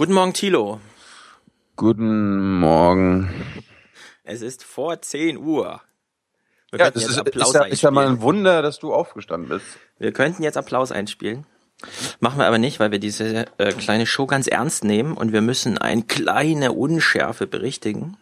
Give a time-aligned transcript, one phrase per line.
[0.00, 0.80] Guten Morgen, Thilo.
[1.76, 3.28] Guten Morgen.
[4.24, 5.82] Es ist vor 10 Uhr.
[6.70, 9.66] Wir ja, das ist, ist, ja, ist ja mal ein Wunder, dass du aufgestanden bist.
[9.98, 11.44] Wir könnten jetzt Applaus einspielen.
[12.18, 15.42] Machen wir aber nicht, weil wir diese äh, kleine Show ganz ernst nehmen und wir
[15.42, 18.16] müssen eine kleine Unschärfe berichtigen.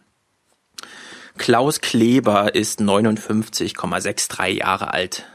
[1.37, 5.27] Klaus Kleber ist 59,63 Jahre alt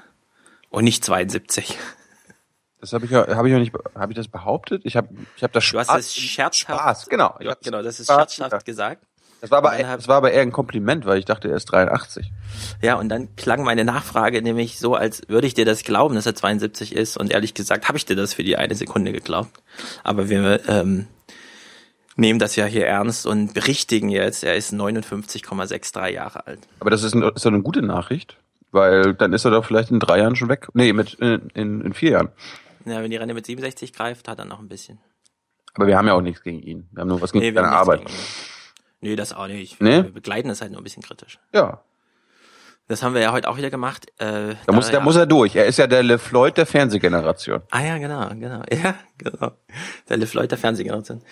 [0.68, 1.78] und nicht 72.
[2.84, 4.82] Das habe ich ja, habe ich ja nicht, habe ich das behauptet?
[4.84, 5.08] Ich habe,
[5.38, 5.86] ich habe das Spaß.
[5.86, 6.78] Du hast es scherzhaft.
[6.78, 7.34] Spaß, genau.
[7.40, 9.02] Ja, genau, das ist Spaß scherzhaft gesagt.
[9.40, 12.30] Das war aber, das war aber eher ein Kompliment, weil ich dachte, er ist 83.
[12.82, 16.26] Ja, und dann klang meine Nachfrage nämlich so, als würde ich dir das glauben, dass
[16.26, 17.16] er 72 ist.
[17.16, 19.62] Und ehrlich gesagt, habe ich dir das für die eine Sekunde geglaubt.
[20.02, 21.06] Aber wir ähm,
[22.16, 26.60] nehmen das ja hier ernst und berichtigen jetzt, er ist 59,63 Jahre alt.
[26.80, 28.36] Aber das ist, ein, ist doch eine gute Nachricht,
[28.72, 30.68] weil dann ist er doch vielleicht in drei Jahren schon weg.
[30.74, 32.28] Nee, mit in, in, in vier Jahren.
[32.84, 34.98] Ja, wenn die Rente mit 67 greift, hat er noch ein bisschen.
[35.74, 36.88] Aber wir haben ja auch nichts gegen ihn.
[36.92, 38.02] Wir haben nur was gegen nee, seine Arbeit.
[39.00, 39.80] Nee, das auch nicht.
[39.80, 40.04] Nee?
[40.04, 41.38] Wir begleiten das halt nur ein bisschen kritisch.
[41.52, 41.82] Ja.
[42.86, 44.06] Das haben wir ja heute auch wieder gemacht.
[44.18, 45.56] Äh, da, muss, da muss er durch.
[45.56, 47.62] Er ist ja der LeFloid der Fernsehgeneration.
[47.70, 48.62] Ah ja, genau, genau.
[48.70, 49.52] Ja, genau.
[50.10, 51.22] Der LeFloid der Fernsehgeneration.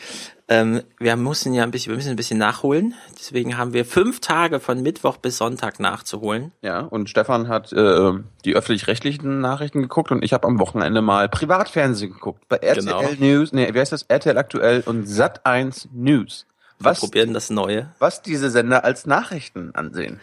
[0.48, 2.94] Ähm, wir mussten ja ein bisschen, wir müssen ein bisschen nachholen.
[3.18, 6.52] Deswegen haben wir fünf Tage von Mittwoch bis Sonntag nachzuholen.
[6.62, 8.12] Ja, und Stefan hat äh,
[8.46, 12.48] die öffentlich-rechtlichen Nachrichten geguckt und ich habe am Wochenende mal Privatfernsehen geguckt.
[12.48, 13.02] Bei RTL genau.
[13.18, 14.04] News, nee, wie heißt das?
[14.04, 16.46] RTL aktuell und Sat1 News.
[16.78, 17.90] Was, wir probieren das Neue.
[17.98, 20.18] Was diese Sender als Nachrichten ansehen.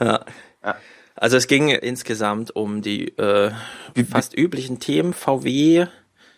[0.00, 0.24] Ja.
[0.66, 0.76] Ja.
[1.14, 3.50] Also es ging insgesamt um die äh,
[4.10, 5.86] fast üblichen Themen, VW,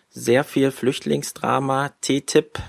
[0.09, 2.59] sehr viel Flüchtlingsdrama, TTIP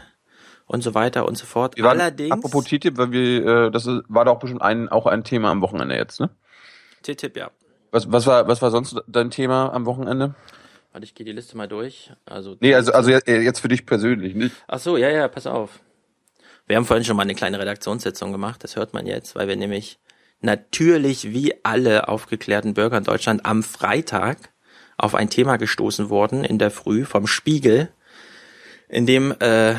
[0.66, 1.76] und so weiter und so fort.
[1.76, 2.32] Wir waren, Allerdings.
[2.32, 5.94] Apropos TTIP, weil wir, äh, das war doch bestimmt ein, auch ein Thema am Wochenende
[5.94, 6.30] jetzt, ne?
[7.02, 7.50] TTIP, ja.
[7.92, 10.34] Was, was war, was war sonst dein Thema am Wochenende?
[10.92, 12.12] Warte, ich gehe die Liste mal durch.
[12.24, 14.54] Also nee, also, also jetzt für dich persönlich, nicht?
[14.66, 15.80] Ach so, ja, ja, pass auf.
[16.66, 19.56] Wir haben vorhin schon mal eine kleine Redaktionssitzung gemacht, das hört man jetzt, weil wir
[19.56, 19.98] nämlich
[20.40, 24.50] natürlich wie alle aufgeklärten Bürger in Deutschland am Freitag
[24.96, 27.90] auf ein Thema gestoßen worden in der Früh vom Spiegel,
[28.88, 29.74] in dem äh,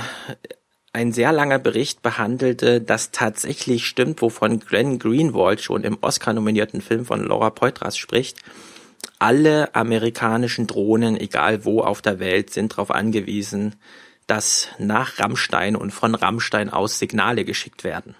[0.94, 7.06] ein sehr langer Bericht behandelte, dass tatsächlich stimmt, wovon Glenn Greenwald schon im Oscar-nominierten Film
[7.06, 8.40] von Laura Poitras spricht.
[9.19, 13.75] Alle amerikanischen Drohnen, egal wo auf der Welt, sind darauf angewiesen,
[14.28, 18.16] dass nach Rammstein und von Rammstein aus Signale geschickt werden.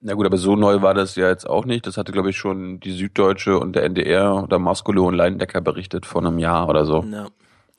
[0.00, 1.86] Na gut, aber so neu war das ja jetzt auch nicht.
[1.86, 6.06] Das hatte, glaube ich, schon die Süddeutsche und der NDR oder Moskolo und Leindecker berichtet
[6.06, 7.04] vor einem Jahr oder so.
[7.10, 7.28] Ja.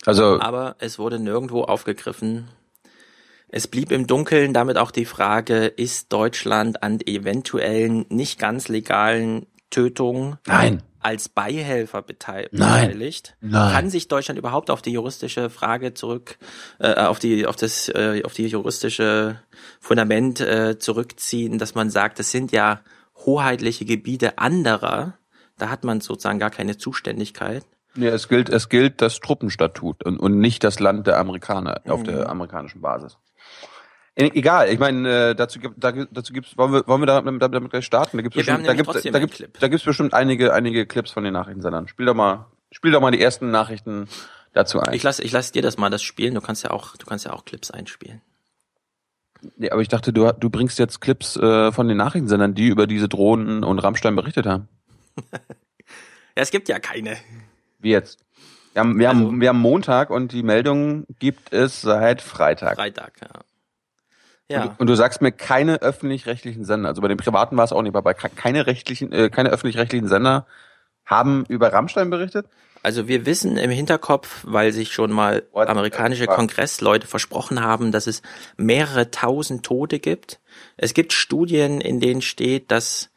[0.05, 2.49] Also, aber es wurde nirgendwo aufgegriffen.
[3.49, 9.47] Es blieb im Dunkeln damit auch die Frage, ist Deutschland an eventuellen nicht ganz legalen
[9.69, 12.53] Tötungen Nein als Beihelfer beteiligt.
[12.53, 13.13] Nein.
[13.39, 13.73] Nein.
[13.73, 16.37] Kann sich Deutschland überhaupt auf die juristische Frage zurück,
[16.79, 19.41] äh, auf die, auf das, äh, auf die juristische
[19.79, 22.81] Fundament äh, zurückziehen, dass man sagt, das sind ja
[23.25, 25.17] hoheitliche Gebiete anderer.
[25.57, 27.63] Da hat man sozusagen gar keine Zuständigkeit.
[27.95, 31.91] Nee, es gilt, es gilt das Truppenstatut und, und nicht das Land der Amerikaner mhm.
[31.91, 33.17] auf der amerikanischen Basis.
[34.15, 37.85] Egal, ich meine, äh, dazu, da, dazu gibt's, wollen wir, wollen wir damit, damit gleich
[37.85, 38.17] starten?
[38.17, 41.23] Da gibt's ja, bestimmt, da gibt's, da gibt's, da gibt's bestimmt einige, einige Clips von
[41.23, 41.87] den Nachrichtensendern.
[41.87, 44.09] Spiel doch mal, spiel doch mal die ersten Nachrichten
[44.53, 44.93] dazu ein.
[44.93, 46.35] Ich lass, ich lass dir das mal das spielen.
[46.35, 48.21] Du kannst ja auch, du kannst ja auch Clips einspielen.
[49.55, 52.87] Nee, aber ich dachte, du, du bringst jetzt Clips äh, von den Nachrichtensendern, die über
[52.87, 54.67] diese Drohnen und Rammstein berichtet haben.
[55.31, 55.39] ja,
[56.35, 57.17] es gibt ja keine.
[57.79, 58.19] Wie jetzt?
[58.73, 62.75] Wir haben, wir, also, haben, wir haben Montag und die Meldung gibt es seit Freitag.
[62.75, 63.41] Freitag, ja.
[64.51, 64.63] Ja.
[64.63, 67.81] Und, und, du sagst mir keine öffentlich-rechtlichen Sender, also bei den privaten war es auch
[67.81, 70.45] nicht, aber keine rechtlichen, äh, keine öffentlich-rechtlichen Sender
[71.05, 72.47] haben über Rammstein berichtet?
[72.83, 78.23] Also wir wissen im Hinterkopf, weil sich schon mal amerikanische Kongressleute versprochen haben, dass es
[78.57, 80.39] mehrere tausend Tote gibt.
[80.77, 83.11] Es gibt Studien, in denen steht, dass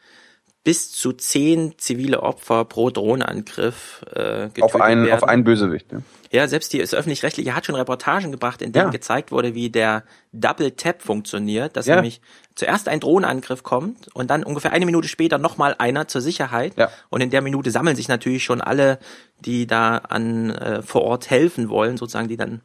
[0.65, 5.23] bis zu zehn zivile Opfer pro Drohnenangriff äh, getötet auf einen, werden.
[5.23, 5.93] Auf einen Bösewicht.
[5.93, 6.03] Ne?
[6.33, 8.91] Ja, selbst die das öffentlich-rechtliche hat schon Reportagen gebracht, in denen ja.
[8.91, 11.97] gezeigt wurde, wie der Double Tap funktioniert, dass ja.
[11.97, 12.23] nämlich
[12.55, 16.73] zuerst ein Drohnenangriff kommt und dann ungefähr eine Minute später nochmal einer zur Sicherheit.
[16.79, 16.91] Ja.
[17.11, 18.99] Und in der Minute sammeln sich natürlich schon alle,
[19.41, 22.63] die da an äh, vor Ort helfen wollen, sozusagen, die dann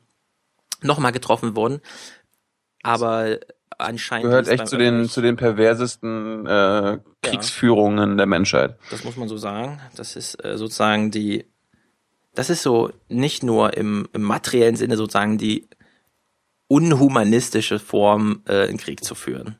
[0.81, 1.81] nochmal getroffen wurden.
[2.81, 3.37] Aber
[3.79, 4.25] anscheinend.
[4.25, 8.15] Gehört echt zu den, zu den perversesten äh, Kriegsführungen ja.
[8.15, 8.77] der Menschheit.
[8.91, 9.79] Das muss man so sagen.
[9.95, 11.45] Das ist äh, sozusagen die,
[12.35, 15.67] das ist so nicht nur im, im materiellen Sinne sozusagen die
[16.67, 19.57] unhumanistische Form, äh, einen Krieg zu führen.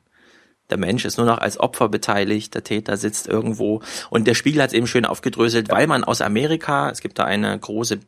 [0.70, 3.82] Der Mensch ist nur noch als Opfer beteiligt, der Täter sitzt irgendwo.
[4.12, 7.24] Und der Spiegel hat es eben schön aufgedröselt, weil man aus Amerika, es gibt da
[7.24, 8.00] eine große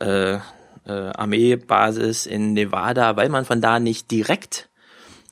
[0.00, 0.40] äh, äh,
[0.86, 4.68] Armeebasis in Nevada, weil man von da nicht direkt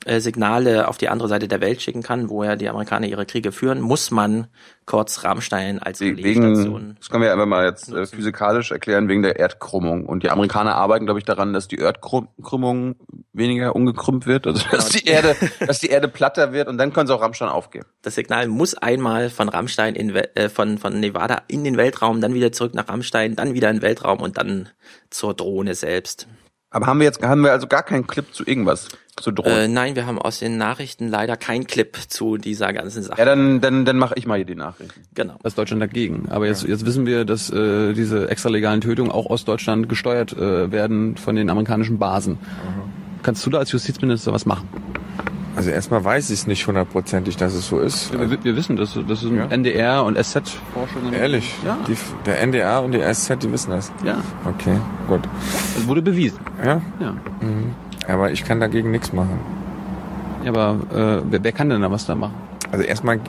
[0.05, 3.25] äh, Signale auf die andere Seite der Welt schicken kann, wo ja die Amerikaner ihre
[3.25, 4.47] Kriege führen, muss man
[4.85, 9.21] kurz Rammstein als wegen, Das können wir ja einfach mal jetzt äh, physikalisch erklären, wegen
[9.21, 10.05] der Erdkrümmung.
[10.05, 12.95] Und die Amerikaner arbeiten, glaube ich, daran, dass die Erdkrümmung
[13.31, 15.35] weniger umgekrümmt wird, also dass die Erde,
[15.65, 17.85] dass die Erde platter wird und dann können sie auch Rammstein aufgeben.
[18.01, 22.33] Das Signal muss einmal von Rammstein in, äh, von, von Nevada in den Weltraum, dann
[22.33, 24.69] wieder zurück nach Rammstein, dann wieder in den Weltraum und dann
[25.09, 26.27] zur Drohne selbst.
[26.73, 28.89] Aber haben wir jetzt, haben wir also gar keinen Clip zu irgendwas?
[29.19, 29.57] Zu Drohnen?
[29.57, 33.19] Äh, nein, wir haben aus den Nachrichten leider keinen Clip zu dieser ganzen Sache.
[33.19, 35.01] Ja, dann, dann, dann mache ich mal hier die Nachrichten.
[35.13, 35.35] Genau.
[35.43, 36.29] Was Deutschland dagegen.
[36.29, 40.71] Aber jetzt, jetzt wissen wir, dass äh, diese extralegalen Tötungen auch aus Deutschland gesteuert äh,
[40.71, 42.33] werden von den amerikanischen Basen.
[42.33, 42.93] Mhm.
[43.21, 44.67] Kannst du da als Justizminister was machen?
[45.55, 48.11] Also erstmal weiß ich es nicht hundertprozentig, dass es so ist.
[48.11, 48.97] Ja, wir, wir, wissen das.
[49.07, 49.45] Das ist ja.
[49.45, 51.13] NDR und SZ-Forschung.
[51.13, 51.53] Ehrlich?
[51.63, 51.77] Ja.
[51.87, 51.95] Die,
[52.25, 53.91] der NDR und die SZ, die wissen das?
[54.03, 54.17] Ja.
[54.45, 55.21] Okay, gut.
[55.75, 56.39] Das wurde bewiesen.
[56.63, 56.81] Ja?
[56.99, 57.11] Ja.
[57.41, 57.75] Mhm.
[58.07, 59.39] Aber ich kann dagegen nichts machen.
[60.43, 62.33] Ja, aber äh, wer, wer kann denn da was da machen?
[62.73, 63.19] Also erstmal,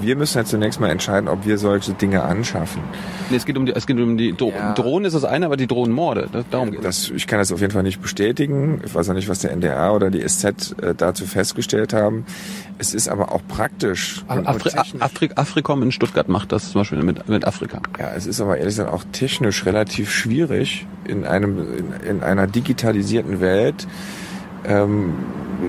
[0.00, 2.80] wir müssen ja zunächst mal entscheiden, ob wir solche Dinge anschaffen.
[3.28, 4.72] Nee, es geht um die, es geht um die Dro ja.
[4.74, 7.10] Drohnen ist das eine, aber die Drohnenmorde, das, darum geht das.
[7.10, 8.80] Ich kann das auf jeden Fall nicht bestätigen.
[8.84, 12.24] Ich weiß auch nicht, was der NDR oder die SZ äh, dazu festgestellt haben.
[12.78, 14.24] Es ist aber auch praktisch.
[14.28, 14.70] Afri
[15.00, 17.80] Afri Afrikom in Stuttgart macht das zum Beispiel mit, mit Afrika.
[17.98, 22.46] Ja, es ist aber ehrlich gesagt auch technisch relativ schwierig in einem, in, in einer
[22.46, 23.88] digitalisierten Welt,
[24.66, 25.14] ähm,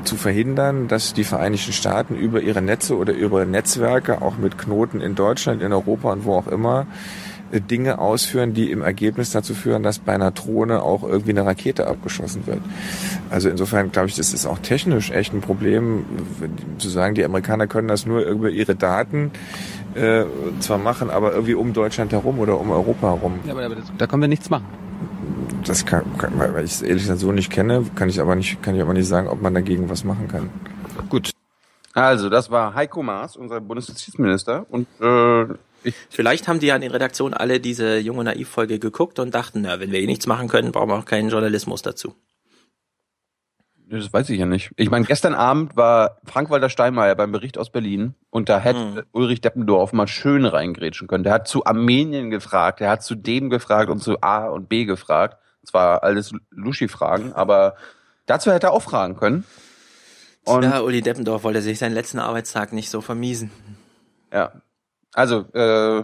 [0.04, 5.02] zu verhindern, dass die Vereinigten Staaten über ihre Netze oder über Netzwerke, auch mit Knoten
[5.02, 6.86] in Deutschland, in Europa und wo auch immer,
[7.52, 11.46] äh, Dinge ausführen, die im Ergebnis dazu führen, dass bei einer Drohne auch irgendwie eine
[11.46, 12.62] Rakete abgeschossen wird.
[13.30, 16.06] Also insofern glaube ich, das ist auch technisch echt ein Problem,
[16.78, 19.32] zu sagen, die Amerikaner können das nur über ihre Daten
[19.96, 20.26] äh,
[20.60, 23.40] zwar machen, aber irgendwie um Deutschland herum oder um Europa herum.
[23.46, 24.66] Ja, aber da können wir nichts machen
[25.66, 28.62] das kann, kann weil ich es ehrlich gesagt so nicht kenne, kann ich aber nicht,
[28.62, 30.50] kann ich aber nicht sagen, ob man dagegen was machen kann.
[31.10, 31.32] Gut.
[31.94, 34.66] Also, das war Heiko Maas, unser Bundesjustizminister.
[34.70, 35.44] Und äh,
[35.84, 39.62] ich Vielleicht haben die ja in den Redaktionen alle diese junge Naiv-Folge geguckt und dachten,
[39.62, 42.16] na, wenn wir eh nichts machen können, brauchen wir auch keinen Journalismus dazu.
[43.88, 44.72] Das weiß ich ja nicht.
[44.78, 49.04] Ich meine, gestern Abend war Frank-Walter Steinmeier beim Bericht aus Berlin und da hätte hm.
[49.12, 51.24] Ulrich Deppendorf mal schön reingrätschen können.
[51.24, 54.86] Der hat zu Armenien gefragt, der hat zu dem gefragt und zu A und B
[54.86, 55.38] gefragt.
[55.66, 57.76] Zwar alles Luschi-Fragen, aber
[58.26, 59.46] dazu hätte er auch fragen können.
[60.46, 63.52] Und ja, Uli Deppendorf wollte sich seinen letzten Arbeitstag nicht so vermiesen.
[64.32, 64.52] Ja.
[65.14, 66.04] Also, äh,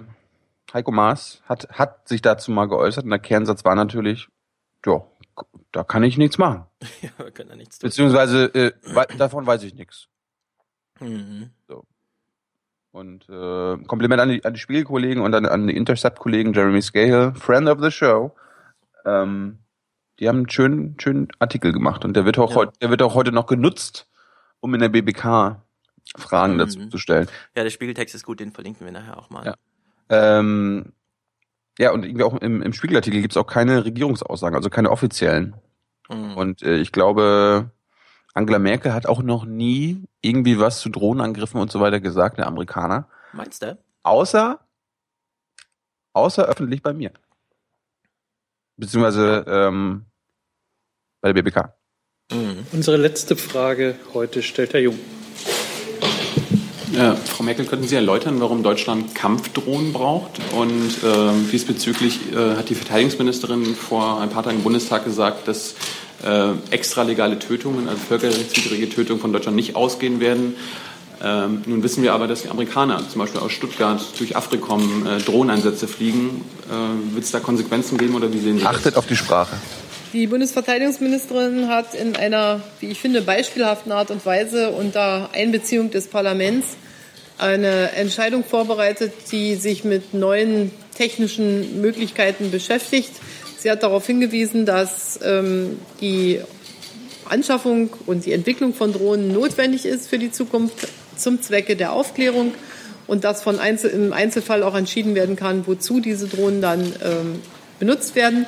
[0.73, 4.29] Heiko Maas hat, hat sich dazu mal geäußert und der Kernsatz war natürlich,
[4.85, 5.03] ja,
[5.71, 6.65] da kann ich nichts machen.
[7.01, 7.89] ja, wir können da nichts tun.
[7.89, 8.71] Beziehungsweise äh,
[9.17, 10.07] davon weiß ich nichts.
[10.99, 11.51] Mhm.
[11.67, 11.83] So.
[12.91, 17.33] Und äh, Kompliment an die, an die Spielkollegen und an, an die Intercept-Kollegen Jeremy Scahill,
[17.35, 18.35] Friend of the Show.
[19.05, 19.59] Ähm,
[20.19, 22.55] die haben einen schönen, schönen Artikel gemacht und der wird auch ja.
[22.57, 24.07] heute, der wird auch heute noch genutzt,
[24.59, 25.61] um in der BBK
[26.15, 26.59] Fragen mhm.
[26.59, 27.27] dazu zu stellen.
[27.55, 29.45] Ja, der Spiegeltext ist gut, den verlinken wir nachher auch mal.
[29.45, 29.55] Ja.
[30.09, 30.93] Ähm,
[31.77, 35.55] ja, und irgendwie auch im, im Spiegelartikel gibt es auch keine Regierungsaussagen, also keine offiziellen.
[36.09, 36.37] Mhm.
[36.37, 37.71] Und äh, ich glaube,
[38.33, 42.47] Angela Merkel hat auch noch nie irgendwie was zu Drohnenangriffen und so weiter gesagt, der
[42.47, 43.07] Amerikaner.
[43.33, 43.77] Meinst du?
[44.03, 44.59] Außer,
[46.13, 47.11] außer öffentlich bei mir.
[48.81, 50.05] Beziehungsweise ähm,
[51.21, 51.75] bei der BBK.
[52.31, 52.65] Mhm.
[52.71, 54.97] Unsere letzte Frage heute stellt Herr Jung.
[56.91, 60.41] Äh, Frau Merkel, könnten Sie erläutern, warum Deutschland Kampfdrohnen braucht?
[60.53, 65.75] Und äh, diesbezüglich äh, hat die Verteidigungsministerin vor ein paar Tagen im Bundestag gesagt, dass
[66.23, 70.55] äh, extralegale Tötungen, also völkerrechtswidrige Tötungen von Deutschland nicht ausgehen werden.
[71.23, 75.19] Ähm, nun wissen wir aber, dass die Amerikaner zum Beispiel aus Stuttgart durch Afrikom äh,
[75.19, 76.43] Drohneinsätze fliegen.
[76.69, 78.85] Äh, Wird es da Konsequenzen geben oder wie sehen Sie Achtet das?
[78.87, 79.55] Achtet auf die Sprache.
[80.13, 86.07] Die Bundesverteidigungsministerin hat in einer, wie ich finde, beispielhaften Art und Weise unter Einbeziehung des
[86.07, 86.67] Parlaments
[87.37, 93.11] eine Entscheidung vorbereitet, die sich mit neuen technischen Möglichkeiten beschäftigt.
[93.57, 96.41] Sie hat darauf hingewiesen, dass ähm, die
[97.29, 100.87] Anschaffung und die Entwicklung von Drohnen notwendig ist für die Zukunft
[101.21, 102.53] zum Zwecke der Aufklärung
[103.07, 107.41] und dass von Einzel im Einzelfall auch entschieden werden kann, wozu diese Drohnen dann ähm,
[107.79, 108.45] benutzt werden.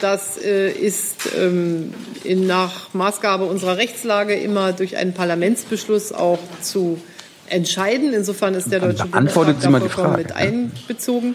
[0.00, 7.00] Das äh, ist ähm, in, nach Maßgabe unserer Rechtslage immer durch einen Parlamentsbeschluss auch zu
[7.48, 8.12] entscheiden.
[8.12, 11.34] Insofern ist der Deutsche Bundestag mit einbezogen.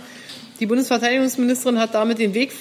[0.60, 2.52] Die Bundesverteidigungsministerin hat damit den Weg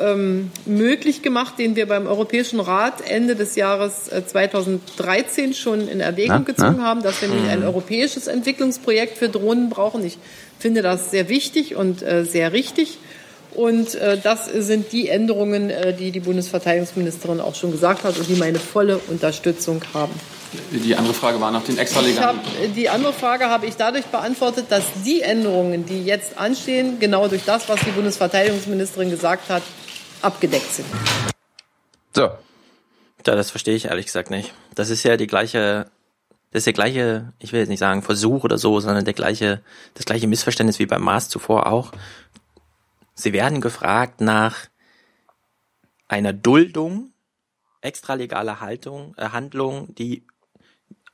[0.00, 6.00] ähm, möglich gemacht, den wir beim Europäischen Rat Ende des Jahres 2013 äh, schon in
[6.00, 6.84] Erwägung na, gezogen na?
[6.84, 7.66] haben, dass wir nämlich ein hm.
[7.66, 10.04] europäisches Entwicklungsprojekt für Drohnen brauchen.
[10.04, 10.18] Ich
[10.58, 12.98] finde das sehr wichtig und äh, sehr richtig.
[13.54, 18.28] Und äh, das sind die Änderungen, äh, die die Bundesverteidigungsministerin auch schon gesagt hat und
[18.28, 20.12] die meine volle Unterstützung haben.
[20.70, 22.40] Die andere Frage war nach den extralegalen.
[22.74, 27.44] die andere Frage habe ich dadurch beantwortet, dass die Änderungen, die jetzt anstehen, genau durch
[27.44, 29.62] das, was die Bundesverteidigungsministerin gesagt hat,
[30.22, 30.86] abgedeckt sind.
[32.14, 32.22] So.
[33.26, 34.52] Ja, das verstehe ich ehrlich gesagt nicht.
[34.74, 35.86] Das ist ja die gleiche,
[36.50, 39.62] das ist der gleiche, ich will jetzt nicht sagen Versuch oder so, sondern der gleiche,
[39.94, 41.92] das gleiche Missverständnis wie beim Mars zuvor auch.
[43.14, 44.68] Sie werden gefragt nach
[46.08, 47.12] einer Duldung,
[47.80, 50.26] extralegaler Haltung, äh, Handlung, die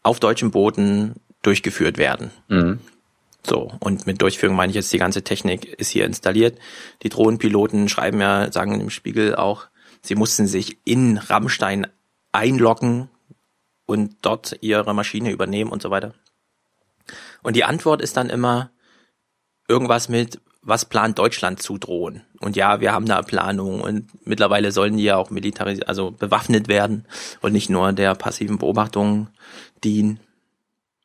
[0.02, 2.30] auf deutschem Boden durchgeführt werden.
[2.49, 2.80] Mhm.
[3.47, 6.59] So, und mit Durchführung meine ich jetzt, die ganze Technik ist hier installiert.
[7.02, 9.66] Die Drohnenpiloten schreiben ja, sagen im Spiegel auch,
[10.02, 11.87] sie mussten sich in Rammstein
[12.33, 13.09] einloggen
[13.87, 16.14] und dort ihre Maschine übernehmen und so weiter.
[17.42, 18.71] Und die Antwort ist dann immer
[19.69, 22.23] irgendwas mit, was plant Deutschland zu drohen?
[22.40, 26.69] Und ja, wir haben da Planung und mittlerweile sollen die ja auch militarisiert, also bewaffnet
[26.69, 27.07] werden
[27.40, 29.29] und nicht nur der passiven Beobachtung
[29.83, 30.21] dienen.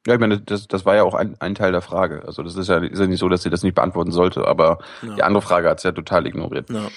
[0.08, 2.24] Ja, ich meine, das, das war ja auch ein, ein Teil der Frage.
[2.28, 4.80] Also das ist ja, ist ja nicht so, dass sie das nicht beantworten sollte, aber
[5.02, 5.16] ja.
[5.16, 6.70] die andere Frage hat sie ja total ignoriert.
[6.70, 6.90] Ja.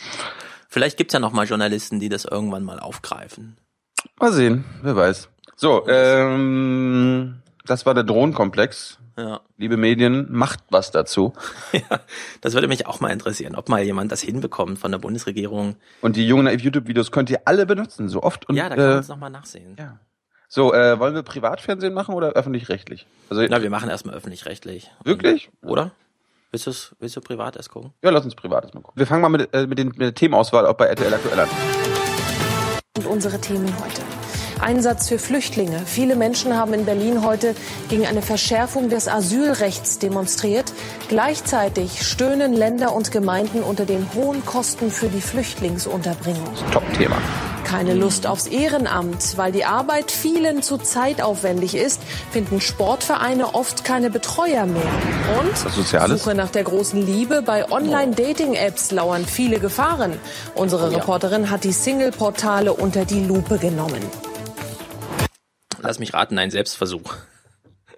[0.69, 3.57] Vielleicht gibt's ja noch mal Journalisten, die das irgendwann mal aufgreifen.
[4.21, 5.29] Mal sehen, wer weiß.
[5.57, 8.99] So, ähm, das war der Drohnenkomplex.
[9.19, 9.41] Ja.
[9.57, 11.33] Liebe Medien, macht was dazu.
[11.73, 12.01] Ja,
[12.41, 15.75] das würde mich auch mal interessieren, ob mal jemand das hinbekommt von der Bundesregierung.
[16.01, 18.49] Und die jungen YouTube-Videos könnt ihr alle benutzen, so oft.
[18.49, 19.77] Und, ja, da kann man es äh, nochmal nachsehen.
[19.77, 19.99] Ja.
[20.49, 23.07] So, äh, wollen wir Privatfernsehen machen oder öffentlich-rechtlich?
[23.29, 24.91] Also, Na, wir machen erstmal öffentlich-rechtlich.
[25.05, 25.51] Wirklich?
[25.63, 25.91] Oder?
[26.53, 27.93] Willst, du's, willst du privat erst gucken?
[28.03, 28.99] Ja, lass uns privat erst mal gucken.
[28.99, 31.49] Wir fangen mal mit, äh, mit, den, mit der Themenauswahl auch bei RTL aktuell an.
[32.97, 34.01] Und unsere Themen heute.
[34.61, 35.83] Einsatz für Flüchtlinge.
[35.87, 37.55] Viele Menschen haben in Berlin heute
[37.89, 40.73] gegen eine Verschärfung des Asylrechts demonstriert.
[41.09, 46.55] Gleichzeitig stöhnen Länder und Gemeinden unter den hohen Kosten für die Flüchtlingsunterbringung.
[46.73, 47.17] Top-Thema
[47.69, 49.37] keine Lust aufs Ehrenamt.
[49.37, 52.01] Weil die Arbeit vielen zu zeitaufwendig ist,
[52.31, 54.83] finden Sportvereine oft keine Betreuer mehr.
[55.39, 60.19] Und Suche nach der großen Liebe bei Online-Dating-Apps lauern viele Gefahren.
[60.55, 64.01] Unsere Reporterin hat die Single-Portale unter die Lupe genommen.
[65.81, 67.15] Lass mich raten, ein Selbstversuch.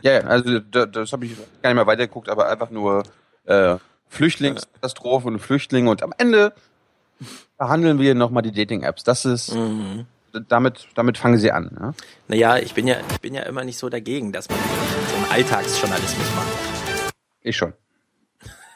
[0.03, 3.05] Ja, ja also das, das habe ich gar nicht mehr weitergeguckt, aber einfach nur
[3.45, 3.77] äh,
[4.09, 6.53] Flüchtlingskatastrophe und Flüchtlinge und am Ende
[7.59, 9.05] behandeln wir nochmal die Dating-Apps.
[9.05, 10.07] Das ist, mhm.
[10.49, 11.77] damit, damit fangen sie an.
[11.79, 11.95] Ja?
[12.29, 15.31] Naja, ich bin ja, ich bin ja immer nicht so dagegen, dass man so einen
[15.31, 17.13] Alltagsjournalismus macht.
[17.43, 17.73] Ich schon.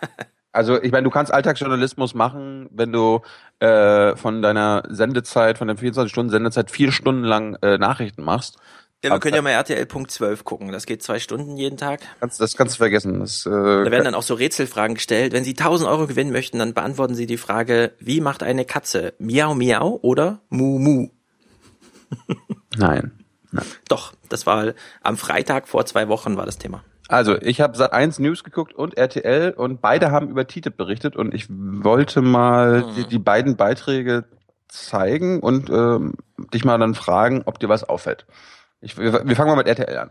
[0.56, 3.22] Also ich meine, du kannst Alltagsjournalismus machen, wenn du
[3.58, 8.58] äh, von deiner Sendezeit, von der 24 Stunden Sendezeit vier Stunden lang äh, Nachrichten machst
[9.02, 10.72] ja, wir können ja mal RTL Punkt 12 gucken.
[10.72, 12.00] Das geht zwei Stunden jeden Tag.
[12.20, 13.20] Das, das kannst du vergessen.
[13.20, 15.32] Das, äh, da werden dann auch so Rätselfragen gestellt.
[15.32, 19.12] Wenn Sie 1000 Euro gewinnen möchten, dann beantworten Sie die Frage, wie macht eine Katze?
[19.18, 21.08] Miau, miau oder mu, mu?
[22.76, 23.12] Nein.
[23.52, 23.66] Nein.
[23.88, 26.82] Doch, das war am Freitag vor zwei Wochen war das Thema.
[27.08, 31.16] Also, ich habe Sat 1 News geguckt und RTL und beide haben über TTIP berichtet
[31.16, 32.94] und ich wollte mal hm.
[32.94, 34.24] die, die, beiden Beiträge
[34.68, 36.14] zeigen und ähm,
[36.52, 38.26] dich mal dann fragen, ob dir was auffällt.
[38.84, 40.10] Ich, wir, wir fangen mal mit RTL an.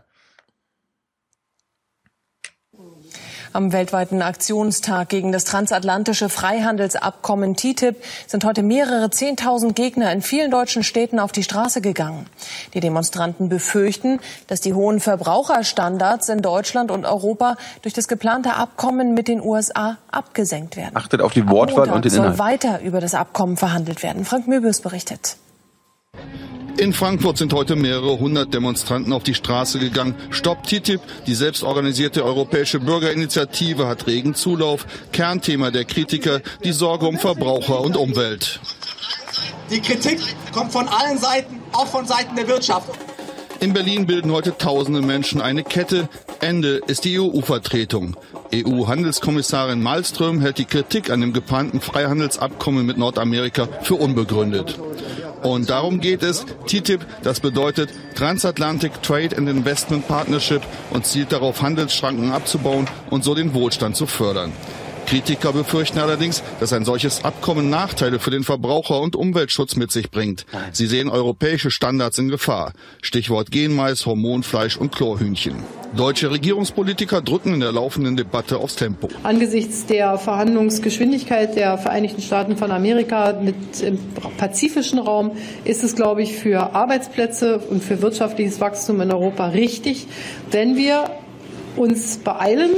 [3.52, 10.50] Am weltweiten Aktionstag gegen das transatlantische Freihandelsabkommen TTIP sind heute mehrere Zehntausend Gegner in vielen
[10.50, 12.26] deutschen Städten auf die Straße gegangen.
[12.74, 19.14] Die Demonstranten befürchten, dass die hohen Verbraucherstandards in Deutschland und Europa durch das geplante Abkommen
[19.14, 20.96] mit den USA abgesenkt werden.
[20.96, 22.36] Achtet auf die Wortwahl und den Inhalt.
[22.36, 24.24] soll weiter über das Abkommen verhandelt werden.
[24.24, 25.36] Frank Möbius berichtet.
[26.76, 30.16] In Frankfurt sind heute mehrere hundert Demonstranten auf die Straße gegangen.
[30.30, 34.84] Stopp TTIP, die selbstorganisierte europäische Bürgerinitiative, hat regen Zulauf.
[35.12, 38.58] Kernthema der Kritiker, die Sorge um Verbraucher und Umwelt.
[39.70, 40.18] Die Kritik
[40.52, 42.88] kommt von allen Seiten, auch von Seiten der Wirtschaft.
[43.60, 46.08] In Berlin bilden heute tausende Menschen eine Kette.
[46.40, 48.16] Ende ist die EU-Vertretung.
[48.52, 54.78] EU-Handelskommissarin Malmström hält die Kritik an dem geplanten Freihandelsabkommen mit Nordamerika für unbegründet.
[55.44, 56.46] Und darum geht es.
[56.66, 63.34] TTIP, das bedeutet Transatlantic Trade and Investment Partnership und zielt darauf, Handelsschranken abzubauen und so
[63.34, 64.52] den Wohlstand zu fördern.
[65.06, 70.10] Kritiker befürchten allerdings, dass ein solches Abkommen Nachteile für den Verbraucher und Umweltschutz mit sich
[70.10, 70.46] bringt.
[70.72, 72.72] Sie sehen europäische Standards in Gefahr.
[73.02, 75.62] Stichwort Genmais, Hormonfleisch und Chlorhühnchen.
[75.96, 79.08] Deutsche Regierungspolitiker drücken in der laufenden Debatte aufs Tempo.
[79.22, 83.98] Angesichts der Verhandlungsgeschwindigkeit der Vereinigten Staaten von Amerika mit im
[84.36, 85.32] pazifischen Raum
[85.64, 90.08] ist es, glaube ich, für Arbeitsplätze und für wirtschaftliches Wachstum in Europa richtig,
[90.50, 91.10] wenn wir
[91.76, 92.70] uns beeilen.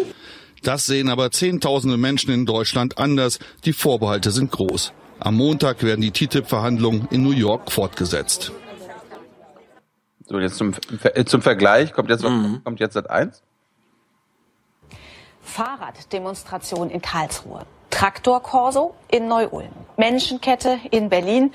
[0.67, 3.39] Das sehen aber Zehntausende Menschen in Deutschland anders.
[3.65, 4.93] Die Vorbehalte sind groß.
[5.21, 8.51] Am Montag werden die TTIP-Verhandlungen in New York fortgesetzt.
[10.27, 10.75] So, jetzt zum,
[11.27, 12.63] zum Vergleich kommt jetzt, mhm.
[12.65, 13.45] kommt jetzt Sat 1.
[15.41, 17.65] Fahrraddemonstration in Karlsruhe.
[17.91, 21.53] Traktorkorso in Neu-Ulm, Menschenkette in Berlin.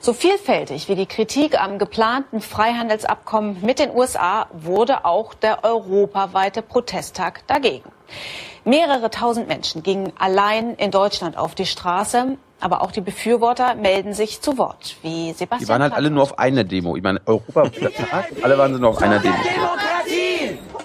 [0.00, 6.62] So vielfältig wie die Kritik am geplanten Freihandelsabkommen mit den USA wurde auch der europaweite
[6.62, 7.90] Protesttag dagegen.
[8.64, 12.38] Mehrere tausend Menschen gingen allein in Deutschland auf die Straße.
[12.60, 15.58] Aber auch die Befürworter melden sich zu Wort, wie Sebastian.
[15.58, 16.96] Die waren halt alle nur auf einer Demo.
[16.96, 17.68] Ich meine, Europa,
[18.40, 19.34] alle waren nur auf einer Demo.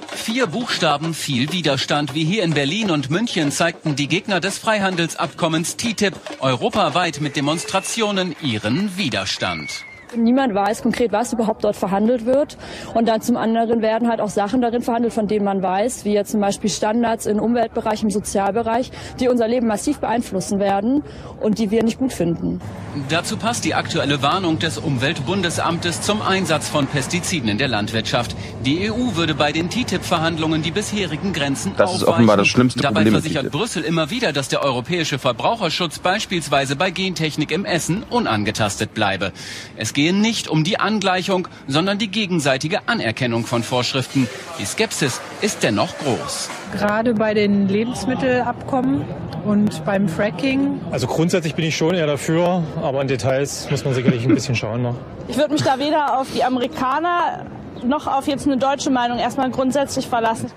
[0.09, 2.15] Vier Buchstaben, viel Widerstand.
[2.15, 8.35] Wie hier in Berlin und München zeigten die Gegner des Freihandelsabkommens TTIP europaweit mit Demonstrationen
[8.41, 9.85] ihren Widerstand.
[10.15, 12.57] Niemand weiß konkret, was überhaupt dort verhandelt wird.
[12.93, 16.13] Und dann zum anderen werden halt auch Sachen darin verhandelt, von denen man weiß, wie
[16.13, 21.03] jetzt zum Beispiel Standards im Umweltbereich, im Sozialbereich, die unser Leben massiv beeinflussen werden
[21.41, 22.61] und die wir nicht gut finden.
[23.09, 28.35] Dazu passt die aktuelle Warnung des Umweltbundesamtes zum Einsatz von Pestiziden in der Landwirtschaft.
[28.65, 33.01] Die EU würde bei den TTIP-Verhandlungen die bisherigen Grenzen Das ist offenbar das schlimmste Dabei
[33.03, 33.13] Problem.
[33.13, 39.31] versichert Brüssel immer wieder, dass der europäische Verbraucherschutz beispielsweise bei Gentechnik im Essen unangetastet bleibe.
[39.75, 44.29] Es gehe nicht um die Angleichung, sondern die gegenseitige Anerkennung von Vorschriften.
[44.59, 46.51] Die Skepsis ist dennoch groß.
[46.71, 49.05] Gerade bei den Lebensmittelabkommen
[49.43, 50.79] und beim Fracking.
[50.91, 54.53] Also grundsätzlich bin ich schon eher dafür, aber in Details muss man sicherlich ein bisschen
[54.53, 54.93] schauen noch.
[55.29, 57.47] Ich würde mich da weder auf die Amerikaner
[57.83, 60.51] noch auf jetzt eine deutsche Meinung erstmal grundsätzlich verlassen.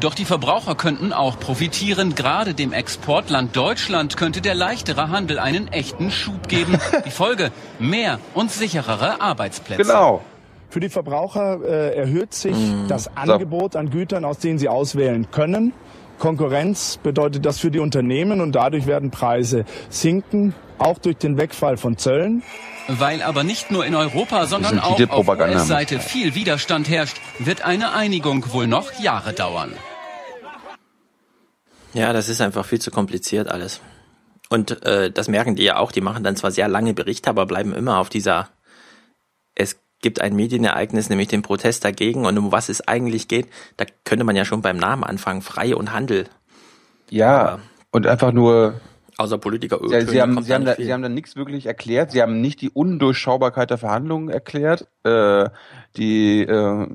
[0.00, 2.14] Doch die Verbraucher könnten auch profitieren.
[2.14, 6.78] Gerade dem Exportland Deutschland könnte der leichtere Handel einen echten Schub geben.
[7.04, 9.82] Die Folge mehr und sicherere Arbeitsplätze.
[9.82, 10.22] Genau.
[10.70, 12.88] Für die Verbraucher äh, erhöht sich mm.
[12.88, 15.74] das Angebot an Gütern, aus denen sie auswählen können.
[16.18, 21.76] Konkurrenz bedeutet das für die Unternehmen und dadurch werden Preise sinken, auch durch den Wegfall
[21.76, 22.42] von Zöllen.
[22.88, 27.92] Weil aber nicht nur in Europa, sondern auch auf US-Seite viel Widerstand herrscht, wird eine
[27.92, 29.72] Einigung wohl noch Jahre dauern.
[31.94, 33.80] Ja, das ist einfach viel zu kompliziert alles.
[34.48, 35.92] Und äh, das merken die ja auch.
[35.92, 38.48] Die machen dann zwar sehr lange Berichte, aber bleiben immer auf dieser.
[39.54, 42.26] Es gibt ein Medienereignis, nämlich den Protest dagegen.
[42.26, 45.42] Und um was es eigentlich geht, da könnte man ja schon beim Namen anfangen.
[45.42, 46.26] Freie und Handel.
[47.10, 47.60] Ja, aber
[47.92, 48.80] und einfach nur
[49.16, 52.12] außer Politiker Sie, Sie, haben, Sie, haben da, Sie haben da nichts wirklich erklärt.
[52.12, 54.88] Sie haben nicht die Undurchschaubarkeit der Verhandlungen erklärt.
[55.04, 55.48] Äh,
[55.96, 56.88] die äh,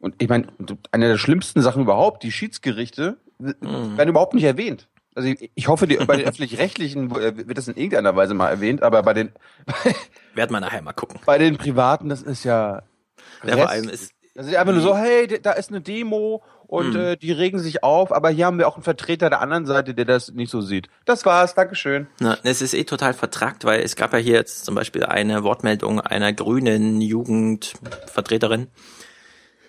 [0.00, 0.46] und ich meine,
[0.92, 3.96] eine der schlimmsten Sachen überhaupt, die Schiedsgerichte mhm.
[3.96, 4.88] werden überhaupt nicht erwähnt.
[5.14, 8.50] Also ich, ich hoffe, die, bei den öffentlich-rechtlichen äh, wird das in irgendeiner Weise mal
[8.50, 9.32] erwähnt, aber bei den
[10.34, 11.18] werden wir nachher mal gucken.
[11.26, 12.82] Bei den privaten, das ist ja,
[13.42, 17.00] vor allem ist das ist einfach nur so, hey, da ist eine Demo und mhm.
[17.00, 19.94] äh, die regen sich auf, aber hier haben wir auch einen Vertreter der anderen Seite,
[19.94, 20.88] der das nicht so sieht.
[21.06, 22.06] Das war's, Dankeschön.
[22.20, 25.42] Na, es ist eh total vertrackt, weil es gab ja hier jetzt zum Beispiel eine
[25.44, 28.66] Wortmeldung einer grünen Jugendvertreterin,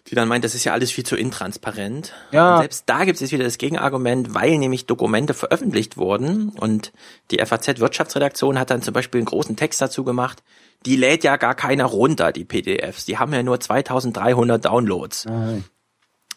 [0.08, 2.14] die dann meint, das ist ja alles viel zu intransparent.
[2.32, 2.56] Ja.
[2.56, 6.92] Und selbst da gibt es jetzt wieder das Gegenargument, weil nämlich Dokumente veröffentlicht wurden und
[7.32, 10.44] die FAZ Wirtschaftsredaktion hat dann zum Beispiel einen großen Text dazu gemacht,
[10.86, 13.06] die lädt ja gar keiner runter, die PDFs.
[13.06, 15.24] Die haben ja nur 2300 Downloads.
[15.26, 15.64] Nein.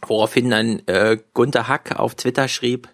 [0.07, 2.89] Woraufhin dann äh, Gunter Hack auf Twitter schrieb,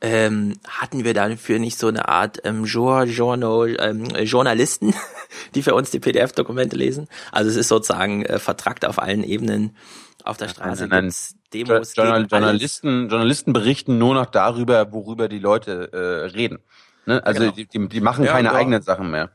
[0.00, 4.94] ähm, hatten wir dafür nicht so eine Art ähm, Journal, ähm, Journalisten,
[5.54, 7.08] die für uns die PDF-Dokumente lesen?
[7.32, 9.76] Also es ist sozusagen äh, vertrackt auf allen Ebenen.
[10.24, 11.14] Auf der Straße nein, nein,
[11.54, 11.94] Demos.
[11.94, 16.58] Journal Journalisten, Journalisten berichten nur noch darüber, worüber die Leute äh, reden.
[17.06, 17.24] Ne?
[17.24, 17.52] Also genau.
[17.52, 19.30] die, die, die machen ja, keine eigenen Sachen mehr.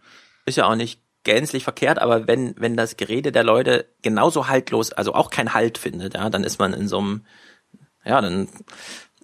[0.45, 4.91] Ist ja auch nicht gänzlich verkehrt, aber wenn, wenn das Gerede der Leute genauso haltlos,
[4.91, 7.25] also auch kein Halt findet, ja, dann ist man in so einem,
[8.03, 8.47] ja, dann,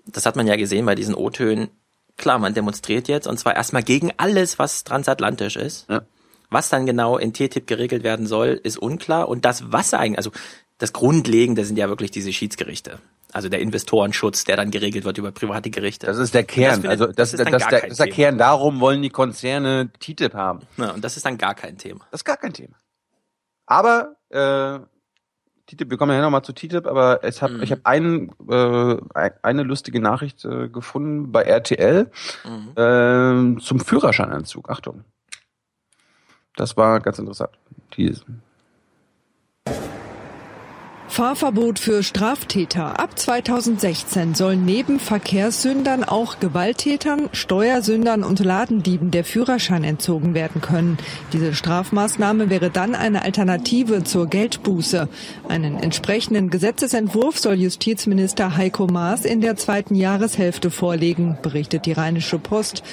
[0.05, 1.69] das hat man ja gesehen bei diesen O-Tönen.
[2.17, 5.89] Klar, man demonstriert jetzt und zwar erstmal gegen alles, was transatlantisch ist.
[5.89, 6.03] Ja.
[6.49, 9.27] Was dann genau in TTIP geregelt werden soll, ist unklar.
[9.27, 10.31] Und das, was eigentlich, also
[10.77, 12.99] das Grundlegende sind ja wirklich diese Schiedsgerichte.
[13.37, 16.07] Also der Investorenschutz, der dann geregelt wird über private Gerichte.
[16.07, 16.81] Das ist der Kern.
[16.81, 18.39] Das also das, das, ist, das, das, der, das ist der Kern.
[18.39, 20.61] Darum wollen die Konzerne TTIP haben.
[20.77, 22.07] Ja, und das ist dann gar kein Thema.
[22.09, 22.75] Das ist gar kein Thema.
[23.67, 24.79] Aber äh,
[25.67, 27.61] TTIP, wir kommen ja nochmal zu TTIP, aber es hab, mhm.
[27.61, 32.09] ich habe einen, äh, eine lustige Nachricht äh, gefunden bei RTL
[32.43, 32.71] mhm.
[32.71, 34.67] äh, zum Führerscheinanzug.
[34.71, 35.03] Achtung.
[36.55, 37.51] Das war ganz interessant.
[37.97, 38.15] Die
[41.07, 42.99] Fahrverbot für Straftäter.
[42.99, 50.97] Ab 2016 sollen neben Verkehrssündern auch Gewalttätern, Steuersündern und Ladendieben der Führerschein entzogen werden können.
[51.33, 55.07] Diese Strafmaßnahme wäre dann eine Alternative zur Geldbuße.
[55.47, 62.37] Einen entsprechenden Gesetzesentwurf soll Justizminister Heiko Maas in der zweiten Jahreshälfte vorlegen, berichtet die Rheinische
[62.37, 62.83] Post.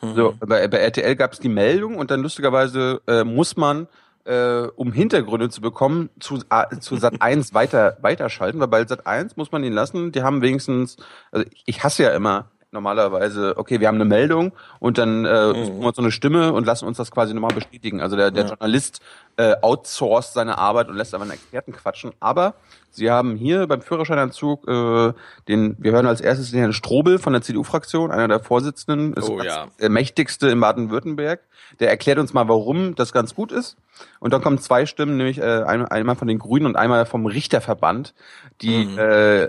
[0.00, 3.88] So, bei, bei RTL gab es die Meldung und dann lustigerweise äh, muss man
[4.28, 9.06] äh, um Hintergründe zu bekommen, zu, äh, zu Sat 1 weiter, weiterschalten, weil bei Sat
[9.06, 10.96] 1 muss man ihn lassen, die haben wenigstens,
[11.32, 15.80] also ich hasse ja immer normalerweise, okay, wir haben eine Meldung und dann äh, mhm.
[15.80, 18.00] wir so eine Stimme und lassen uns das quasi nochmal bestätigen.
[18.00, 18.48] Also der, der ja.
[18.50, 19.00] Journalist
[19.36, 22.12] äh, outsourced seine Arbeit und lässt aber einen Experten quatschen.
[22.20, 22.54] Aber
[22.90, 25.12] sie haben hier beim Führerscheinanzug äh,
[25.48, 29.28] den, wir hören als erstes den Herrn Strobel von der CDU-Fraktion, einer der Vorsitzenden, ist
[29.28, 29.68] oh, ja.
[29.80, 31.40] der mächtigste in Baden-Württemberg.
[31.80, 33.76] Der erklärt uns mal, warum das ganz gut ist.
[34.20, 38.14] Und dann kommen zwei Stimmen, nämlich äh, einmal von den Grünen und einmal vom Richterverband,
[38.60, 38.98] die mhm.
[38.98, 39.48] äh,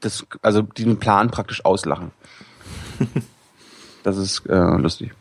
[0.00, 2.12] das, also diesen Plan praktisch auslachen.
[4.02, 5.12] das ist äh, lustig.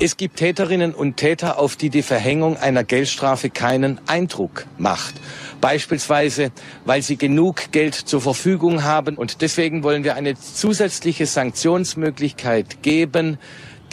[0.00, 5.14] Es gibt Täterinnen und Täter, auf die die Verhängung einer Geldstrafe keinen Eindruck macht.
[5.60, 6.52] Beispielsweise,
[6.86, 9.16] weil sie genug Geld zur Verfügung haben.
[9.16, 13.38] Und deswegen wollen wir eine zusätzliche Sanktionsmöglichkeit geben,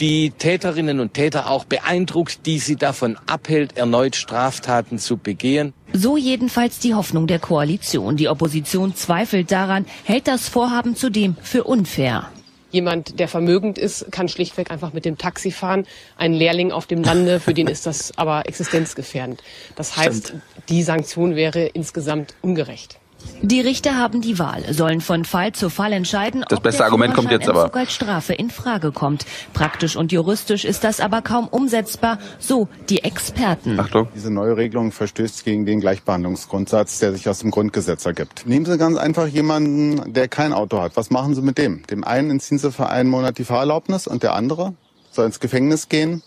[0.00, 5.74] die Täterinnen und Täter auch beeindruckt, die sie davon abhält, erneut Straftaten zu begehen.
[5.92, 8.16] So jedenfalls die Hoffnung der Koalition.
[8.16, 12.30] Die Opposition zweifelt daran, hält das Vorhaben zudem für unfair.
[12.70, 15.86] Jemand, der vermögend ist, kann schlichtweg einfach mit dem Taxi fahren.
[16.18, 19.42] Ein Lehrling auf dem Lande, für den ist das aber existenzgefährdend.
[19.74, 20.42] Das heißt, Stimmt.
[20.68, 22.98] die Sanktion wäre insgesamt ungerecht.
[23.42, 26.86] Die Richter haben die Wahl, sollen von Fall zu Fall entscheiden, das ob beste der
[26.86, 27.72] Argument kommt jetzt aber.
[27.74, 29.26] als Strafe in Frage kommt.
[29.54, 33.78] Praktisch und juristisch ist das aber kaum umsetzbar, so die Experten.
[33.78, 34.08] Achtung.
[34.14, 38.46] Diese neue Regelung verstößt gegen den Gleichbehandlungsgrundsatz, der sich aus dem Grundgesetz ergibt.
[38.46, 40.96] Nehmen Sie ganz einfach jemanden, der kein Auto hat.
[40.96, 41.86] Was machen Sie mit dem?
[41.86, 44.74] Dem einen entziehen Sie für einen Monat die Fahrerlaubnis und der andere
[45.10, 46.22] soll ins Gefängnis gehen,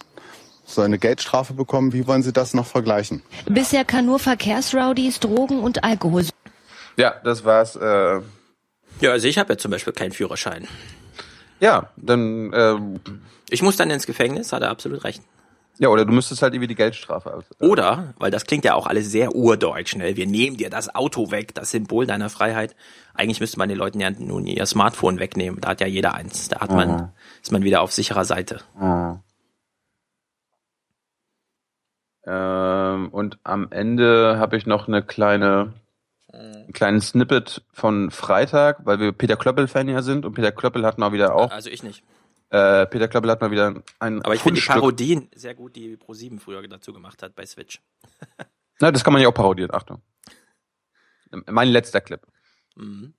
[0.65, 1.93] soll eine Geldstrafe bekommen.
[1.93, 3.21] Wie wollen Sie das noch vergleichen?
[3.49, 6.23] Bisher kann nur Verkehrsrowdies Drogen und Alkohol
[6.97, 7.75] ja, das war's.
[7.75, 8.21] Äh
[8.99, 10.67] ja, also ich habe ja zum Beispiel keinen Führerschein.
[11.60, 12.51] Ja, dann.
[12.54, 12.99] Ähm,
[13.49, 15.21] ich muss dann ins Gefängnis, hat er absolut recht.
[15.77, 17.43] Ja, oder du müsstest halt irgendwie die Geldstrafe.
[17.60, 20.15] Äh oder, weil das klingt ja auch alles sehr urdeutsch, ne?
[20.15, 22.75] Wir nehmen dir das Auto weg, das Symbol deiner Freiheit.
[23.13, 25.60] Eigentlich müsste man den Leuten ja nun ihr Smartphone wegnehmen.
[25.60, 26.49] Da hat ja jeder eins.
[26.49, 27.08] Da hat man, mhm.
[27.41, 28.60] ist man wieder auf sicherer Seite.
[28.80, 29.19] Mhm.
[32.27, 35.73] Ähm, und am Ende habe ich noch eine kleine
[36.72, 40.98] ein kleines Snippet von Freitag, weil wir Peter Klöppel-Fan ja sind und Peter Klöppel hat
[40.98, 41.52] mal wieder auch.
[41.52, 42.04] Also ich nicht.
[42.50, 44.22] Äh, Peter Klöppel hat mal wieder ein.
[44.24, 47.82] Aber ich finde die Parodien sehr gut, die Pro7 früher dazu gemacht hat bei Switch.
[48.80, 50.02] Na, das kann man ja auch parodieren, Achtung.
[51.46, 52.22] Mein letzter Clip.
[52.76, 53.14] Mhm.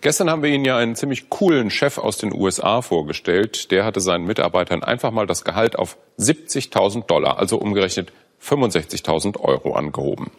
[0.00, 3.70] Gestern haben wir Ihnen ja einen ziemlich coolen Chef aus den USA vorgestellt.
[3.70, 8.12] Der hatte seinen Mitarbeitern einfach mal das Gehalt auf 70.000 Dollar, also umgerechnet
[8.44, 10.30] 65.000 Euro angehoben.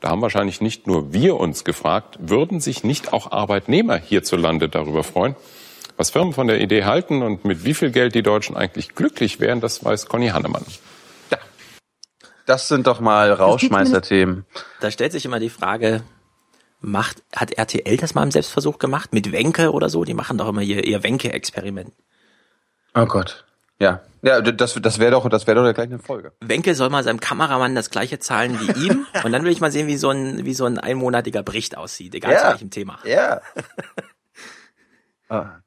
[0.00, 5.02] Da haben wahrscheinlich nicht nur wir uns gefragt, würden sich nicht auch Arbeitnehmer hierzulande darüber
[5.02, 5.34] freuen?
[5.96, 9.40] Was Firmen von der Idee halten und mit wie viel Geld die Deutschen eigentlich glücklich
[9.40, 10.64] wären, das weiß Conny Hannemann.
[11.30, 11.38] Ja,
[12.46, 14.46] das sind doch mal Rauschmeister-Themen.
[14.80, 16.04] Da stellt sich immer die Frage,
[16.80, 19.12] macht, hat RTL das mal im Selbstversuch gemacht?
[19.12, 20.04] Mit Wenke oder so?
[20.04, 21.92] Die machen doch immer ihr, ihr Wenke-Experiment.
[22.94, 23.47] Oh Gott.
[23.80, 26.32] Ja, ja, das, das wäre doch, das wäre doch der gleiche Folge.
[26.40, 29.70] Wenke soll mal seinem Kameramann das gleiche zahlen wie ihm und dann will ich mal
[29.70, 32.38] sehen, wie so ein, wie so ein einmonatiger Bericht aussieht, egal ja.
[32.38, 32.98] zu welchem Thema.
[33.04, 33.40] Ja.
[35.28, 35.60] ah.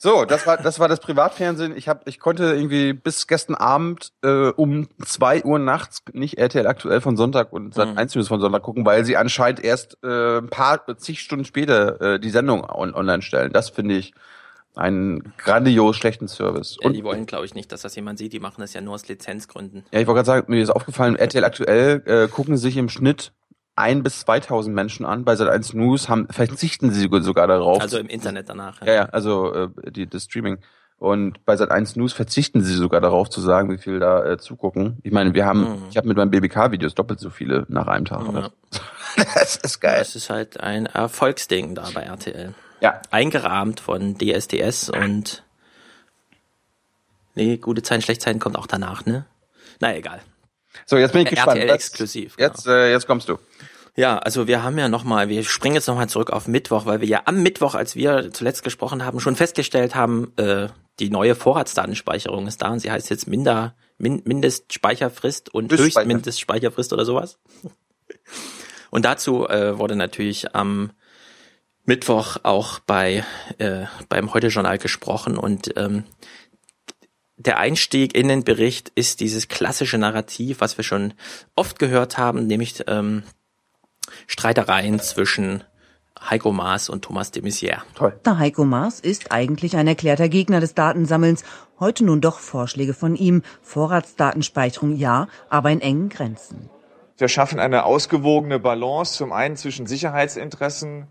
[0.00, 1.76] So, das war das war das Privatfernsehen.
[1.76, 6.68] Ich habe ich konnte irgendwie bis gestern Abend äh, um zwei Uhr nachts nicht RTL
[6.68, 7.98] aktuell von Sonntag und Sat mhm.
[7.98, 12.00] 1 News von Sonntag gucken, weil sie anscheinend erst äh, ein paar zig Stunden später
[12.00, 13.52] äh, die Sendung on online stellen.
[13.52, 14.14] Das finde ich
[14.78, 16.76] einen grandios schlechten Service.
[16.80, 18.32] Ja, und die wollen, glaube ich, nicht, dass das jemand sieht.
[18.32, 19.84] Die machen das ja nur aus Lizenzgründen.
[19.90, 23.32] Ja, ich wollte gerade sagen, mir ist aufgefallen, RTL aktuell äh, gucken sich im Schnitt
[23.74, 25.24] ein bis 2000 Menschen an.
[25.24, 27.80] Bei Sat1 News haben, verzichten sie sogar darauf.
[27.80, 28.80] Also im Internet danach.
[28.80, 30.58] Ja, ja, ja also äh, die, das Streaming.
[30.98, 34.98] Und bei Sat1 News verzichten sie sogar darauf zu sagen, wie viel da äh, zugucken.
[35.04, 35.82] Ich meine, wir haben, mhm.
[35.90, 38.26] ich habe mit meinen BBK-Videos doppelt so viele nach einem Tag.
[38.32, 38.50] Ja.
[39.34, 40.00] das ist geil.
[40.00, 42.54] Das ist halt ein Erfolgsding da bei RTL.
[42.80, 43.02] Ja.
[43.10, 45.44] Eingerahmt von DSDS und
[47.34, 49.26] nee, gute Zeiten, schlechte Zeiten kommt auch danach, ne?
[49.80, 50.20] Na egal.
[50.86, 51.58] So, jetzt bin ich gespannt.
[51.58, 52.36] RTL exklusiv.
[52.36, 52.48] Genau.
[52.48, 53.38] Jetzt, äh, jetzt kommst du.
[53.96, 57.08] Ja, also wir haben ja nochmal, wir springen jetzt nochmal zurück auf Mittwoch, weil wir
[57.08, 60.68] ja am Mittwoch, als wir zuletzt gesprochen haben, schon festgestellt haben, äh,
[61.00, 67.04] die neue Vorratsdatenspeicherung ist da und sie heißt jetzt Minder Min Mindestspeicherfrist und Höchstmindestspeicherfrist oder
[67.04, 67.38] sowas.
[68.90, 70.92] Und dazu äh, wurde natürlich am
[71.88, 73.24] Mittwoch auch bei
[73.56, 76.04] äh, beim Heute-Journal gesprochen und ähm,
[77.38, 81.14] der Einstieg in den Bericht ist dieses klassische Narrativ, was wir schon
[81.56, 83.22] oft gehört haben, nämlich ähm,
[84.26, 85.64] Streitereien zwischen
[86.20, 87.82] Heiko Maas und Thomas de Maizière.
[87.94, 88.20] Toll.
[88.26, 91.42] Der Heiko Maas ist eigentlich ein erklärter Gegner des Datensammelns.
[91.80, 93.42] Heute nun doch Vorschläge von ihm.
[93.62, 96.68] Vorratsdatenspeicherung ja, aber in engen Grenzen.
[97.16, 101.06] Wir schaffen eine ausgewogene Balance zum einen zwischen Sicherheitsinteressen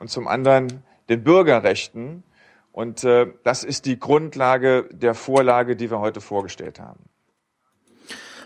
[0.00, 2.24] und zum anderen den Bürgerrechten.
[2.72, 7.04] Und äh, das ist die Grundlage der Vorlage, die wir heute vorgestellt haben.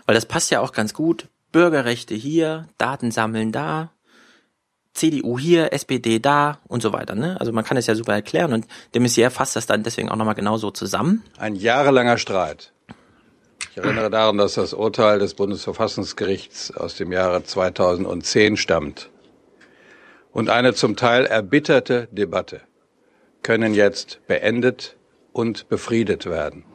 [0.05, 1.29] Weil das passt ja auch ganz gut.
[1.51, 3.91] Bürgerrechte hier, Datensammeln da,
[4.93, 7.15] CDU hier, SPD da und so weiter.
[7.15, 7.39] Ne?
[7.39, 10.15] Also man kann es ja super erklären und de Maizière fasst das dann deswegen auch
[10.15, 11.23] nochmal genauso zusammen.
[11.37, 12.71] Ein jahrelanger Streit.
[13.71, 19.09] Ich erinnere daran, dass das Urteil des Bundesverfassungsgerichts aus dem Jahre 2010 stammt.
[20.35, 22.59] Und eine zum Teil erbitterte Debatte
[23.41, 24.97] können jetzt beendet
[25.31, 26.65] und befriedet werden.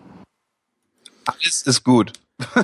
[1.26, 2.14] Alles ist gut.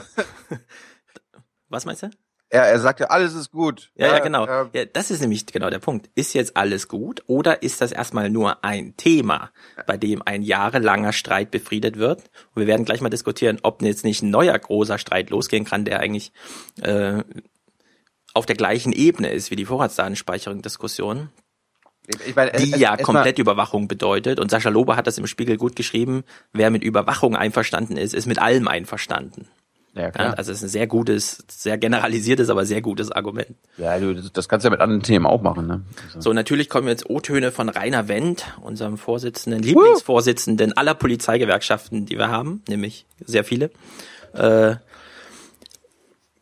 [1.68, 2.10] Was meinst du?
[2.50, 3.90] Ja, er sagt ja, alles ist gut.
[3.94, 4.46] Ja, ja, genau.
[4.46, 6.08] Ja, das ist nämlich genau der Punkt.
[6.14, 9.50] Ist jetzt alles gut oder ist das erstmal nur ein Thema,
[9.86, 12.22] bei dem ein jahrelanger Streit befriedet wird?
[12.54, 15.84] Und wir werden gleich mal diskutieren, ob jetzt nicht ein neuer großer Streit losgehen kann,
[15.84, 16.32] der eigentlich
[16.80, 17.22] äh,
[18.36, 21.30] auf der gleichen Ebene ist wie die Vorratsdatenspeicherung-Diskussion.
[22.26, 24.38] Ich meine, die ja komplett Überwachung bedeutet.
[24.38, 26.22] Und Sascha Lober hat das im Spiegel gut geschrieben.
[26.52, 29.48] Wer mit Überwachung einverstanden ist, ist mit allem einverstanden.
[29.94, 30.36] Ja, klar.
[30.36, 33.56] Also es ist ein sehr gutes, sehr generalisiertes, aber sehr gutes Argument.
[33.78, 35.66] Ja, du, das kannst du ja mit anderen Themen auch machen.
[35.66, 35.82] Ne?
[36.08, 36.20] Also.
[36.20, 42.28] So, natürlich kommen jetzt O-Töne von Rainer Wendt, unserem Vorsitzenden, Lieblingsvorsitzenden aller Polizeigewerkschaften, die wir
[42.28, 43.70] haben, nämlich sehr viele.
[44.34, 44.76] Äh,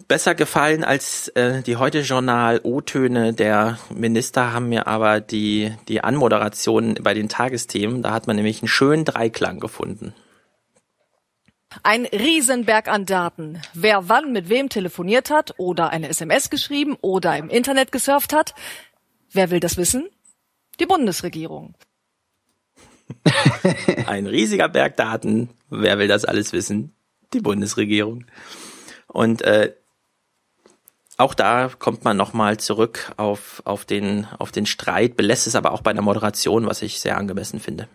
[0.08, 6.02] besser gefallen als äh, die heute Journal O-Töne der Minister haben mir aber die die
[6.02, 8.02] Anmoderation bei den Tagesthemen.
[8.02, 10.14] Da hat man nämlich einen schönen Dreiklang gefunden.
[11.82, 13.60] Ein Riesenberg an Daten.
[13.72, 18.54] Wer wann mit wem telefoniert hat oder eine SMS geschrieben oder im Internet gesurft hat.
[19.32, 20.08] Wer will das wissen?
[20.78, 21.74] Die Bundesregierung.
[24.06, 25.50] Ein riesiger Berg Daten.
[25.68, 26.94] Wer will das alles wissen?
[27.32, 28.26] Die Bundesregierung.
[29.08, 29.74] Und äh,
[31.16, 35.72] auch da kommt man nochmal zurück auf, auf, den, auf den Streit, belässt es aber
[35.72, 37.88] auch bei einer Moderation, was ich sehr angemessen finde.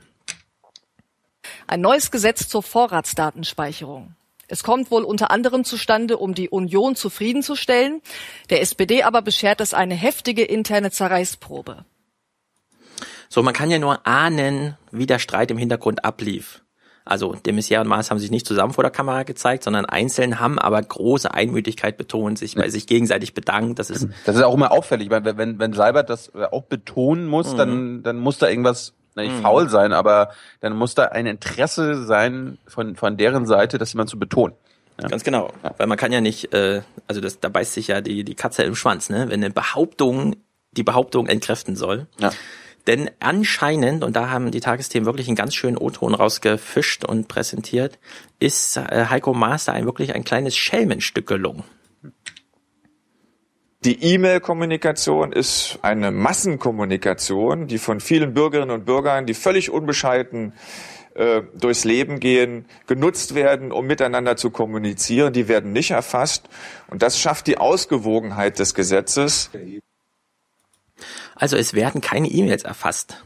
[1.67, 4.15] Ein neues Gesetz zur Vorratsdatenspeicherung.
[4.47, 8.01] Es kommt wohl unter anderem zustande, um die Union zufriedenzustellen.
[8.49, 11.85] Der SPD aber beschert es eine heftige interne Zerreißprobe.
[13.29, 16.63] So, man kann ja nur ahnen, wie der Streit im Hintergrund ablief.
[17.05, 20.39] Also de Maizière und Maas haben sich nicht zusammen vor der Kamera gezeigt, sondern einzeln
[20.39, 23.79] haben aber große Einmütigkeit betont, sich bei sich gegenseitig bedankt.
[23.79, 27.53] Das ist das ist auch immer auffällig, weil wenn wenn Seibert das auch betonen muss,
[27.53, 27.57] mhm.
[27.57, 29.41] dann dann muss da irgendwas nicht mhm.
[29.41, 30.29] faul sein, aber
[30.61, 34.55] dann muss da ein Interesse sein von, von deren Seite, das jemand zu betonen.
[35.01, 35.07] Ja.
[35.07, 35.51] Ganz genau.
[35.63, 35.73] Ja.
[35.77, 38.63] Weil man kann ja nicht, äh, also das, da beißt sich ja die, die Katze
[38.63, 39.25] im Schwanz, ne?
[39.29, 40.35] Wenn eine Behauptung
[40.71, 42.07] die Behauptung entkräften soll.
[42.19, 42.31] Ja.
[42.87, 47.99] Denn anscheinend, und da haben die Tagesthemen wirklich einen ganz schönen O-Ton rausgefischt und präsentiert,
[48.39, 51.63] ist äh, Heiko Maas ein wirklich ein kleines Schelmenstück gelungen.
[53.85, 60.51] Die E-Mail-Kommunikation ist eine Massenkommunikation, die von vielen Bürgerinnen und Bürgern, die völlig unbescheiden
[61.15, 65.31] äh, durchs Leben gehen, genutzt werden, um miteinander zu kommunizieren.
[65.31, 66.49] Die werden nicht erfasst.
[66.87, 69.49] Und das schafft die Ausgewogenheit des Gesetzes.
[71.39, 73.23] Also es werden keine E-Mails erfasst.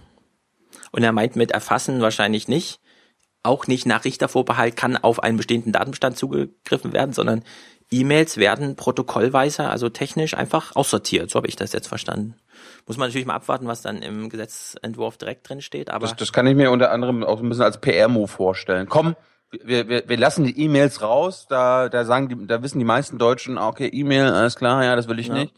[0.91, 2.79] Und er meint mit erfassen wahrscheinlich nicht,
[3.41, 7.43] auch nicht nach Richtervorbehalt kann auf einen bestimmten Datenbestand zugegriffen werden, sondern
[7.91, 11.29] E-Mails werden protokollweise, also technisch einfach aussortiert.
[11.29, 12.35] So habe ich das jetzt verstanden.
[12.87, 15.89] Muss man natürlich mal abwarten, was dann im Gesetzentwurf direkt drin steht.
[15.89, 18.87] Aber das, das kann ich mir unter anderem auch ein bisschen als PR-Move vorstellen.
[18.87, 19.15] Komm,
[19.51, 21.47] wir, wir, wir lassen die E-Mails raus.
[21.49, 25.07] Da, da sagen die, da wissen die meisten Deutschen, okay, E-Mail, alles klar, ja, das
[25.07, 25.33] will ich ja.
[25.33, 25.53] nicht.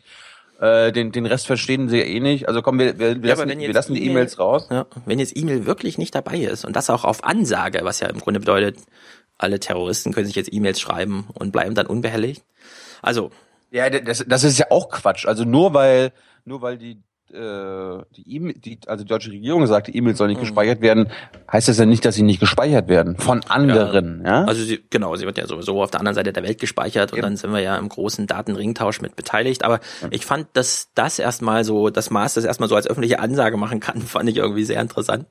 [0.60, 2.48] Äh, den, den Rest verstehen sie eh nicht.
[2.48, 4.68] Also komm, wir, wir, wir ja, lassen, wir lassen die E-Mails raus.
[4.70, 8.08] Ja, wenn jetzt E-Mail wirklich nicht dabei ist und das auch auf Ansage, was ja
[8.08, 8.78] im Grunde bedeutet,
[9.38, 12.44] alle Terroristen können sich jetzt E-Mails schreiben und bleiben dann unbehelligt.
[13.02, 13.32] Also.
[13.72, 15.26] Ja, das, das ist ja auch Quatsch.
[15.26, 16.14] Also nur weil,
[16.46, 17.04] nur weil die
[17.36, 20.46] äh, die E-Mail, die, also die deutsche Regierung sagt, die E-Mails sollen nicht mhm.
[20.46, 21.10] gespeichert werden,
[21.52, 24.22] heißt das ja nicht, dass sie nicht gespeichert werden von anderen.
[24.24, 24.42] Ja.
[24.42, 24.46] ja?
[24.46, 27.20] Also sie, genau, sie wird ja sowieso auf der anderen Seite der Welt gespeichert und
[27.20, 27.28] Eben.
[27.28, 29.64] dann sind wir ja im großen Datenringtausch mit beteiligt.
[29.64, 30.08] Aber ja.
[30.12, 33.80] ich fand, dass das erstmal so, das Maß, das erstmal so als öffentliche Ansage machen
[33.80, 35.28] kann, fand ich irgendwie sehr interessant.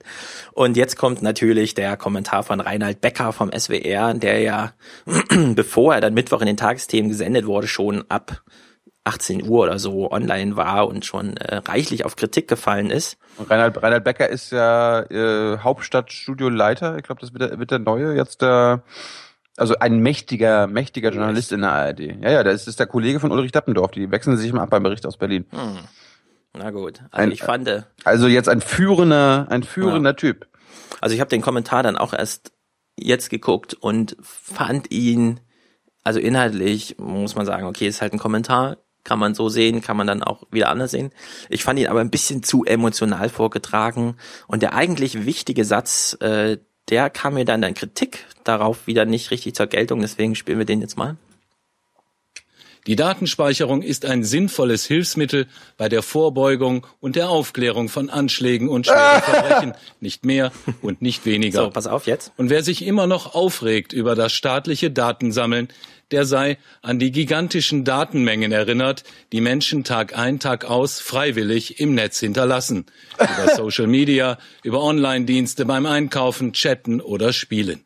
[0.53, 4.73] Und jetzt kommt natürlich der Kommentar von Reinhard Becker vom SWR, der ja,
[5.55, 8.43] bevor er dann Mittwoch in den Tagesthemen gesendet wurde, schon ab
[9.05, 13.19] 18 Uhr oder so online war und schon äh, reichlich auf Kritik gefallen ist.
[13.37, 16.97] Und Reinhard, Reinhard Becker ist ja äh, Hauptstadtstudioleiter.
[16.97, 18.83] Ich glaube, das wird der, wird der neue jetzt der,
[19.59, 22.01] also ein mächtiger, mächtiger Journalist in der ARD.
[22.01, 23.91] Ja, ja, das ist der Kollege von Ulrich Dappendorf.
[23.91, 25.45] Die wechseln sich immer ab beim Bericht aus Berlin.
[25.51, 25.79] Hm.
[26.57, 27.69] Na gut, also ein, ich fand.
[27.69, 30.15] Äh, also jetzt ein führender, ein führender ja.
[30.15, 30.49] Typ.
[31.01, 32.53] Also ich habe den Kommentar dann auch erst
[32.97, 35.41] jetzt geguckt und fand ihn,
[36.05, 39.97] also inhaltlich muss man sagen, okay, ist halt ein Kommentar, kann man so sehen, kann
[39.97, 41.13] man dann auch wieder anders sehen.
[41.49, 46.59] Ich fand ihn aber ein bisschen zu emotional vorgetragen und der eigentlich wichtige Satz, äh,
[46.89, 50.67] der kam mir dann in Kritik darauf wieder nicht richtig zur Geltung, deswegen spielen wir
[50.67, 51.17] den jetzt mal.
[52.87, 55.47] Die Datenspeicherung ist ein sinnvolles Hilfsmittel
[55.79, 61.25] bei der Vorbeugung und der Aufklärung von Anschlägen und schweren Verbrechen, nicht mehr und nicht
[61.25, 61.63] weniger.
[61.63, 62.33] So, pass auf jetzt.
[62.37, 65.69] Und wer sich immer noch aufregt über das staatliche Datensammeln,
[66.11, 71.95] der sei an die gigantischen Datenmengen erinnert, die Menschen Tag ein, Tag aus freiwillig im
[71.95, 72.87] Netz hinterlassen.
[73.19, 77.85] Über Social Media, über Online-Dienste beim Einkaufen, Chatten oder Spielen.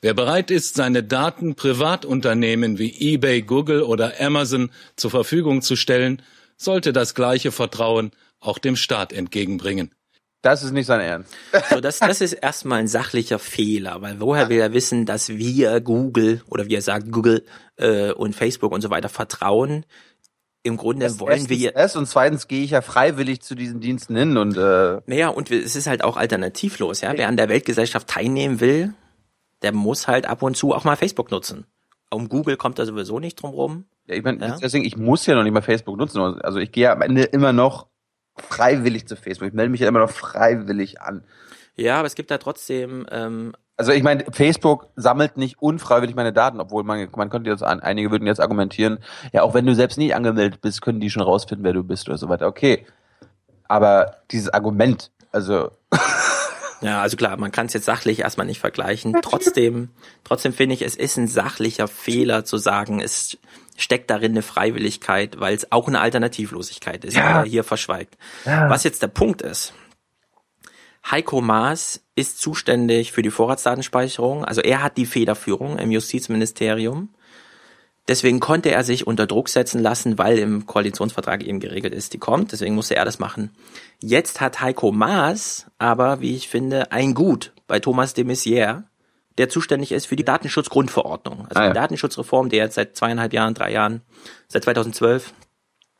[0.00, 6.22] Wer bereit ist, seine Daten Privatunternehmen wie eBay, Google oder Amazon zur Verfügung zu stellen,
[6.56, 9.90] sollte das gleiche Vertrauen auch dem Staat entgegenbringen.
[10.46, 11.34] Das ist nicht sein Ernst.
[11.70, 15.80] So, das, das ist erstmal ein sachlicher Fehler, weil woher will er wissen, dass wir
[15.80, 17.44] Google oder wie er sagt, Google
[17.78, 19.84] äh, und Facebook und so weiter vertrauen?
[20.62, 24.14] Im Grunde das wollen wir es und zweitens gehe ich ja freiwillig zu diesen Diensten
[24.14, 27.12] hin und äh naja und es ist halt auch alternativlos, ja.
[27.16, 28.94] Wer an der Weltgesellschaft teilnehmen will,
[29.62, 31.66] der muss halt ab und zu auch mal Facebook nutzen.
[32.08, 33.84] Um Google kommt er sowieso nicht drum rum.
[34.06, 34.56] Ja, ich meine, ja?
[34.62, 36.20] deswegen, ich muss ja noch nicht mal Facebook nutzen.
[36.20, 37.88] Also ich gehe am Ende immer noch
[38.38, 39.48] freiwillig zu Facebook.
[39.48, 41.24] Ich melde mich ja immer noch freiwillig an.
[41.76, 43.06] Ja, aber es gibt da trotzdem.
[43.10, 47.62] Ähm, also ich meine, Facebook sammelt nicht unfreiwillig meine Daten, obwohl man, man könnte jetzt
[47.62, 48.98] an, einige würden jetzt argumentieren,
[49.32, 52.08] ja, auch wenn du selbst nicht angemeldet bist, können die schon rausfinden, wer du bist
[52.08, 52.46] oder so weiter.
[52.46, 52.86] Okay.
[53.68, 55.70] Aber dieses Argument, also.
[56.80, 59.16] Ja, also klar, man kann es jetzt sachlich erstmal nicht vergleichen.
[59.22, 59.90] Trotzdem,
[60.24, 63.38] trotzdem finde ich, es ist ein sachlicher Fehler zu sagen, es
[63.76, 67.42] steckt darin eine Freiwilligkeit, weil es auch eine Alternativlosigkeit ist, ja.
[67.42, 68.16] die er hier verschweigt.
[68.44, 68.68] Ja.
[68.70, 69.74] Was jetzt der Punkt ist,
[71.10, 77.10] Heiko Maas ist zuständig für die Vorratsdatenspeicherung, also er hat die Federführung im Justizministerium.
[78.08, 82.18] Deswegen konnte er sich unter Druck setzen lassen, weil im Koalitionsvertrag eben geregelt ist, die
[82.18, 82.52] kommt.
[82.52, 83.50] Deswegen musste er das machen.
[84.00, 88.84] Jetzt hat Heiko Maas aber, wie ich finde, ein Gut bei Thomas de Maizière,
[89.38, 91.46] der zuständig ist für die Datenschutzgrundverordnung.
[91.48, 91.68] Also ah, ja.
[91.70, 94.02] die Datenschutzreform, der jetzt seit zweieinhalb Jahren, drei Jahren,
[94.46, 95.32] seit 2012,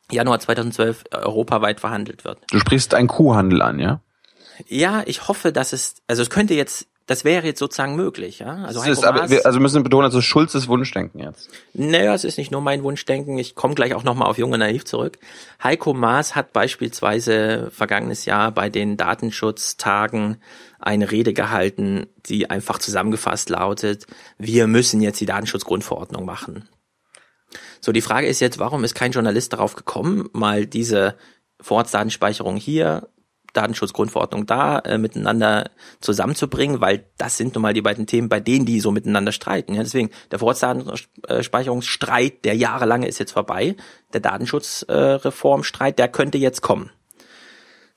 [0.09, 2.39] Januar 2012 europaweit verhandelt wird.
[2.49, 4.01] Du sprichst einen Kuhhandel an, ja?
[4.67, 8.65] Ja, ich hoffe, dass es, also es könnte jetzt das wäre jetzt sozusagen möglich, ja.
[8.65, 11.49] Also, ist, aber wir, also müssen betonen, also Schulzes Wunschdenken jetzt.
[11.73, 13.37] Naja, es ist nicht nur mein Wunschdenken.
[13.37, 15.17] Ich komme gleich auch nochmal auf Junge Naiv zurück.
[15.63, 20.41] Heiko Maas hat beispielsweise vergangenes Jahr bei den Datenschutztagen
[20.79, 24.05] eine Rede gehalten, die einfach zusammengefasst lautet,
[24.37, 26.67] wir müssen jetzt die Datenschutzgrundverordnung machen.
[27.79, 31.15] So, die Frage ist jetzt, warum ist kein Journalist darauf gekommen, mal diese
[31.61, 33.07] Vorratsdatenspeicherung hier
[33.57, 38.65] Datenschutzgrundverordnung da äh, miteinander zusammenzubringen, weil das sind nun mal die beiden Themen, bei denen
[38.65, 39.73] die so miteinander streiten.
[39.73, 43.75] Ja, deswegen der Vorratsdatenspeicherungsstreit, der jahrelange ist jetzt vorbei.
[44.13, 46.91] Der Datenschutzreformstreit, äh, der könnte jetzt kommen.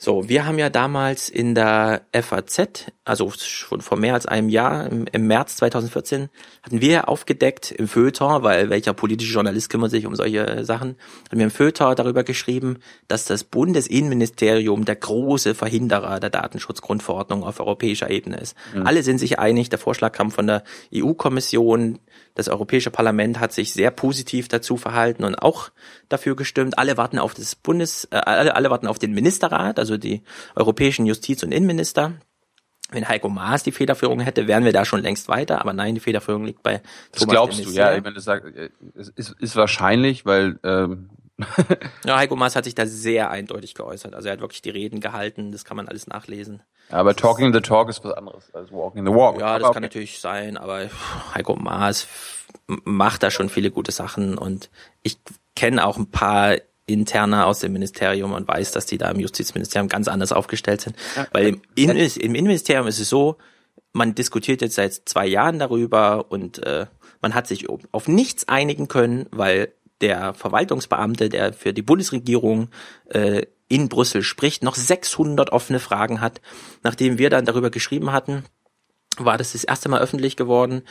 [0.02, 4.86] So, wir haben ja damals in der FAZ, also schon vor mehr als einem Jahr,
[4.86, 6.30] im, im März 2014,
[6.62, 11.36] hatten wir aufgedeckt im Feuilleton, weil welcher politische Journalist kümmert sich um solche Sachen, hatten
[11.36, 18.08] wir im Feuilleton darüber geschrieben, dass das Bundesinnenministerium der große Verhinderer der Datenschutzgrundverordnung auf europäischer
[18.08, 18.56] Ebene ist.
[18.74, 18.86] Mhm.
[18.86, 21.98] Alle sind sich einig, der Vorschlag kam von der EU-Kommission,
[22.34, 25.70] das Europäische Parlament hat sich sehr positiv dazu verhalten und auch
[26.08, 26.78] dafür gestimmt.
[26.78, 30.22] Alle warten auf das Bundes, äh, alle, alle warten auf den Ministerrat, also die
[30.54, 32.14] europäischen Justiz- und Innenminister.
[32.92, 36.00] Wenn Heiko Maas die Federführung hätte, wären wir da schon längst weiter, aber nein, die
[36.00, 37.96] Federführung liegt bei Das Thomas glaubst du, ja.
[37.96, 41.10] Ich meine, das es ist, ist wahrscheinlich, weil ähm
[42.04, 44.14] ja, Heiko Maas hat sich da sehr eindeutig geäußert.
[44.14, 46.62] Also er hat wirklich die Reden gehalten, das kann man alles nachlesen.
[46.90, 49.40] Ja, aber Talking the Talk ist was anderes als Walking the Walk.
[49.40, 49.96] Ja, das aber kann okay.
[49.96, 50.88] natürlich sein, aber
[51.34, 52.06] Heiko Maas
[52.66, 54.70] macht da schon viele gute Sachen und
[55.02, 55.18] ich
[55.54, 59.88] kenne auch ein paar Interner aus dem Ministerium und weiß, dass die da im Justizministerium
[59.88, 60.96] ganz anders aufgestellt sind.
[61.16, 61.26] Ja.
[61.32, 63.36] Weil im, In im Innenministerium ist es so,
[63.92, 66.86] man diskutiert jetzt seit zwei Jahren darüber und äh,
[67.22, 72.68] man hat sich auf nichts einigen können, weil der Verwaltungsbeamte, der für die Bundesregierung
[73.08, 76.40] äh, in Brüssel spricht, noch 600 offene Fragen hat.
[76.82, 78.44] Nachdem wir dann darüber geschrieben hatten,
[79.16, 80.82] war das das erste Mal öffentlich geworden.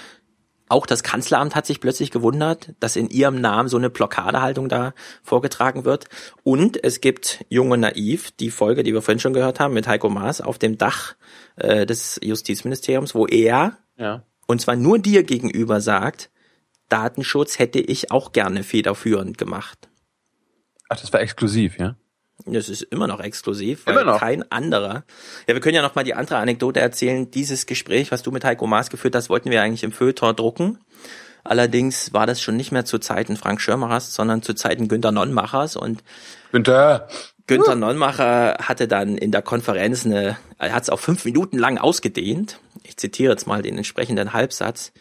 [0.70, 4.94] Auch das Kanzleramt hat sich plötzlich gewundert, dass in ihrem Namen so eine Blockadehaltung da
[5.24, 6.06] vorgetragen wird.
[6.44, 10.10] Und es gibt Junge Naiv, die Folge, die wir vorhin schon gehört haben, mit Heiko
[10.10, 11.16] Maas auf dem Dach
[11.56, 14.24] äh, des Justizministeriums, wo er, ja.
[14.46, 16.30] und zwar nur dir gegenüber sagt,
[16.90, 19.90] Datenschutz hätte ich auch gerne federführend gemacht.
[20.90, 21.96] Ach, das war exklusiv, ja?
[22.46, 24.20] Das ist immer noch exklusiv, weil noch.
[24.20, 25.04] kein anderer.
[25.48, 27.30] Ja, wir können ja noch mal die andere Anekdote erzählen.
[27.30, 30.80] Dieses Gespräch, was du mit Heiko Maas geführt hast, wollten wir eigentlich im Feuilleton drucken.
[31.44, 35.76] Allerdings war das schon nicht mehr zu Zeiten Frank Schirmerers, sondern zu Zeiten Günter Nonnmachers
[35.76, 36.04] und
[36.52, 37.08] Günther.
[37.48, 41.78] Günther Nonnmacher hatte dann in der Konferenz eine, er hat es auch fünf Minuten lang
[41.78, 42.60] ausgedehnt.
[42.84, 44.92] Ich zitiere jetzt mal den entsprechenden Halbsatz.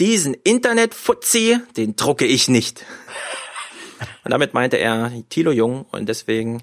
[0.00, 2.84] Diesen Internet-Fuzzi, den drucke ich nicht.
[4.24, 6.62] Und damit meinte er Thilo Jung und deswegen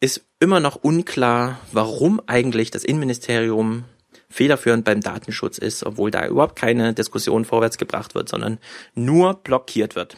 [0.00, 3.84] ist immer noch unklar, warum eigentlich das Innenministerium
[4.28, 8.58] federführend beim Datenschutz ist, obwohl da überhaupt keine Diskussion vorwärts gebracht wird, sondern
[8.94, 10.16] nur blockiert wird.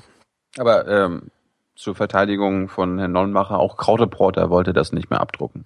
[0.59, 1.31] Aber ähm,
[1.75, 5.65] zur Verteidigung von Herrn Nonnmacher, auch Krautreporter wollte das nicht mehr abdrucken.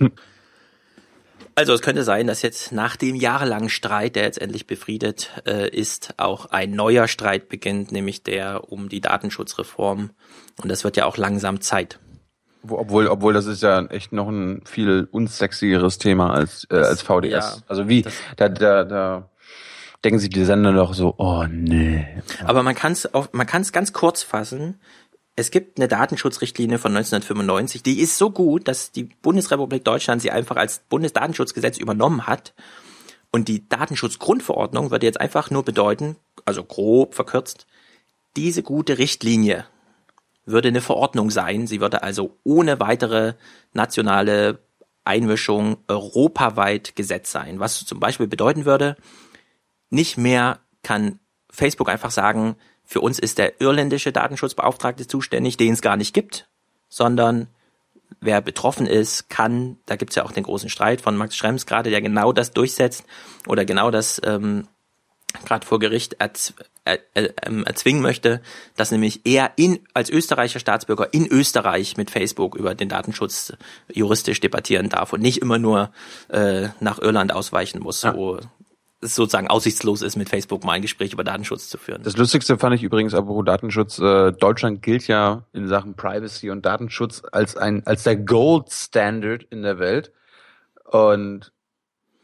[1.56, 5.68] Also es könnte sein, dass jetzt nach dem jahrelangen Streit, der jetzt endlich befriedet äh,
[5.68, 10.10] ist, auch ein neuer Streit beginnt, nämlich der um die Datenschutzreform.
[10.62, 12.00] Und das wird ja auch langsam Zeit.
[12.68, 17.30] Obwohl, obwohl das ist ja echt noch ein viel unsexigeres Thema als äh, als VDS.
[17.30, 19.30] Ja, also wie da da da
[20.02, 22.06] denken sich die Sender doch so, oh nee.
[22.44, 24.80] Aber man kann es man kann es ganz kurz fassen
[25.36, 30.30] es gibt eine Datenschutzrichtlinie von 1995, die ist so gut, dass die Bundesrepublik Deutschland sie
[30.30, 32.54] einfach als Bundesdatenschutzgesetz übernommen hat.
[33.32, 37.66] Und die Datenschutzgrundverordnung würde jetzt einfach nur bedeuten, also grob verkürzt,
[38.36, 39.66] diese gute Richtlinie
[40.46, 41.66] würde eine Verordnung sein.
[41.66, 43.34] Sie würde also ohne weitere
[43.72, 44.60] nationale
[45.02, 47.58] Einmischung europaweit Gesetz sein.
[47.58, 48.96] Was zum Beispiel bedeuten würde,
[49.90, 51.18] nicht mehr kann
[51.50, 56.48] Facebook einfach sagen, für uns ist der irländische Datenschutzbeauftragte zuständig, den es gar nicht gibt,
[56.88, 57.48] sondern
[58.20, 61.90] wer betroffen ist, kann, da gibt's ja auch den großen Streit von Max Schrems gerade,
[61.90, 63.04] der genau das durchsetzt
[63.46, 64.68] oder genau das ähm,
[65.44, 66.54] gerade vor Gericht erz,
[66.84, 68.40] er, er, ähm, erzwingen möchte,
[68.76, 73.52] dass nämlich er in, als österreichischer Staatsbürger in Österreich mit Facebook über den Datenschutz
[73.92, 75.90] juristisch debattieren darf und nicht immer nur
[76.28, 78.14] äh, nach Irland ausweichen muss, ja.
[78.14, 78.38] wo
[79.04, 82.02] es sozusagen aussichtslos ist, mit Facebook mal ein Gespräch über Datenschutz zu führen.
[82.02, 86.66] Das Lustigste fand ich übrigens, apropos Datenschutz, äh, Deutschland gilt ja in Sachen Privacy und
[86.66, 90.12] Datenschutz als ein, als der Gold Standard in der Welt.
[90.84, 91.52] Und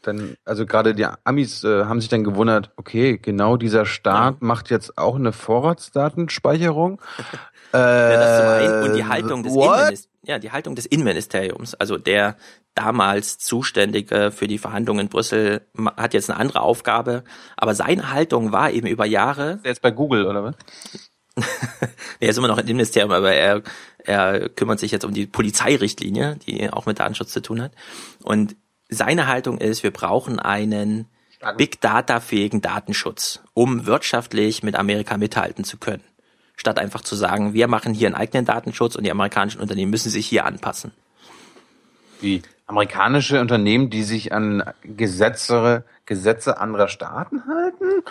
[0.01, 4.69] dann, also gerade die Amis äh, haben sich dann gewundert, okay, genau dieser Staat macht
[4.69, 7.01] jetzt auch eine Vorratsdatenspeicherung.
[7.73, 8.89] äh, ja, das zum einen.
[8.89, 12.37] Und die Haltung des Innenministeriums ja, die Haltung des Innenministeriums, also der
[12.75, 15.65] damals Zuständige für die Verhandlungen in Brüssel
[15.97, 17.23] hat jetzt eine andere Aufgabe,
[17.57, 19.59] aber seine Haltung war eben über Jahre.
[19.63, 20.55] Jetzt bei Google oder was?
[22.19, 23.63] er ist immer noch im Innenministerium, aber er,
[23.99, 27.71] er kümmert sich jetzt um die Polizeirichtlinie, die auch mit Datenschutz zu tun hat.
[28.21, 28.55] Und
[28.91, 31.07] seine Haltung ist, wir brauchen einen
[31.57, 36.03] Big Data fähigen Datenschutz, um wirtschaftlich mit Amerika mithalten zu können
[36.61, 40.11] statt einfach zu sagen, wir machen hier einen eigenen Datenschutz und die amerikanischen Unternehmen müssen
[40.11, 40.91] sich hier anpassen.
[42.21, 42.43] Wie?
[42.67, 48.03] Amerikanische Unternehmen, die sich an Gesetze, Gesetze anderer Staaten halten?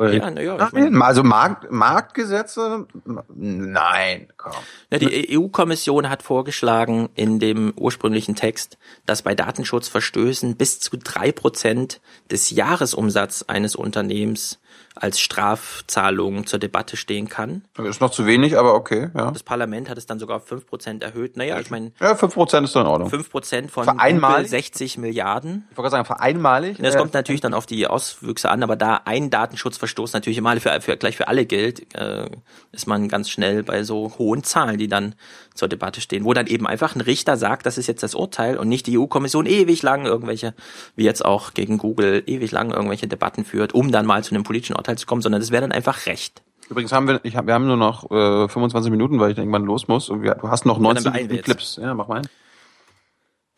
[0.00, 2.86] Ja, na ja, ich mein, also Markt, Marktgesetze?
[3.34, 4.52] Nein, komm.
[4.92, 12.00] Die EU-Kommission hat vorgeschlagen in dem ursprünglichen Text, dass bei Datenschutzverstößen bis zu drei Prozent
[12.30, 14.59] des Jahresumsatzes eines Unternehmens
[14.96, 17.64] als Strafzahlung zur Debatte stehen kann.
[17.74, 19.30] Das ist noch zu wenig, aber okay, ja.
[19.30, 21.36] Das Parlament hat es dann sogar auf 5% erhöht.
[21.36, 21.92] Naja, ich meine.
[22.00, 23.08] Ja, 5% ist doch in Ordnung.
[23.10, 25.68] 5% von Google 60 Milliarden.
[25.70, 26.78] Ich wollte gerade sagen, vereinmalig.
[26.78, 30.80] Das kommt natürlich dann auf die Auswüchse an, aber da ein Datenschutzverstoß natürlich immer für,
[30.80, 32.28] für, gleich für alle gilt, äh,
[32.72, 35.14] ist man ganz schnell bei so hohen Zahlen, die dann
[35.54, 38.56] zur Debatte stehen, wo dann eben einfach ein Richter sagt, das ist jetzt das Urteil
[38.56, 40.54] und nicht die EU-Kommission ewig lang irgendwelche,
[40.96, 44.44] wie jetzt auch gegen Google, ewig lang irgendwelche Debatten führt, um dann mal zu einem
[44.44, 46.42] politischen Urteil zu kommen, sondern das wäre dann einfach Recht.
[46.68, 49.64] Übrigens haben wir, ich hab, wir haben nur noch äh, 25 Minuten, weil ich irgendwann
[49.64, 51.78] los muss und wir, du hast noch 19 Clips.
[51.80, 52.22] Ja, mach mal.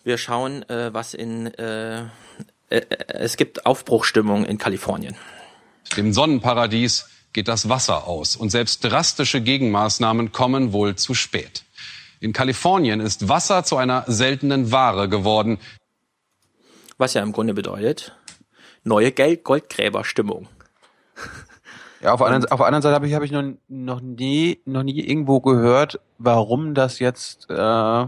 [0.02, 2.04] Wir schauen, äh, was in äh,
[2.72, 5.14] äh, es gibt Aufbruchstimmung in Kalifornien.
[5.96, 11.64] Dem Sonnenparadies geht das Wasser aus und selbst drastische Gegenmaßnahmen kommen wohl zu spät.
[12.20, 15.58] In Kalifornien ist Wasser zu einer seltenen Ware geworden.
[16.98, 18.16] Was ja im Grunde bedeutet,
[18.84, 20.48] neue Geld Goldgräberstimmung.
[22.02, 24.58] Ja, auf der anderen, auf der anderen Seite habe ich, hab ich noch, noch, nie,
[24.64, 28.06] noch nie irgendwo gehört, warum das jetzt äh,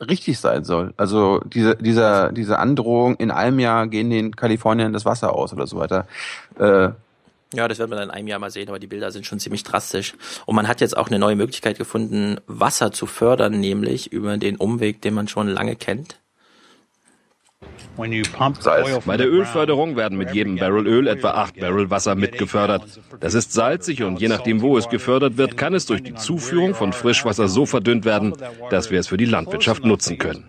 [0.00, 0.92] richtig sein soll.
[0.96, 5.68] Also diese, dieser, diese Androhung, in einem Jahr gehen den Kalifornien das Wasser aus oder
[5.68, 6.08] so weiter.
[6.58, 6.90] Äh,
[7.54, 9.38] ja, das wird man dann in einem Jahr mal sehen, aber die Bilder sind schon
[9.38, 10.14] ziemlich drastisch.
[10.46, 14.56] Und man hat jetzt auch eine neue Möglichkeit gefunden, Wasser zu fördern, nämlich über den
[14.56, 16.18] Umweg, den man schon lange kennt.
[17.96, 23.00] Bei der Ölförderung werden mit jedem Barrel Öl etwa acht Barrel Wasser mitgefördert.
[23.20, 26.74] Das ist salzig und je nachdem, wo es gefördert wird, kann es durch die Zuführung
[26.74, 28.34] von Frischwasser so verdünnt werden,
[28.70, 30.44] dass wir es für die Landwirtschaft nutzen können.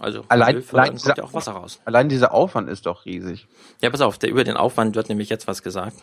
[0.00, 1.80] Also allein, allein, kommt ja auch Wasser raus.
[1.84, 3.46] Allein dieser Aufwand ist doch riesig.
[3.80, 6.02] Ja, pass auf, der, über den Aufwand wird nämlich jetzt was gesagt.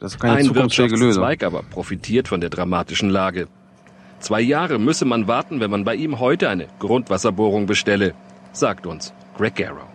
[0.00, 3.48] Das ist keine Ein Wirtschaftszweig aber profitiert von der dramatischen Lage.
[4.20, 8.14] Zwei Jahre müsse man warten, wenn man bei ihm heute eine Grundwasserbohrung bestelle,
[8.52, 9.86] sagt uns Greg Garrow.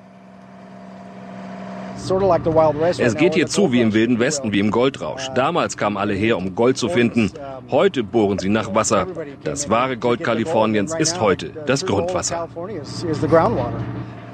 [2.98, 5.30] Es geht hier zu wie im Wilden Westen, wie im Goldrausch.
[5.36, 7.32] Damals kamen alle her, um Gold zu finden.
[7.70, 9.08] Heute bohren sie nach Wasser.
[9.44, 12.50] Das wahre Gold Kaliforniens ist heute das Grundwasser.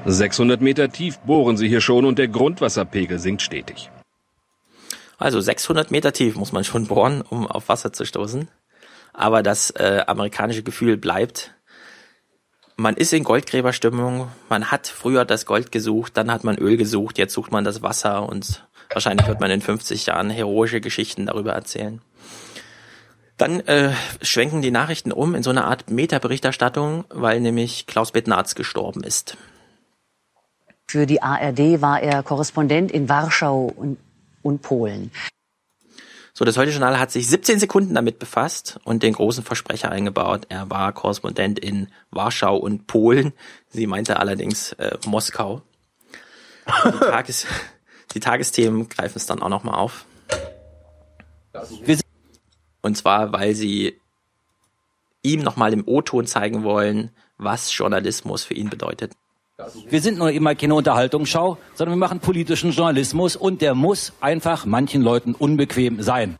[0.05, 3.91] 600 Meter tief bohren sie hier schon und der Grundwasserpegel sinkt stetig.
[5.17, 8.47] Also 600 Meter tief muss man schon bohren, um auf Wasser zu stoßen
[9.19, 11.53] aber das äh, amerikanische Gefühl bleibt.
[12.77, 17.17] Man ist in Goldgräberstimmung, man hat früher das Gold gesucht, dann hat man Öl gesucht,
[17.17, 21.51] jetzt sucht man das Wasser und wahrscheinlich wird man in 50 Jahren heroische Geschichten darüber
[21.51, 22.01] erzählen.
[23.35, 23.91] Dann äh,
[24.21, 29.35] schwenken die Nachrichten um in so eine Art Metaberichterstattung, weil nämlich Klaus Bettnarz gestorben ist.
[30.87, 33.97] Für die ARD war er Korrespondent in Warschau und,
[34.41, 35.11] und Polen.
[36.39, 40.45] So, das Heute Journal hat sich 17 Sekunden damit befasst und den großen Versprecher eingebaut.
[40.47, 43.33] Er war Korrespondent in Warschau und Polen.
[43.67, 45.63] Sie meinte allerdings äh, Moskau.
[46.85, 47.45] Die, Tages
[48.13, 50.05] die Tagesthemen greifen es dann auch nochmal auf.
[52.81, 53.99] Und zwar, weil sie
[55.21, 59.11] ihm nochmal im O-Ton zeigen wollen, was Journalismus für ihn bedeutet.
[59.89, 64.65] Wir sind nur immer keine Unterhaltungsschau, sondern wir machen politischen Journalismus und der muss einfach
[64.65, 66.37] manchen Leuten unbequem sein.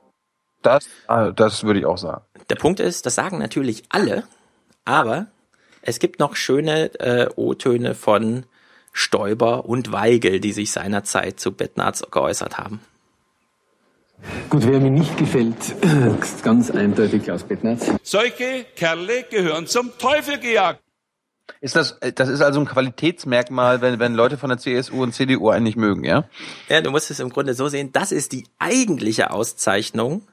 [0.62, 2.24] Das, ah, das würde ich auch sagen.
[2.50, 4.24] Der Punkt ist, das sagen natürlich alle,
[4.86, 5.28] aber
[5.82, 8.46] es gibt noch schöne äh, O-Töne von
[8.92, 12.82] Stoiber und Weigel, die sich seinerzeit zu Bettnarz geäußert haben.
[14.50, 15.56] Gut, wer mir nicht gefällt,
[16.44, 17.92] ganz eindeutig Klaus Bettnarz.
[18.04, 20.82] Solche Kerle gehören zum Teufel gejagt.
[21.62, 25.14] Ist das, äh, das ist also ein Qualitätsmerkmal, wenn, wenn Leute von der CSU und
[25.14, 26.26] CDU einen nicht mögen, ja?
[26.70, 30.28] Ja, du musst es im Grunde so sehen, das ist die eigentliche Auszeichnung.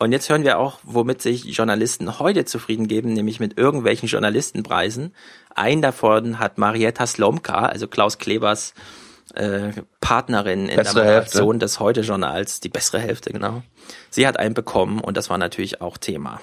[0.00, 5.12] Und jetzt hören wir auch, womit sich Journalisten heute zufrieden geben, nämlich mit irgendwelchen Journalistenpreisen.
[5.54, 8.74] Einen davon hat Marietta Slomka, also Klaus Klebers
[9.34, 11.58] äh, Partnerin in bessere der Moderation Hälfte.
[11.58, 13.62] des Heute-Journals, die bessere Hälfte, genau.
[14.10, 16.40] Sie hat einen bekommen und das war natürlich auch Thema.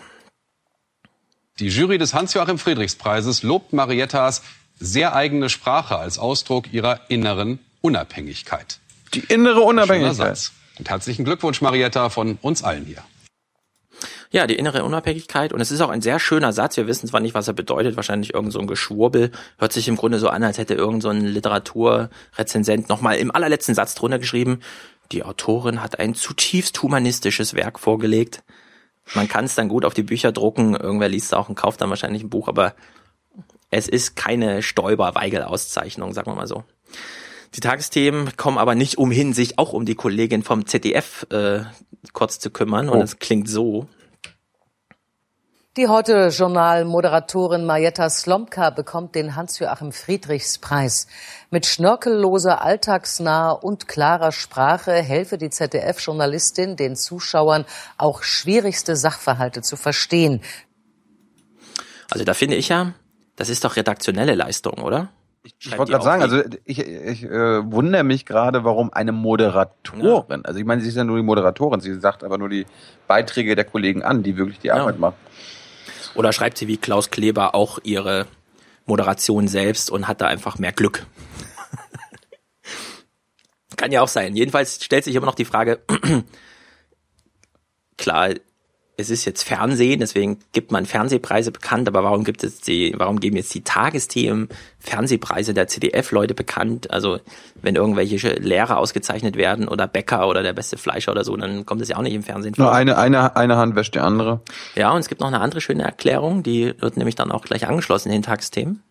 [1.60, 4.42] Die Jury des Hans-Joachim Friedrichs-Preises lobt Mariettas
[4.78, 8.80] sehr eigene Sprache als Ausdruck ihrer inneren Unabhängigkeit.
[9.14, 10.52] Die innere Unabhängigkeit.
[10.78, 13.02] Und herzlichen Glückwunsch, Marietta, von uns allen hier.
[14.32, 15.54] Ja, die innere Unabhängigkeit.
[15.54, 16.76] Und es ist auch ein sehr schöner Satz.
[16.76, 17.96] Wir wissen zwar nicht, was er bedeutet.
[17.96, 19.32] Wahrscheinlich irgend so ein Geschwurbel.
[19.58, 23.76] Hört sich im Grunde so an, als hätte irgend so ein Literaturrezensent nochmal im allerletzten
[23.76, 24.60] Satz drunter geschrieben.
[25.14, 28.44] Die Autorin hat ein zutiefst humanistisches Werk vorgelegt.
[29.14, 31.82] Man kann es dann gut auf die Bücher drucken, irgendwer liest es auch und kauft
[31.82, 32.74] dann wahrscheinlich ein Buch, aber
[33.70, 36.64] es ist keine Stoiber-Weigel-Auszeichnung, sagen wir mal so.
[37.56, 41.62] Die Tagesthemen kommen aber nicht umhin, sich auch um die Kollegin vom ZDF äh,
[42.14, 42.90] kurz zu kümmern.
[42.90, 43.04] Und oh.
[43.04, 43.88] es klingt so.
[45.78, 51.08] Die heute Journal-Moderatorin Marietta Slomka bekommt den Hans-Joachim Friedrichs Preis.
[51.52, 57.66] Mit schnörkelloser, alltagsnaher und klarer Sprache helfe die ZDF-Journalistin den Zuschauern
[57.98, 60.40] auch schwierigste Sachverhalte zu verstehen.
[62.10, 62.94] Also da finde ich ja,
[63.36, 65.10] das ist doch redaktionelle Leistung, oder?
[65.44, 70.40] Ich, ich wollte gerade sagen, also ich, ich äh, wundere mich gerade, warum eine Moderatorin,
[70.40, 70.46] ja.
[70.46, 72.66] also ich meine, sie ist ja nur die Moderatorin, sie sagt aber nur die
[73.10, 74.76] Beiträge der Kollegen an, die wirklich die ja.
[74.76, 75.18] Arbeit machen.
[76.16, 78.28] Oder schreibt sie wie Klaus Kleber auch ihre
[78.86, 81.06] Moderation selbst und hat da einfach mehr Glück.
[83.78, 84.36] Kann ja auch sein.
[84.36, 85.82] Jedenfalls stellt sich immer noch die Frage,
[87.98, 88.30] klar,
[88.98, 93.20] es ist jetzt Fernsehen, deswegen gibt man Fernsehpreise bekannt, aber warum gibt es die, warum
[93.20, 94.48] geben jetzt die Tagesthemen
[94.80, 96.92] Fernsehpreise der CDF-Leute bekannt?
[96.92, 97.20] Also
[97.62, 101.82] wenn irgendwelche Lehrer ausgezeichnet werden oder Bäcker oder der beste Fleischer oder so, dann kommt
[101.82, 102.66] es ja auch nicht im Fernsehen vor.
[102.66, 104.42] Nur eine, eine, eine Hand wäscht die andere.
[104.76, 107.68] Ja, und es gibt noch eine andere schöne Erklärung, die wird nämlich dann auch gleich
[107.68, 108.82] angeschlossen in den Tagesthemen.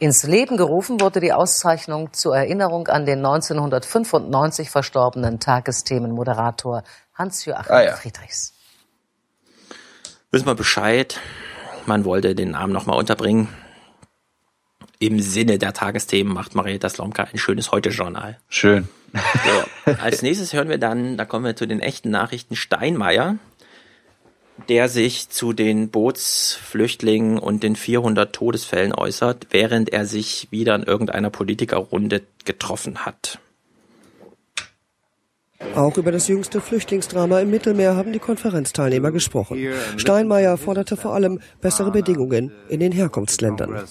[0.00, 6.82] Ins Leben gerufen wurde die Auszeichnung zur Erinnerung an den 1995 verstorbenen Tagesthemenmoderator
[7.14, 7.92] Hans-Joachim ah, ja.
[7.92, 8.53] Friedrichs
[10.34, 11.20] wissen wir Bescheid.
[11.86, 13.48] Man wollte den Namen nochmal unterbringen.
[14.98, 18.38] Im Sinne der Tagesthemen macht Marietta Slomka ein schönes Heute-Journal.
[18.48, 18.88] Schön.
[19.12, 23.36] So, als nächstes hören wir dann, da kommen wir zu den echten Nachrichten, Steinmeier,
[24.68, 30.82] der sich zu den Bootsflüchtlingen und den 400 Todesfällen äußert, während er sich wieder in
[30.82, 33.38] irgendeiner Politikerrunde getroffen hat.
[35.74, 39.58] Auch über das jüngste Flüchtlingsdrama im Mittelmeer haben die Konferenzteilnehmer gesprochen.
[39.96, 43.84] Steinmeier forderte vor allem bessere Bedingungen in den Herkunftsländern.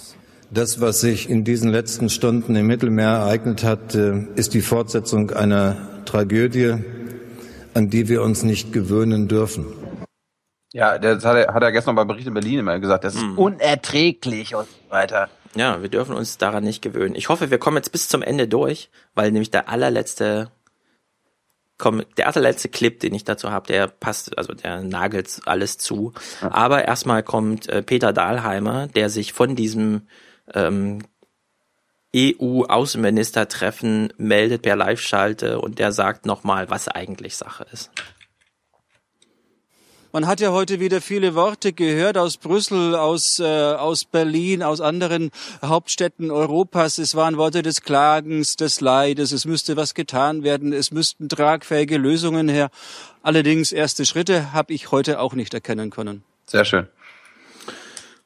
[0.49, 5.31] Das, was sich in diesen letzten Stunden im Mittelmeer ereignet hat, äh, ist die Fortsetzung
[5.31, 6.75] einer Tragödie,
[7.73, 9.65] an die wir uns nicht gewöhnen dürfen.
[10.71, 13.23] Ja, das hat er, hat er gestern beim Bericht in Berlin immer gesagt, das ist
[13.23, 13.37] mhm.
[13.37, 15.29] unerträglich und so weiter.
[15.55, 17.15] Ja, wir dürfen uns daran nicht gewöhnen.
[17.15, 20.51] Ich hoffe, wir kommen jetzt bis zum Ende durch, weil nämlich der allerletzte
[21.77, 26.13] komm, der allerletzte Clip, den ich dazu habe, der passt, also der nagelt alles zu.
[26.41, 26.51] Ja.
[26.51, 30.07] Aber erstmal kommt äh, Peter Dahlheimer, der sich von diesem
[30.53, 31.03] ähm,
[32.15, 37.89] EU-Außenministertreffen meldet per Live-Schalte und der sagt nochmal, was eigentlich Sache ist.
[40.15, 44.79] Man hat ja heute wieder viele Worte gehört aus Brüssel, aus, äh, aus Berlin, aus
[44.79, 45.31] anderen
[45.65, 46.99] Hauptstädten Europas.
[46.99, 49.31] Es waren Worte des Klagens, des Leides.
[49.31, 50.71] Es müsste was getan werden.
[50.71, 52.69] Es müssten tragfähige Lösungen her.
[53.23, 56.23] Allerdings erste Schritte habe ich heute auch nicht erkennen können.
[56.45, 56.85] Sehr schön.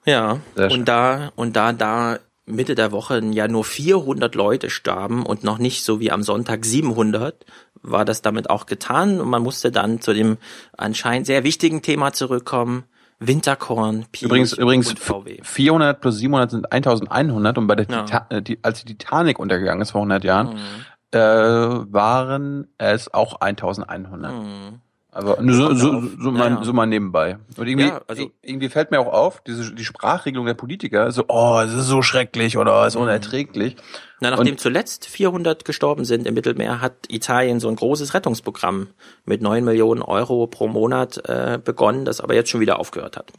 [0.05, 5.25] Ja, Sehr und da und da da Mitte der Woche ja nur 400 Leute starben
[5.25, 7.45] und noch nicht so wie am Sonntag 700,
[7.89, 10.38] war das damit auch getan und man musste dann zu dem
[10.77, 12.83] anscheinend sehr wichtigen Thema zurückkommen.
[13.19, 14.93] Winterkorn, Pi übrigens, übrigens
[15.41, 18.03] 400 plus 700 sind 1100 und bei der ja.
[18.03, 21.17] Tita äh, die, als die Titanic untergegangen ist vor 100 Jahren, mhm.
[21.17, 24.31] äh, waren es auch 1100.
[24.31, 24.81] Mhm.
[25.18, 26.63] Aber so, so, so, mal, ja, ja.
[26.63, 27.39] so mal nebenbei.
[27.57, 31.26] Und irgendwie, ja, also, irgendwie fällt mir auch auf, diese, die Sprachregelung der Politiker, so,
[31.28, 33.07] oh, es ist so schrecklich oder es ist mhm.
[33.07, 33.78] unerträglich.
[34.20, 38.89] Na, nachdem und, zuletzt 400 gestorben sind im Mittelmeer, hat Italien so ein großes Rettungsprogramm
[39.26, 43.34] mit 9 Millionen Euro pro Monat äh, begonnen, das aber jetzt schon wieder aufgehört hat.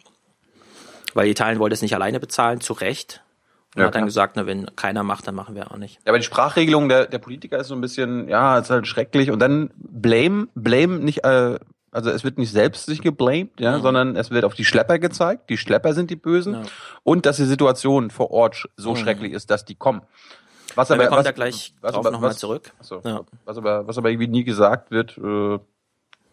[1.14, 3.22] Weil Italien wollte es nicht alleine bezahlen, zu Recht.
[3.74, 5.96] Und ja, hat dann gesagt, na, wenn keiner macht, dann machen wir auch nicht.
[5.96, 9.30] Ja, aber die Sprachregelung der, der Politiker ist so ein bisschen, ja, ist halt schrecklich.
[9.30, 11.58] Und dann blame, blame nicht, äh,
[11.90, 13.82] also es wird nicht selbst sich geblamed, ja, mhm.
[13.82, 15.50] sondern es wird auf die Schlepper gezeigt.
[15.50, 16.54] Die Schlepper sind die Bösen.
[16.54, 16.62] Ja.
[17.02, 18.96] Und dass die Situation vor Ort so mhm.
[18.96, 20.02] schrecklich ist, dass die kommen.
[20.74, 22.72] Was aber, wir kommen was, da gleich was, drauf nochmal zurück.
[22.78, 23.22] Achso, ja.
[23.44, 25.58] was, aber, was aber irgendwie nie gesagt wird, äh,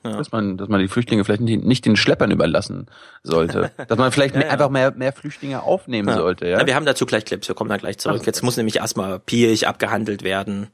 [0.05, 0.17] ja.
[0.17, 2.87] Dass man, dass man die Flüchtlinge vielleicht nicht, den Schleppern überlassen
[3.23, 3.71] sollte.
[3.87, 4.49] dass man vielleicht ja, ja.
[4.49, 6.65] einfach mehr, mehr Flüchtlinge aufnehmen sollte, ja?
[6.65, 8.19] Wir haben dazu gleich Clips, wir kommen da gleich zurück.
[8.21, 10.67] Ach, Jetzt muss nämlich erstmal Pirch abgehandelt werden.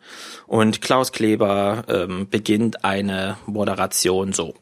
[0.48, 4.54] Und Klaus Kleber ähm, beginnt eine Moderation so.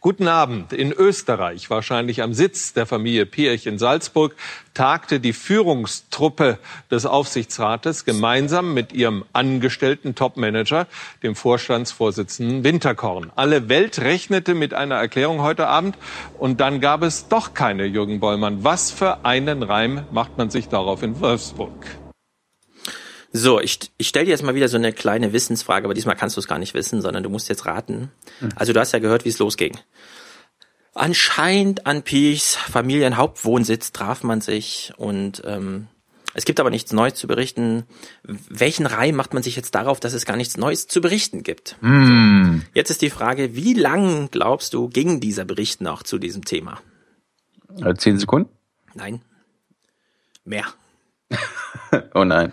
[0.00, 0.72] Guten Abend.
[0.72, 4.34] In Österreich, wahrscheinlich am Sitz der Familie Pirch in Salzburg,
[4.74, 6.58] tagte die Führungstruppe
[6.90, 10.86] des Aufsichtsrates gemeinsam mit ihrem angestellten Topmanager,
[11.22, 13.32] dem Vorstandsvorsitzenden Winterkorn.
[13.34, 15.96] Alle Welt rechnete mit einer Erklärung heute Abend
[16.38, 18.62] und dann gab es doch keine Jürgen Bollmann.
[18.64, 21.97] Was für einen Reim macht man sich darauf in Wolfsburg?
[23.32, 26.36] So, ich, ich stelle dir jetzt mal wieder so eine kleine Wissensfrage, aber diesmal kannst
[26.36, 28.10] du es gar nicht wissen, sondern du musst jetzt raten.
[28.40, 28.48] Mhm.
[28.56, 29.76] Also du hast ja gehört, wie es losging.
[30.94, 35.88] Anscheinend an Piechs Familienhauptwohnsitz traf man sich und ähm,
[36.34, 37.84] es gibt aber nichts Neues zu berichten.
[38.22, 41.76] Welchen Reim macht man sich jetzt darauf, dass es gar nichts Neues zu berichten gibt?
[41.80, 42.60] Mm.
[42.74, 46.80] Jetzt ist die Frage, wie lang glaubst du, ging dieser Bericht noch zu diesem Thema?
[47.80, 48.50] Äh, zehn Sekunden?
[48.94, 49.22] Nein.
[50.44, 50.66] Mehr.
[52.14, 52.52] oh nein.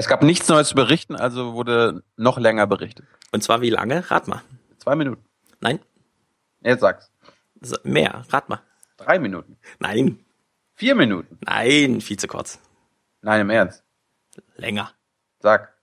[0.00, 3.04] Es gab nichts Neues zu berichten, also wurde noch länger berichtet.
[3.32, 4.10] Und zwar wie lange?
[4.10, 4.40] Rat mal.
[4.78, 5.22] Zwei Minuten.
[5.60, 5.78] Nein.
[6.62, 7.12] Jetzt sag's.
[7.82, 8.24] Mehr.
[8.30, 8.62] Rat mal.
[8.96, 9.58] Drei Minuten.
[9.78, 10.24] Nein.
[10.74, 11.36] Vier Minuten.
[11.44, 12.58] Nein, viel zu kurz.
[13.20, 13.84] Nein, im Ernst.
[14.56, 14.90] Länger.
[15.40, 15.74] Sag.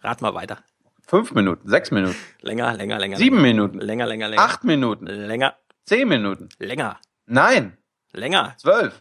[0.00, 0.58] Rat mal weiter.
[1.06, 2.16] Fünf Minuten, sechs Minuten.
[2.40, 3.18] Länger, länger, länger.
[3.18, 3.48] Sieben länger.
[3.54, 3.78] Minuten.
[3.78, 4.42] Länger, länger, länger.
[4.42, 5.06] Acht Minuten.
[5.06, 5.56] Länger.
[5.84, 6.48] Zehn Minuten.
[6.58, 6.98] Länger.
[7.26, 7.78] Nein.
[8.10, 8.54] Länger.
[8.58, 9.00] Zwölf.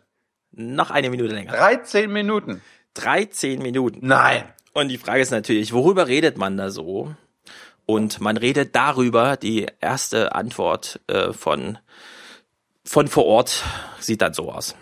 [0.52, 1.54] Noch eine Minute länger.
[1.54, 2.62] 13 Minuten.
[2.98, 4.06] 13 Minuten.
[4.06, 4.44] Nein.
[4.74, 7.16] Und die Frage ist natürlich, worüber redet man da so?
[7.86, 11.78] Und man redet darüber, die erste Antwort äh, von,
[12.84, 13.64] von vor Ort
[14.00, 14.76] sieht dann so aus.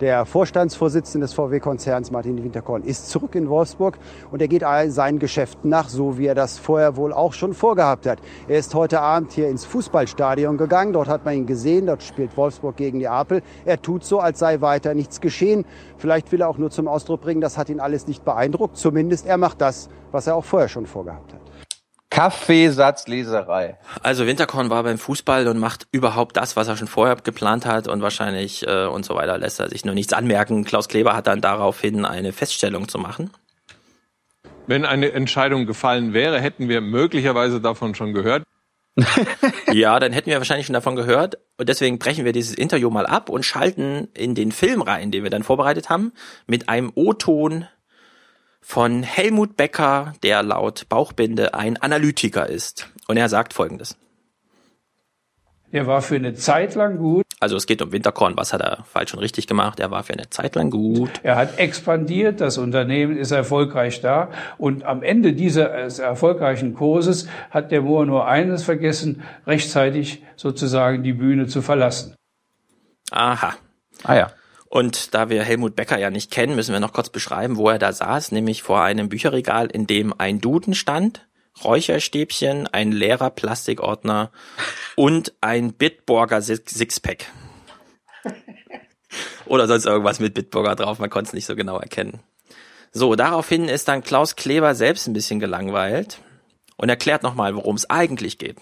[0.00, 3.98] Der Vorstandsvorsitzende des VW-Konzerns, Martin Winterkorn, ist zurück in Wolfsburg
[4.30, 7.52] und er geht all seinen Geschäften nach, so wie er das vorher wohl auch schon
[7.52, 8.18] vorgehabt hat.
[8.48, 10.94] Er ist heute Abend hier ins Fußballstadion gegangen.
[10.94, 11.84] Dort hat man ihn gesehen.
[11.84, 13.42] Dort spielt Wolfsburg gegen die Apel.
[13.66, 15.66] Er tut so, als sei weiter nichts geschehen.
[15.98, 18.78] Vielleicht will er auch nur zum Ausdruck bringen, das hat ihn alles nicht beeindruckt.
[18.78, 21.39] Zumindest er macht das, was er auch vorher schon vorgehabt hat.
[22.10, 23.78] Kaffeesatzleserei.
[24.02, 27.86] Also Winterkorn war beim Fußball und macht überhaupt das, was er schon vorher geplant hat
[27.86, 30.64] und wahrscheinlich äh, und so weiter lässt er sich nur nichts anmerken.
[30.64, 33.30] Klaus Kleber hat dann daraufhin eine Feststellung zu machen.
[34.66, 38.42] Wenn eine Entscheidung gefallen wäre, hätten wir möglicherweise davon schon gehört.
[39.72, 41.38] ja, dann hätten wir wahrscheinlich schon davon gehört.
[41.58, 45.22] Und deswegen brechen wir dieses Interview mal ab und schalten in den Film rein, den
[45.22, 46.12] wir dann vorbereitet haben,
[46.46, 47.66] mit einem O-Ton
[48.60, 52.88] von Helmut Becker, der laut Bauchbinde ein Analytiker ist.
[53.08, 53.96] Und er sagt Folgendes.
[55.72, 57.24] Er war für eine Zeit lang gut.
[57.38, 59.78] Also es geht um Winterkorn, was hat er falsch und richtig gemacht?
[59.78, 61.10] Er war für eine Zeit lang gut.
[61.22, 67.70] Er hat expandiert, das Unternehmen ist erfolgreich da und am Ende dieses erfolgreichen Kurses hat
[67.70, 72.14] der Moor nur eines vergessen, rechtzeitig sozusagen die Bühne zu verlassen.
[73.12, 73.54] Aha.
[74.02, 74.32] Ah ja.
[74.70, 77.80] Und da wir Helmut Becker ja nicht kennen, müssen wir noch kurz beschreiben, wo er
[77.80, 81.26] da saß, nämlich vor einem Bücherregal, in dem ein Duden stand,
[81.64, 84.30] Räucherstäbchen, ein leerer Plastikordner
[84.94, 87.26] und ein Bitburger Sixpack.
[89.46, 92.20] Oder sonst irgendwas mit Bitburger drauf, man konnte es nicht so genau erkennen.
[92.92, 96.20] So, daraufhin ist dann Klaus Kleber selbst ein bisschen gelangweilt
[96.76, 98.58] und erklärt nochmal, worum es eigentlich geht.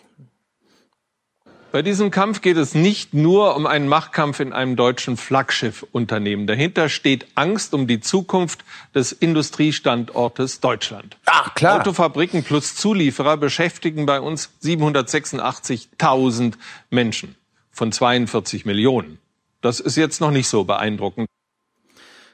[1.70, 6.46] Bei diesem Kampf geht es nicht nur um einen Machtkampf in einem deutschen Flaggschiffunternehmen.
[6.46, 8.64] Dahinter steht Angst um die Zukunft
[8.94, 11.18] des Industriestandortes Deutschland.
[11.26, 11.80] Ach, klar.
[11.80, 16.54] Autofabriken plus Zulieferer beschäftigen bei uns 786.000
[16.88, 17.34] Menschen
[17.70, 19.18] von 42 Millionen.
[19.60, 21.28] Das ist jetzt noch nicht so beeindruckend.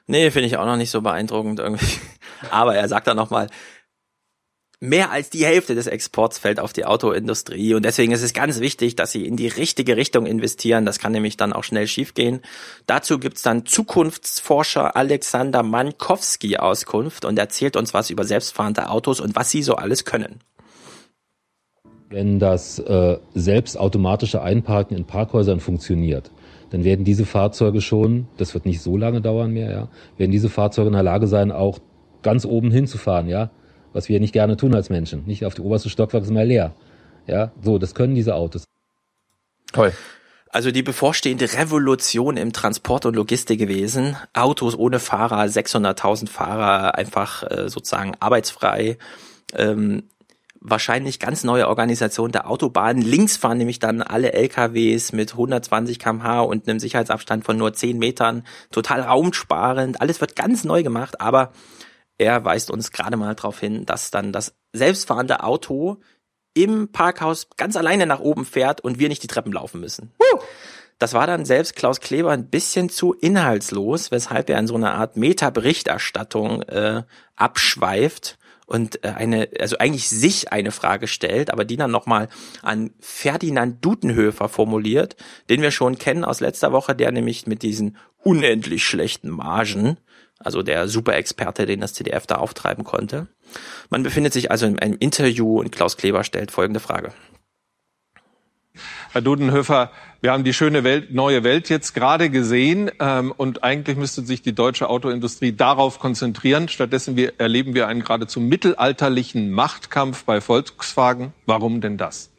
[0.07, 1.99] Nee, finde ich auch noch nicht so beeindruckend irgendwie.
[2.51, 3.49] Aber er sagt dann nochmal,
[4.85, 8.61] mehr als die Hälfte des Exports fällt auf die Autoindustrie und deswegen ist es ganz
[8.61, 10.85] wichtig, dass sie in die richtige Richtung investieren.
[10.85, 12.41] Das kann nämlich dann auch schnell schiefgehen.
[12.87, 19.35] Dazu gibt's dann Zukunftsforscher Alexander Mankowski Auskunft und erzählt uns was über selbstfahrende Autos und
[19.35, 20.41] was sie so alles können.
[22.11, 26.31] Wenn das äh, selbstautomatische Einparken in Parkhäusern funktioniert,
[26.71, 30.49] dann werden diese Fahrzeuge schon, das wird nicht so lange dauern mehr, ja, werden diese
[30.49, 31.79] Fahrzeuge in der Lage sein, auch
[32.23, 33.51] ganz oben hinzufahren, ja,
[33.95, 35.25] was wir nicht gerne tun als Menschen.
[35.25, 36.75] Nicht auf die oberste Stockwerk ist mal leer.
[37.27, 38.65] Ja, so, das können diese Autos.
[39.73, 39.93] Toll.
[40.51, 44.17] Also die bevorstehende Revolution im Transport- und Logistikgewesen.
[44.35, 48.99] Autos ohne Fahrer, 600.000 Fahrer einfach äh, sozusagen arbeitsfrei.
[49.55, 50.05] Ähm,
[50.61, 53.03] wahrscheinlich ganz neue Organisation der Autobahnen.
[53.03, 57.99] Links fahren nämlich dann alle LKWs mit 120 kmh und einem Sicherheitsabstand von nur 10
[57.99, 58.45] Metern.
[58.71, 60.01] Total raumsparend.
[60.01, 61.53] Alles wird ganz neu gemacht, aber
[62.19, 66.01] er weist uns gerade mal darauf hin, dass dann das selbstfahrende Auto
[66.55, 70.13] im Parkhaus ganz alleine nach oben fährt und wir nicht die Treppen laufen müssen.
[70.99, 74.95] Das war dann selbst Klaus Kleber ein bisschen zu inhaltslos, weshalb er in so einer
[74.95, 77.03] Art Meta-Berichterstattung äh,
[77.35, 82.29] abschweift und äh, eine, also eigentlich sich eine Frage stellt, aber die dann nochmal
[82.63, 85.17] an Ferdinand Dudenhöfer formuliert,
[85.51, 89.99] den wir schon kennen aus letzter Woche, der nämlich mit diesen unendlich schlechten Margen
[90.45, 93.29] also der Superexperte, den das CDF da auftreiben konnte.
[93.91, 97.13] Man befindet sich also in einem Interview und Klaus Kleber stellt folgende Frage.
[99.13, 99.93] Herr Dudenhöfer,
[100.23, 104.43] wir haben die schöne Welt, neue Welt jetzt gerade gesehen ähm, und eigentlich müsste sich
[104.43, 106.69] die deutsche Autoindustrie darauf konzentrieren.
[106.69, 111.33] Stattdessen wir, erleben wir einen geradezu mittelalterlichen Machtkampf bei Volkswagen.
[111.47, 112.31] Warum denn das?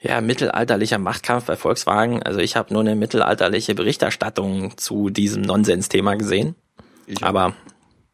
[0.00, 2.22] Ja, mittelalterlicher Machtkampf bei Volkswagen.
[2.22, 6.54] Also ich habe nur eine mittelalterliche Berichterstattung zu diesem Nonsensthema gesehen.
[7.08, 7.54] Ich Aber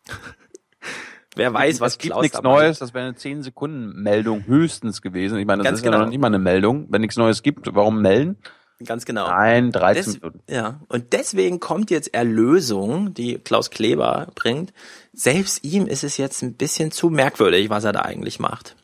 [1.36, 2.78] wer weiß, was es gibt nichts Neues.
[2.78, 5.38] Das wäre eine 10 Sekunden Meldung höchstens gewesen.
[5.38, 5.98] Ich meine, das Ganz ist genau.
[5.98, 6.86] ja noch nicht mal eine Meldung.
[6.90, 8.38] Wenn nichts Neues gibt, warum melden?
[8.84, 9.26] Ganz genau.
[9.28, 10.40] Nein, 13 Des, Minuten.
[10.48, 14.72] Ja, und deswegen kommt jetzt Erlösung, die Klaus Kleber bringt.
[15.12, 18.76] Selbst ihm ist es jetzt ein bisschen zu merkwürdig, was er da eigentlich macht.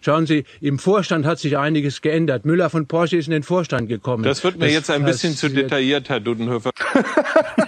[0.00, 2.46] Schauen Sie, im Vorstand hat sich einiges geändert.
[2.46, 4.22] Müller von Porsche ist in den Vorstand gekommen.
[4.22, 6.70] Das wird mir Das jetzt ein bisschen zu detailliert, Herr Dudenhöfer.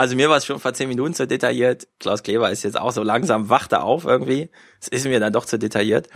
[0.00, 1.86] Also mir war es schon vor zehn Minuten zu detailliert.
[1.98, 4.48] Klaus Kleber ist jetzt auch so langsam wacht er auf irgendwie.
[4.80, 6.08] Es ist mir dann doch zu detailliert.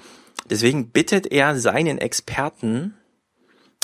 [0.48, 2.94] Deswegen bittet er seinen Experten,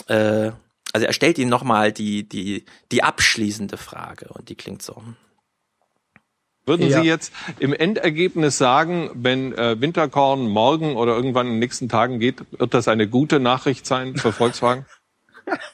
[0.06, 0.52] äh,
[0.94, 5.02] also er stellt ihm nochmal die, die, die abschließende Frage und die klingt so.
[6.64, 7.02] Würden Ja.
[7.02, 12.20] Sie jetzt im Endergebnis sagen, wenn äh, Winterkorn morgen oder irgendwann in den nächsten Tagen
[12.20, 14.86] geht, wird das eine gute Nachricht sein für Volkswagen?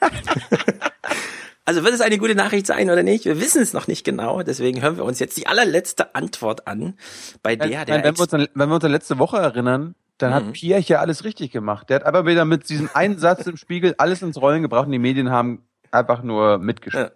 [1.67, 3.25] Also wird es eine gute Nachricht sein oder nicht?
[3.25, 4.43] Wir wissen es noch nicht genau.
[4.43, 6.95] Deswegen hören wir uns jetzt die allerletzte Antwort an,
[7.43, 9.95] bei der der nein, wenn, wir uns an, wenn wir uns an letzte Woche erinnern,
[10.19, 10.35] dann Mhm.
[10.35, 11.91] hat Pierre ja alles richtig gemacht.
[11.91, 14.93] Der hat aber wieder mit diesem einen Satz im Spiegel alles ins Rollen gebracht und
[14.93, 17.13] die Medien haben einfach nur mitgespielt.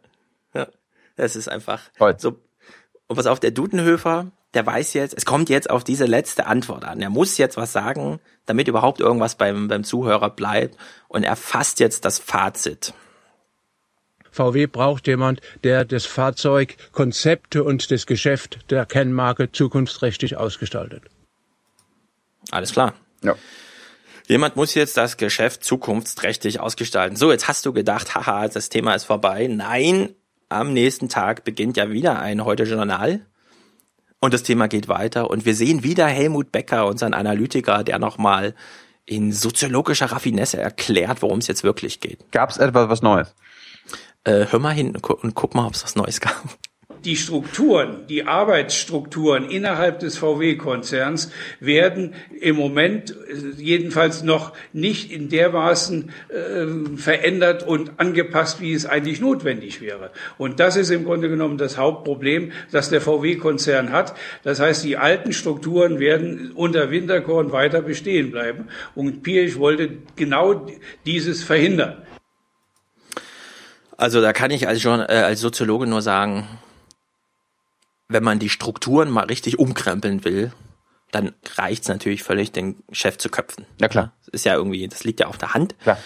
[0.52, 0.66] Ja,
[1.16, 1.80] das ist einfach
[2.18, 2.36] so.
[3.06, 6.84] Und pass auf, der Dudenhöfer, der weiß jetzt, es kommt jetzt auf diese letzte Antwort
[6.84, 7.00] an.
[7.00, 10.76] Er muss jetzt was sagen, damit überhaupt irgendwas beim, beim Zuhörer bleibt.
[11.08, 12.94] Und er fasst jetzt das Fazit.
[14.30, 21.02] VW braucht jemand, der das Fahrzeug, Konzepte und das Geschäft der Kennmarke zukunftsträchtig ausgestaltet.
[22.50, 22.94] Alles klar.
[23.22, 23.34] Ja.
[24.26, 27.16] Jemand muss jetzt das Geschäft zukunftsträchtig ausgestalten.
[27.16, 29.48] So, jetzt hast du gedacht, haha, das Thema ist vorbei.
[29.48, 30.14] Nein,
[30.48, 33.20] am nächsten Tag beginnt ja wieder ein Heute Journal.
[34.20, 35.30] Und das Thema geht weiter.
[35.30, 38.54] Und wir sehen wieder Helmut Becker, unseren Analytiker, der nochmal
[39.06, 42.30] in soziologischer Raffinesse erklärt, worum es jetzt wirklich geht.
[42.30, 43.34] Gab es etwas was Neues?
[44.24, 46.44] Äh, hör mal hin und gu- und guck mal, ob es was Neues gab.
[47.06, 55.30] Die Strukturen, die Arbeitsstrukturen innerhalb des VW-Konzerns werden im Moment äh, jedenfalls noch nicht in
[55.30, 60.10] dermaßen äh, verändert und angepasst, wie es eigentlich notwendig wäre.
[60.36, 64.14] Und das ist im Grunde genommen das Hauptproblem, das der VW-Konzern hat.
[64.42, 68.68] Das heißt, die alten Strukturen werden unter Winterkorn weiter bestehen bleiben.
[68.94, 70.66] Und Pirch wollte genau
[71.06, 72.02] dieses verhindern.
[74.00, 76.48] Also da kann ich als, Journ- äh, als Soziologe nur sagen,
[78.08, 80.52] wenn man die Strukturen mal richtig umkrempeln will,
[81.12, 83.66] dann reicht's natürlich völlig, den Chef zu köpfen.
[83.78, 84.12] Ja klar.
[84.20, 85.78] Das ist ja irgendwie, das liegt ja auf der Hand.
[85.80, 85.98] Klar.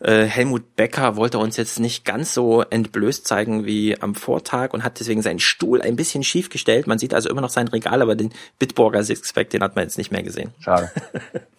[0.00, 4.82] Äh, Helmut Becker wollte uns jetzt nicht ganz so entblößt zeigen wie am Vortag und
[4.82, 6.86] hat deswegen seinen Stuhl ein bisschen schief gestellt.
[6.86, 9.98] Man sieht also immer noch sein Regal, aber den Bitburger Sixpack, den hat man jetzt
[9.98, 10.54] nicht mehr gesehen.
[10.58, 10.90] Schade.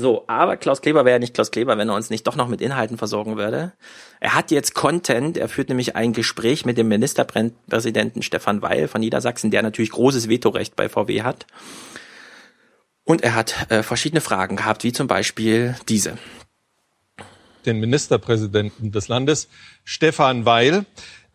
[0.00, 2.46] So, aber Klaus Kleber wäre ja nicht Klaus Kleber, wenn er uns nicht doch noch
[2.46, 3.72] mit Inhalten versorgen würde.
[4.20, 9.00] Er hat jetzt Content, er führt nämlich ein Gespräch mit dem Ministerpräsidenten Stefan Weil von
[9.00, 11.46] Niedersachsen, der natürlich großes Vetorecht bei VW hat.
[13.02, 16.16] Und er hat äh, verschiedene Fragen gehabt, wie zum Beispiel diese.
[17.66, 19.48] Den Ministerpräsidenten des Landes,
[19.82, 20.86] Stefan Weil,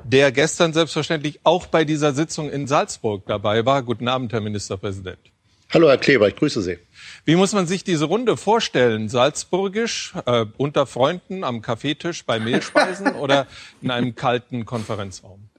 [0.06, 3.84] der gestern selbstverständlich auch bei dieser Sitzung in Salzburg dabei war.
[3.84, 5.33] Guten Abend, Herr Ministerpräsident.
[5.74, 6.78] Hallo, Herr Kleber, ich grüße Sie.
[7.26, 9.10] Wie muss man sich diese Runde vorstellen?
[9.10, 13.48] Salzburgisch, äh, unter Freunden am Kaffeetisch bei Mehlspeisen oder
[13.82, 15.50] in einem kalten Konferenzraum?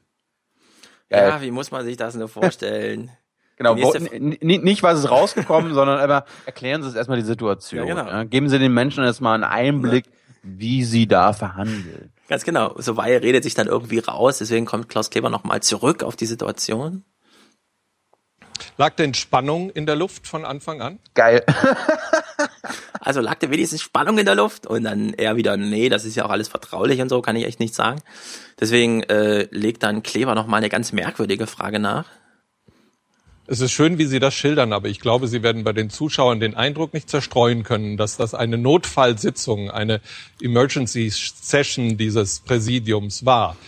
[1.11, 3.11] Ja, wie muss man sich das nur vorstellen?
[3.57, 7.87] Genau, wo, nicht was ist rausgekommen, sondern aber erklären Sie es erstmal die Situation.
[7.87, 8.11] Ja, genau.
[8.11, 8.25] ja.
[8.25, 10.07] Geben Sie den Menschen erstmal einen Einblick,
[10.43, 12.13] wie sie da verhandeln.
[12.29, 12.75] Ganz genau.
[12.79, 16.27] So Weil redet sich dann irgendwie raus, deswegen kommt Klaus Kleber nochmal zurück auf die
[16.27, 17.05] Situation.
[18.77, 20.99] Lag denn Spannung in der Luft von Anfang an?
[21.15, 21.45] Geil.
[23.05, 26.15] Also lag da wenigstens Spannung in der Luft und dann eher wieder, nee, das ist
[26.15, 28.01] ja auch alles vertraulich und so, kann ich echt nicht sagen.
[28.59, 32.07] Deswegen äh, legt dann Kleber nochmal eine ganz merkwürdige Frage nach.
[33.47, 36.41] Es ist schön, wie Sie das schildern, aber ich glaube, Sie werden bei den Zuschauern
[36.41, 40.01] den Eindruck nicht zerstreuen können, dass das eine Notfallsitzung, eine
[40.41, 43.59] Emergency Session dieses Präsidiums war.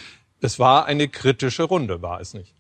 [0.41, 2.55] Es war eine kritische Runde, war es nicht?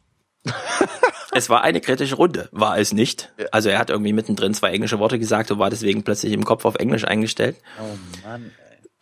[1.37, 3.31] Es war eine kritische Runde, war es nicht.
[3.53, 6.65] Also er hat irgendwie mittendrin zwei englische Worte gesagt und war deswegen plötzlich im Kopf
[6.65, 7.57] auf Englisch eingestellt.
[7.79, 8.53] Oh Mann.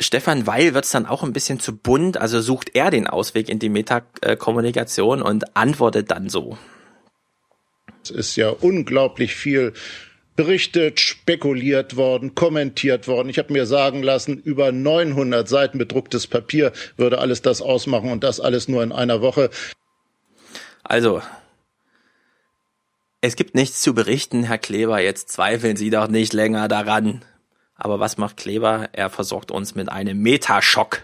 [0.01, 3.61] Stefan Weil wird's dann auch ein bisschen zu bunt, also sucht er den Ausweg in
[3.61, 6.59] die Metakommunikation und antwortet dann so.
[8.03, 9.73] Es ist ja unglaublich viel
[10.35, 13.29] berichtet, spekuliert worden, kommentiert worden.
[13.29, 18.25] Ich habe mir sagen lassen, über 900 Seiten bedrucktes Papier würde alles das ausmachen und
[18.25, 19.51] das alles nur in einer Woche.
[20.83, 21.23] Also,
[23.25, 27.25] es gibt nichts zu berichten, Herr Kleber, jetzt zweifeln Sie doch nicht länger daran.
[27.75, 28.91] Aber was macht Kleber?
[28.93, 31.01] Er versorgt uns mit einem Metaschock.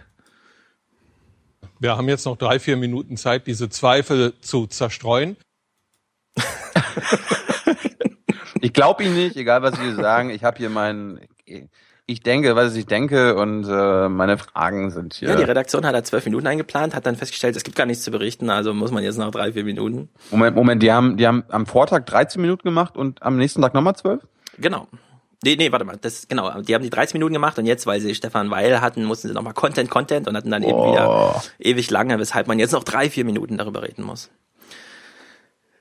[1.78, 5.36] Wir haben jetzt noch drei, vier Minuten Zeit, diese Zweifel zu zerstreuen.
[8.62, 10.28] Ich glaube Ihnen nicht, egal was Sie sagen.
[10.28, 11.18] Ich habe hier meinen,
[12.10, 15.28] ich denke, was ich denke und äh, meine Fragen sind hier.
[15.28, 18.02] Ja, die Redaktion hat da zwölf Minuten eingeplant, hat dann festgestellt, es gibt gar nichts
[18.02, 20.08] zu berichten, also muss man jetzt noch drei, vier Minuten.
[20.32, 23.74] Moment, Moment, die haben, die haben am Vortag 13 Minuten gemacht und am nächsten Tag
[23.74, 24.22] nochmal 12?
[24.58, 24.88] Genau.
[25.44, 28.00] Nee, nee, warte mal, das, genau, die haben die 30 Minuten gemacht und jetzt, weil
[28.00, 30.92] sie Stefan Weil hatten, mussten sie nochmal Content, Content und hatten dann eben Oh.
[30.92, 34.30] wieder ewig lange, weshalb man jetzt noch drei, vier Minuten darüber reden muss.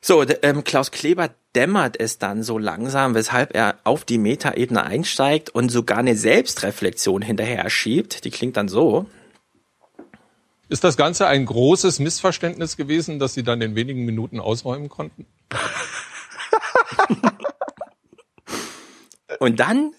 [0.02, 5.50] So, ähm, Klaus Kleber dämmert es dann so langsam, weshalb er auf die Metaebene einsteigt
[5.50, 8.24] und sogar eine Selbstreflexion hinterher schiebt.
[8.24, 9.08] Die klingt dann so.
[10.70, 15.26] Ist das Ganze ein großes Missverständnis gewesen, das Sie dann in wenigen Minuten ausräumen konnten?
[19.40, 19.94] Und dann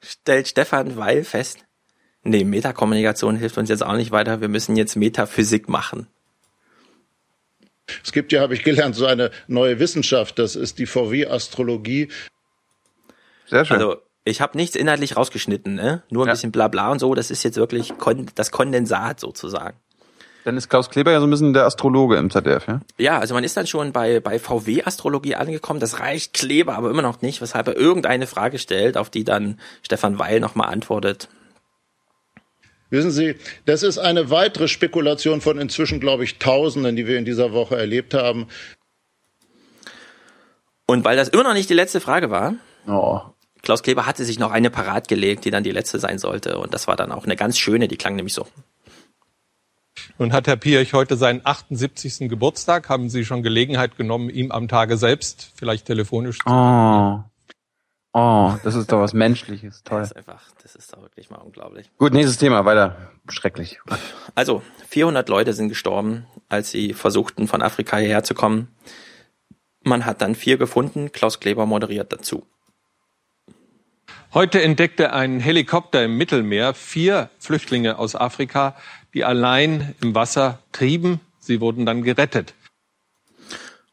[0.00, 1.64] stellt Stefan Weil fest,
[2.22, 6.08] nee, Metakommunikation hilft uns jetzt auch nicht weiter, wir müssen jetzt Metaphysik machen.
[8.04, 12.08] Es gibt ja, habe ich gelernt, so eine neue Wissenschaft, das ist die VW-Astrologie.
[13.46, 13.76] Sehr schön.
[13.78, 16.02] Also ich habe nichts inhaltlich rausgeschnitten, ne?
[16.10, 16.32] nur ein ja.
[16.34, 19.76] bisschen Blabla und so, das ist jetzt wirklich kon das Kondensat sozusagen.
[20.44, 22.80] Dann ist Klaus Kleber ja so ein bisschen der Astrologe im ZDF, ja?
[22.96, 25.80] Ja, also man ist dann schon bei, bei VW-Astrologie angekommen.
[25.80, 29.58] Das reicht Kleber aber immer noch nicht, weshalb er irgendeine Frage stellt, auf die dann
[29.82, 31.28] Stefan Weil nochmal antwortet.
[32.90, 37.24] Wissen Sie, das ist eine weitere Spekulation von inzwischen, glaube ich, Tausenden, die wir in
[37.24, 38.48] dieser Woche erlebt haben.
[40.86, 42.54] Und weil das immer noch nicht die letzte Frage war,
[42.88, 43.20] oh.
[43.62, 46.58] Klaus Kleber hatte sich noch eine parat gelegt, die dann die letzte sein sollte.
[46.58, 48.46] Und das war dann auch eine ganz schöne, die klang nämlich so.
[50.18, 52.28] Nun hat Herr Piech heute seinen 78.
[52.28, 52.88] Geburtstag.
[52.88, 57.22] Haben Sie schon Gelegenheit genommen, ihm am Tage selbst vielleicht telefonisch zu oh.
[58.12, 60.00] Oh, das ist doch was Menschliches, toll.
[60.00, 61.90] Das ist einfach, das ist doch wirklich mal unglaublich.
[61.98, 62.96] Gut, nächstes Thema, weiter.
[63.28, 63.80] Schrecklich.
[64.34, 68.68] Also, 400 Leute sind gestorben, als sie versuchten, von Afrika hierher zu kommen.
[69.82, 72.46] Man hat dann vier gefunden, Klaus Kleber moderiert dazu.
[74.34, 78.76] Heute entdeckte ein Helikopter im Mittelmeer vier Flüchtlinge aus Afrika,
[79.14, 81.20] die allein im Wasser trieben.
[81.38, 82.54] Sie wurden dann gerettet.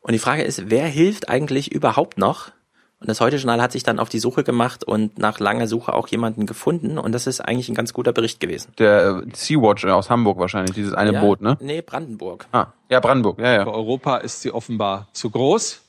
[0.01, 2.51] Und die Frage ist, wer hilft eigentlich überhaupt noch?
[3.00, 6.08] Und das Heute-Journal hat sich dann auf die Suche gemacht und nach langer Suche auch
[6.08, 6.98] jemanden gefunden.
[6.98, 8.72] Und das ist eigentlich ein ganz guter Bericht gewesen.
[8.80, 11.58] Der äh, Sea-Watch aus Hamburg wahrscheinlich, dieses eine ja, Boot, ne?
[11.62, 12.48] Nee, Brandenburg.
[12.52, 13.64] Ah, ja, Brandenburg, ja, ja.
[13.66, 15.82] Für Europa ist sie offenbar zu groß,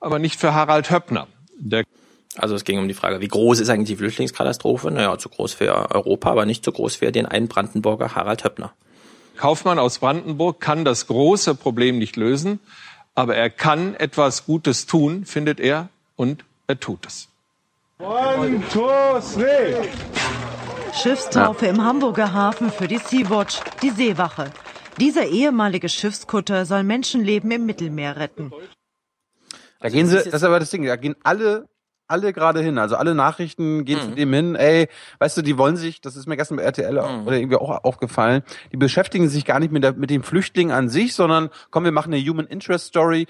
[0.00, 1.26] aber nicht für Harald Höppner.
[1.58, 1.84] Der
[2.36, 4.90] also es ging um die Frage, wie groß ist eigentlich die Flüchtlingskatastrophe?
[4.90, 8.72] Naja, zu groß für Europa, aber nicht zu groß für den einen Brandenburger Harald Höppner.
[9.36, 12.60] Kaufmann aus Brandenburg kann das große Problem nicht lösen,
[13.14, 17.28] aber er kann etwas Gutes tun, findet er, und er tut es.
[17.98, 18.88] One, two,
[19.34, 19.88] three.
[20.94, 24.50] Schiffstaufe im Hamburger Hafen für die Sea-Watch, die Seewache.
[24.98, 28.52] Dieser ehemalige Schiffskutter soll Menschenleben im Mittelmeer retten.
[29.80, 31.66] Da gehen sie, das ist aber das Ding, da gehen alle
[32.12, 32.78] alle gerade hin.
[32.78, 34.02] Also alle Nachrichten gehen mhm.
[34.02, 34.88] zu dem hin, ey,
[35.18, 37.26] weißt du, die wollen sich, das ist mir gestern bei RTL mhm.
[37.26, 40.88] oder irgendwie auch aufgefallen, die beschäftigen sich gar nicht mit, der, mit dem Flüchtling an
[40.88, 43.26] sich, sondern komm, wir machen eine Human Interest Story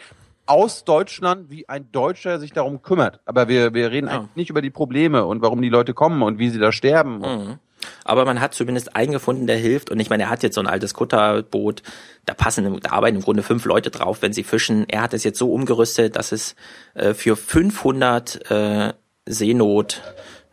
[0.47, 3.21] aus Deutschland, wie ein Deutscher sich darum kümmert.
[3.25, 4.19] Aber wir, wir reden ja.
[4.19, 7.19] eigentlich nicht über die Probleme und warum die Leute kommen und wie sie da sterben.
[7.19, 7.59] Mhm.
[8.05, 9.91] Aber man hat zumindest einen gefunden, der hilft.
[9.91, 11.83] Und ich meine, er hat jetzt so ein altes Kutterboot.
[12.27, 14.89] Da passen, da arbeiten im Grunde fünf Leute drauf, wenn sie fischen.
[14.89, 16.55] Er hat es jetzt so umgerüstet, dass es
[16.95, 18.93] äh, für 500 äh,
[19.27, 20.01] Seenot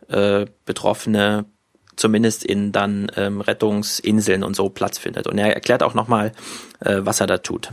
[0.08, 1.44] äh, Betroffene
[1.96, 5.26] zumindest in dann ähm, Rettungsinseln und so Platz findet.
[5.26, 6.32] Und er erklärt auch nochmal,
[6.80, 7.70] äh, was er da tut.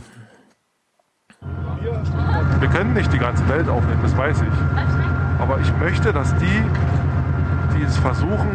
[2.60, 5.40] Wir können nicht die ganze Welt aufnehmen, das weiß ich.
[5.40, 6.64] Aber ich möchte, dass die,
[7.76, 8.50] die es versuchen,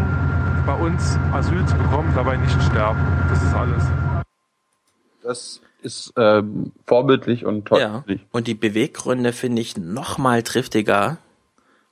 [0.66, 3.00] bei uns Asyl zu bekommen, dabei nicht sterben.
[3.30, 3.84] Das ist alles.
[5.24, 7.80] Das ist ähm, vorbildlich und toll.
[7.80, 8.04] Ja.
[8.32, 11.18] Und die Beweggründe finde ich noch mal triftiger,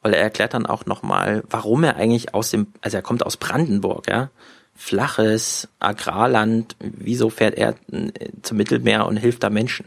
[0.01, 3.25] weil er erklärt dann auch noch mal, warum er eigentlich aus dem, also er kommt
[3.25, 4.29] aus Brandenburg, ja,
[4.75, 6.75] flaches Agrarland.
[6.79, 9.85] Wieso fährt er äh, zum Mittelmeer und hilft da Menschen?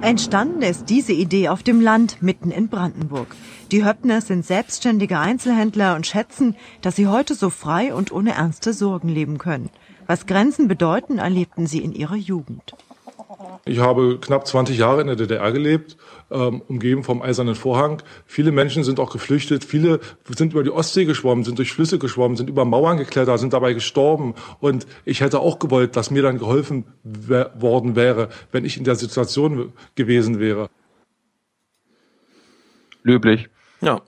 [0.00, 3.36] Entstanden ist diese Idee auf dem Land mitten in Brandenburg.
[3.70, 8.72] Die Höppners sind selbstständige Einzelhändler und schätzen, dass sie heute so frei und ohne ernste
[8.72, 9.70] Sorgen leben können.
[10.08, 12.74] Was Grenzen bedeuten, erlebten sie in ihrer Jugend.
[13.64, 15.96] Ich habe knapp 20 Jahre in der DDR gelebt,
[16.30, 18.02] ähm, umgeben vom Eisernen Vorhang.
[18.26, 19.64] Viele Menschen sind auch geflüchtet.
[19.64, 23.52] Viele sind über die Ostsee geschwommen, sind durch Flüsse geschwommen, sind über Mauern geklettert, sind
[23.52, 24.34] dabei gestorben.
[24.60, 28.96] Und ich hätte auch gewollt, dass mir dann geholfen worden wäre, wenn ich in der
[28.96, 30.68] Situation gewesen wäre.
[33.02, 33.48] Löblich.
[33.80, 34.00] Ja,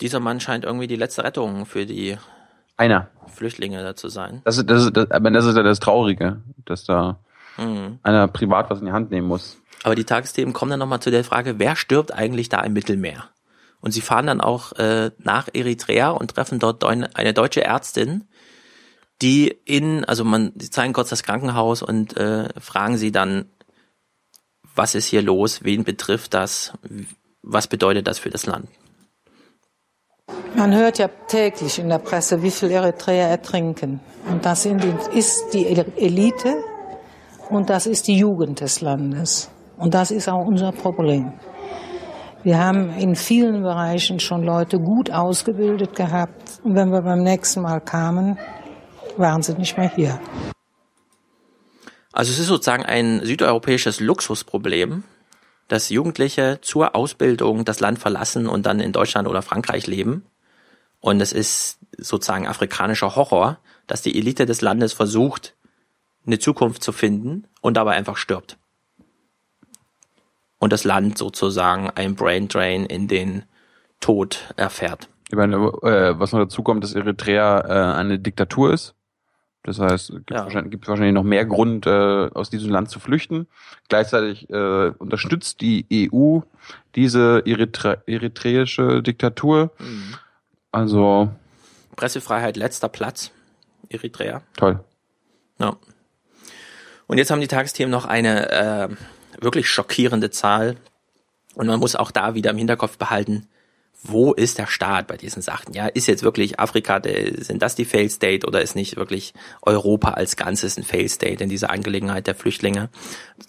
[0.00, 2.16] dieser Mann scheint irgendwie die letzte Rettung für die
[2.76, 4.42] einer Flüchtlinge da zu sein.
[4.44, 7.18] Das ist, das ist, das, das ist ja das Traurige, dass da
[7.56, 7.98] mhm.
[8.02, 9.58] einer privat was in die Hand nehmen muss.
[9.82, 13.28] Aber die Tagesthemen kommen dann nochmal zu der Frage, wer stirbt eigentlich da im Mittelmeer?
[13.80, 18.26] Und sie fahren dann auch äh, nach Eritrea und treffen dort eine deutsche Ärztin,
[19.22, 23.46] die in, also man, sie zeigen kurz das Krankenhaus und äh, fragen sie dann,
[24.74, 26.72] was ist hier los, wen betrifft das,
[27.42, 28.68] was bedeutet das für das Land?
[30.54, 34.00] Man hört ja täglich in der Presse, wie viele Eritreer ertrinken.
[34.28, 36.56] Und das ist die Elite
[37.48, 39.50] und das ist die Jugend des Landes.
[39.76, 41.32] Und das ist auch unser Problem.
[42.42, 46.60] Wir haben in vielen Bereichen schon Leute gut ausgebildet gehabt.
[46.62, 48.38] Und wenn wir beim nächsten Mal kamen,
[49.16, 50.20] waren sie nicht mehr hier.
[52.12, 55.04] Also es ist sozusagen ein südeuropäisches Luxusproblem,
[55.68, 60.24] dass Jugendliche zur Ausbildung das Land verlassen und dann in Deutschland oder Frankreich leben.
[61.00, 65.54] Und es ist sozusagen afrikanischer Horror, dass die Elite des Landes versucht,
[66.26, 68.58] eine Zukunft zu finden und dabei einfach stirbt.
[70.58, 73.44] Und das Land sozusagen ein Brain Drain in den
[74.00, 75.08] Tod erfährt.
[75.28, 78.94] Ich meine, äh, was noch dazu kommt, dass Eritrea äh, eine Diktatur ist.
[79.66, 80.44] Das heißt, es gibt, ja.
[80.44, 83.48] wahrscheinlich, gibt wahrscheinlich noch mehr Grund, äh, aus diesem Land zu flüchten.
[83.88, 86.40] Gleichzeitig äh, unterstützt die EU
[86.94, 89.72] diese Eritre eritreische Diktatur.
[89.78, 90.14] Mhm.
[90.70, 91.30] Also
[91.96, 93.32] Pressefreiheit letzter Platz,
[93.88, 94.42] Eritrea.
[94.56, 94.80] Toll.
[95.58, 95.76] Ja.
[97.06, 98.88] Und jetzt haben die Tagesthemen noch eine äh,
[99.40, 100.76] wirklich schockierende Zahl.
[101.54, 103.48] Und man muss auch da wieder im Hinterkopf behalten,
[104.02, 105.72] wo ist der Staat bei diesen Sachen?
[105.72, 107.00] Ja, ist jetzt wirklich Afrika,
[107.38, 109.32] sind das die Fail State oder ist nicht wirklich
[109.62, 112.90] Europa als Ganzes ein Fail State in dieser Angelegenheit der Flüchtlinge?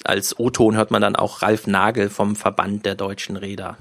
[0.04, 3.78] Als O-Ton hört man dann auch Ralf Nagel vom Verband der deutschen Räder.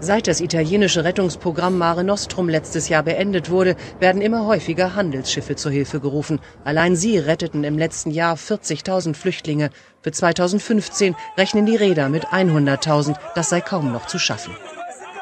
[0.00, 5.70] Seit das italienische Rettungsprogramm Mare Nostrum letztes Jahr beendet wurde, werden immer häufiger Handelsschiffe zur
[5.70, 6.40] Hilfe gerufen.
[6.64, 9.70] Allein sie retteten im letzten Jahr 40.000 Flüchtlinge.
[10.02, 13.14] Für 2015 rechnen die Räder mit 100.000.
[13.34, 14.54] Das sei kaum noch zu schaffen.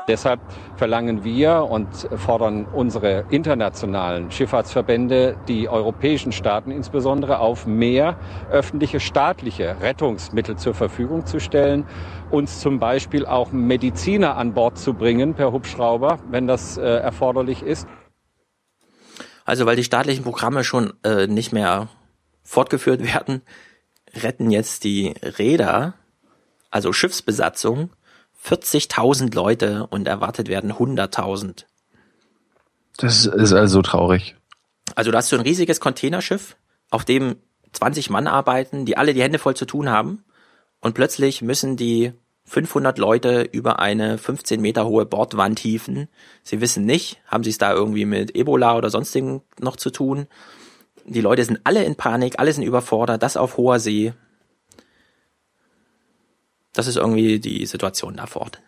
[0.09, 0.41] Deshalb
[0.75, 8.17] verlangen wir und fordern unsere internationalen Schifffahrtsverbände die europäischen Staaten insbesondere auf, mehr
[8.51, 11.87] öffentliche staatliche Rettungsmittel zur Verfügung zu stellen,
[12.33, 17.63] uns zum Beispiel auch Mediziner an Bord zu bringen per Hubschrauber, wenn das äh, erforderlich
[17.63, 17.87] ist.
[19.45, 21.89] Also weil die staatlichen Programme schon äh, nicht mehr
[22.43, 23.43] fortgeführt werden,
[24.15, 25.95] retten jetzt die Räder,
[26.71, 27.91] also Schiffsbesatzung,
[28.45, 31.65] 40.000 Leute und erwartet werden 100.000.
[32.97, 34.37] Das ist also traurig.
[34.95, 36.57] Also du hast so ein riesiges Containerschiff,
[36.91, 37.37] auf dem
[37.73, 40.25] 20 Mann arbeiten, die alle die Hände voll zu tun haben
[40.81, 42.13] und plötzlich müssen die
[42.53, 46.09] 500 Leute über eine 15 Meter hohe Bordwand hieven.
[46.43, 50.27] Sie wissen nicht, haben sie es da irgendwie mit Ebola oder sonstigen noch zu tun.
[51.07, 54.13] Die Leute sind alle in Panik, alle sind überfordert, das auf hoher See.
[56.75, 58.61] Das ist irgendwie die Situation da vor Ort.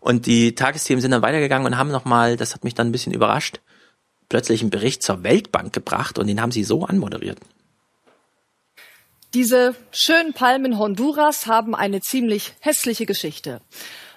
[0.00, 3.14] Und die Tagesthemen sind dann weitergegangen und haben nochmal, das hat mich dann ein bisschen
[3.14, 3.62] überrascht,
[4.28, 7.38] plötzlich einen Bericht zur Weltbank gebracht und den haben sie so anmoderiert.
[9.34, 13.60] Diese schönen Palmen Honduras haben eine ziemlich hässliche Geschichte.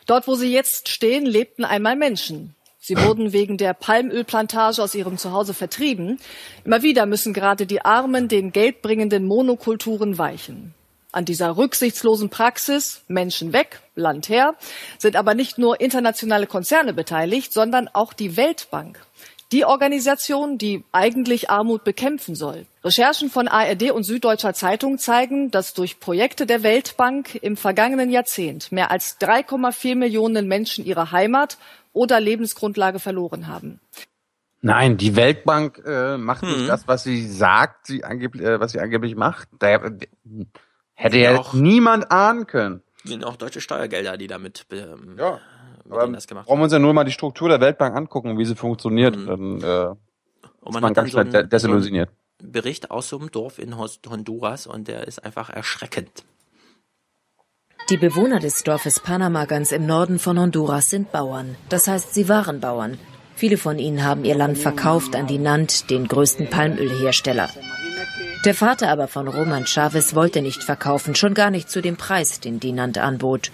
[0.06, 2.56] Dort, wo sie jetzt stehen, lebten einmal Menschen.
[2.78, 6.20] Sie wurden wegen der Palmölplantage aus ihrem Zuhause vertrieben.
[6.66, 10.76] Immer wieder müssen gerade die Armen den geldbringenden Monokulturen weichen.
[11.12, 14.54] An dieser rücksichtslosen Praxis Menschen weg, Land her,
[15.00, 19.00] sind aber nicht nur internationale Konzerne beteiligt, sondern auch die Weltbank.
[19.54, 22.66] Die Organisation, die eigentlich Armut bekämpfen soll.
[22.84, 28.72] Recherchen von ARD und Süddeutscher Zeitung zeigen, dass durch Projekte der Weltbank im vergangenen Jahrzehnt
[28.74, 31.58] mehr als 3,4 Millionen Menschen ihre Heimat
[31.94, 33.80] oder Lebensgrundlage verloren haben.
[34.62, 36.50] Nein, die Weltbank äh, macht hm.
[36.50, 39.48] nicht das, was sie sagt, sie angeblich, äh, was sie angeblich macht.
[39.60, 39.80] Da,
[41.00, 42.82] Hätte ja auch niemand ahnen können.
[43.04, 45.40] Sind auch deutsche Steuergelder, die damit ähm, ja,
[45.90, 48.46] aber das gemacht brauchen wir uns ja nur mal die Struktur der Weltbank angucken, wie
[48.46, 49.16] sie funktioniert.
[49.16, 49.26] Mhm.
[49.26, 49.96] Dann äh,
[50.62, 52.10] und man, man ganz schnell so desillusioniert.
[52.42, 56.26] So Bericht aus so einem Dorf in Honduras und der ist einfach erschreckend.
[57.90, 61.56] Die Bewohner des Dorfes Panama ganz im Norden von Honduras sind Bauern.
[61.70, 62.98] Das heißt, sie waren Bauern.
[63.36, 67.50] Viele von ihnen haben ihr Land verkauft an die Nant, den größten Palmölhersteller.
[68.46, 72.40] Der Vater aber von Roman Chavez wollte nicht verkaufen, schon gar nicht zu dem Preis,
[72.40, 73.52] den Dinant anbot.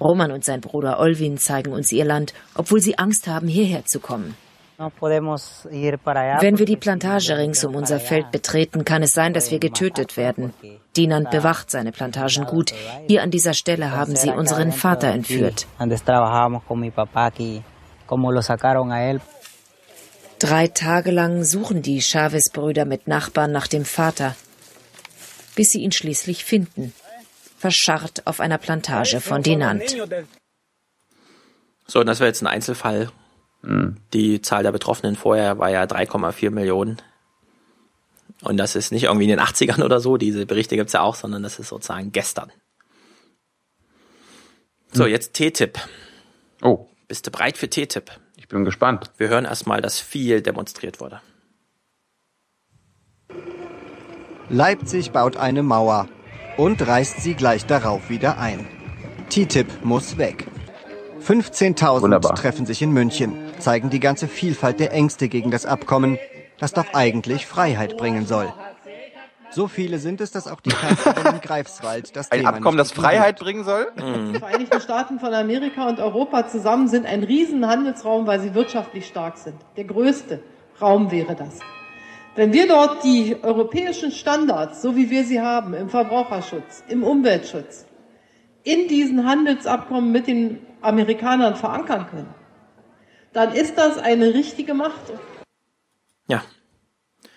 [0.00, 4.00] Roman und sein Bruder Olvin zeigen uns ihr Land, obwohl sie Angst haben, hierher zu
[4.00, 4.34] kommen.
[4.78, 10.16] Wenn wir die Plantage rings um unser Feld betreten, kann es sein, dass wir getötet
[10.16, 10.54] werden.
[10.96, 12.72] Dinant bewacht seine Plantagen gut.
[13.08, 15.66] Hier an dieser Stelle haben sie unseren Vater entführt.
[20.38, 24.36] Drei Tage lang suchen die Chavez-Brüder mit Nachbarn nach dem Vater,
[25.56, 26.92] bis sie ihn schließlich finden,
[27.58, 29.96] verscharrt auf einer Plantage von Dinant.
[31.86, 33.10] So, und das wäre jetzt ein Einzelfall.
[33.62, 33.96] Mhm.
[34.12, 37.02] Die Zahl der Betroffenen vorher war ja 3,4 Millionen.
[38.42, 41.16] Und das ist nicht irgendwie in den 80ern oder so, diese Berichte gibt's ja auch,
[41.16, 42.52] sondern das ist sozusagen gestern.
[44.92, 45.10] So, mhm.
[45.10, 45.78] jetzt T-Tipp.
[46.62, 46.86] Oh.
[47.08, 48.12] Bist du bereit für T-Tipp?
[48.36, 49.10] Ich bin gespannt.
[49.16, 51.20] Wir hören erstmal, dass viel demonstriert wurde.
[54.50, 56.08] Leipzig baut eine Mauer
[56.58, 58.66] und reißt sie gleich darauf wieder ein.
[59.30, 60.46] TTIP muss weg.
[61.24, 66.18] 15.000 treffen sich in München, zeigen die ganze Vielfalt der Ängste gegen das Abkommen,
[66.58, 68.52] das doch eigentlich Freiheit bringen soll.
[69.50, 72.92] So viele sind es, dass auch die Kanzlerin in Greifswald das Ein Thema Abkommen, das
[72.92, 73.90] Freiheit bringen soll?
[73.96, 79.38] Die Vereinigten Staaten von Amerika und Europa zusammen sind ein Riesenhandelsraum, weil sie wirtschaftlich stark
[79.38, 79.56] sind.
[79.76, 80.42] Der größte
[80.80, 81.60] Raum wäre das.
[82.38, 87.84] Wenn wir dort die europäischen Standards, so wie wir sie haben, im Verbraucherschutz, im Umweltschutz,
[88.62, 92.32] in diesen Handelsabkommen mit den Amerikanern verankern können,
[93.32, 95.00] dann ist das eine richtige Macht.
[96.28, 96.44] Ja.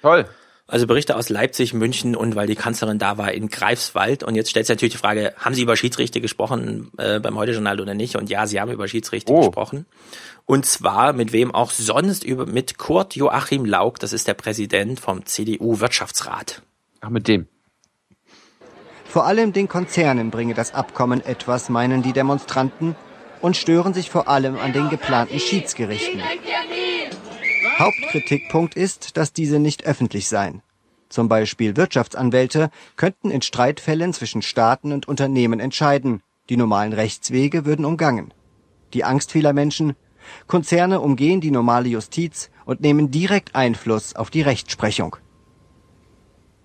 [0.04, 0.28] Toll.
[0.72, 4.24] Also Berichte aus Leipzig, München und weil die Kanzlerin da war in Greifswald.
[4.24, 7.82] Und jetzt stellt sich natürlich die Frage, haben Sie über Schiedsrichter gesprochen äh, beim Heute-Journal
[7.82, 8.16] oder nicht?
[8.16, 9.48] Und ja, Sie haben über Schiedsrichter Oh.
[9.48, 9.86] gesprochen.
[10.46, 14.98] Und zwar mit wem auch sonst über mit Kurt Joachim Lauk, das ist der Präsident
[15.02, 16.62] vom CDU-Wirtschaftsrat.
[17.02, 17.48] Ach, mit dem.
[19.04, 22.96] Vor allem den Konzernen bringe das Abkommen etwas, meinen die Demonstranten,
[23.42, 26.22] und stören sich vor allem an den geplanten Schiedsgerichten.
[27.78, 30.62] Hauptkritikpunkt ist, dass diese nicht öffentlich seien.
[31.10, 36.22] Zum Beispiel Wirtschaftsanwälte könnten in Streitfällen zwischen Staaten und Unternehmen entscheiden.
[36.50, 38.34] Die normalen Rechtswege würden umgangen.
[38.94, 39.96] Die Angst vieler Menschen?
[40.48, 45.18] Konzerne umgehen die normale Justiz und nehmen direkt Einfluss auf die Rechtsprechung.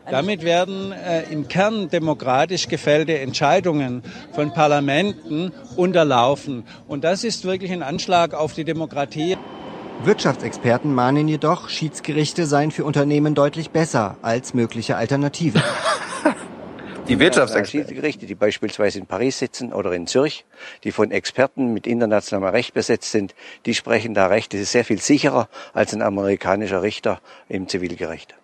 [0.08, 6.64] Damit werden äh, im Kern demokratisch gefällte Entscheidungen von Parlamenten unterlaufen.
[6.86, 9.36] Und das ist wirklich ein Anschlag auf die Demokratie.
[10.04, 15.62] Wirtschaftsexperten mahnen jedoch, Schiedsgerichte seien für Unternehmen deutlich besser als mögliche Alternativen.
[17.08, 17.88] Die Wirtschaftsexperten.
[17.88, 20.44] Schiedsgerichte, die beispielsweise in Paris sitzen oder in Zürich,
[20.82, 24.52] die von Experten mit internationalem Recht besetzt sind, die sprechen da Recht.
[24.52, 28.34] Das ist sehr viel sicherer als ein amerikanischer Richter im Zivilgericht.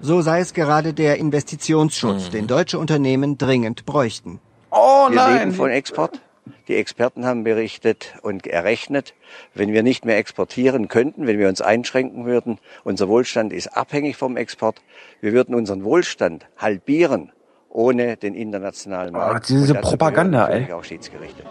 [0.00, 4.40] So sei es gerade der Investitionsschutz, den deutsche Unternehmen dringend bräuchten.
[4.72, 6.20] Oh wir leben von Export.
[6.66, 9.14] Die Experten haben berichtet und errechnet,
[9.54, 14.16] wenn wir nicht mehr exportieren könnten, wenn wir uns einschränken würden, unser Wohlstand ist abhängig
[14.16, 14.80] vom Export.
[15.20, 17.32] Wir würden unseren Wohlstand halbieren
[17.68, 19.46] ohne den internationalen Markt.
[19.50, 20.72] Oh, diese Und Propaganda, ey.
[20.72, 21.44] Auch Schiedsgerichte.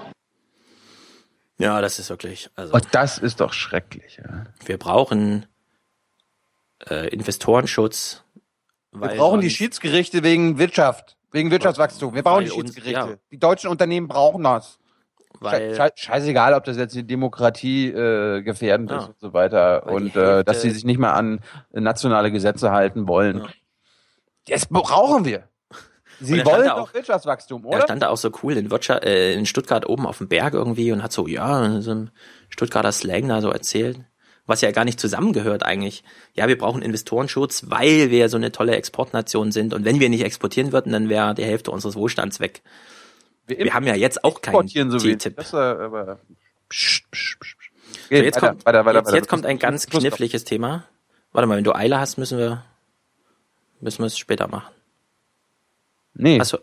[1.57, 2.49] Ja, das ist wirklich.
[2.55, 4.17] Also Oh, das ist doch schrecklich.
[4.23, 4.45] Ja.
[4.65, 5.45] wir brauchen
[6.89, 8.23] äh, Investorenschutz.
[8.91, 12.13] Wir brauchen die Schiedsgerichte wegen Wirtschaft, wegen Wirtschaftswachstum.
[12.13, 12.91] Wir brauchen die uns- Schiedsgerichte.
[13.11, 13.17] ja.
[13.31, 14.79] Die deutschen Unternehmen brauchen das.
[15.39, 18.97] Weil- Schei- scheißegal, ob das jetzt die Demokratie äh, gefährdend Ja.
[18.99, 19.83] ist und so weiter.
[19.85, 21.39] Weil Und äh, dass sie sich nicht mehr an
[21.71, 23.47] nationale Gesetze halten wollen.
[24.47, 25.43] Das brauchen wir.
[26.19, 27.81] Sie er wollen doch auch- Wirtschaftswachstum, Er oder?
[27.83, 30.91] stand da auch so cool in, Wirtschaft, äh, in Stuttgart oben auf dem Berg irgendwie
[30.91, 32.09] und hat so, ja, so im
[32.49, 33.99] Stuttgarter Slang da so erzählt,
[34.45, 36.03] was ja gar nicht zusammengehört eigentlich.
[36.33, 40.23] Ja, wir brauchen Investorenschutz, weil wir so eine tolle Exportnation sind und wenn wir nicht
[40.23, 42.61] exportieren würden, dann wäre die Hälfte unseres Wohlstands weg.
[43.47, 45.17] Wir, haben ja jetzt auch keinen so wenig.
[45.17, 45.35] TTIP.
[45.35, 46.19] Das, aber
[46.71, 47.57] Psch, psch, psch.
[48.09, 50.85] So, jetzt weiter, kommt, weiter, weiter, jetzt, jetzt kommt ein ganz kniffliges Thema.
[51.33, 52.63] Warte mal, wenn du Eile hast, müssen wir,
[53.81, 54.73] müssen wir es später machen.
[56.13, 56.39] Nee.
[56.39, 56.59] Also,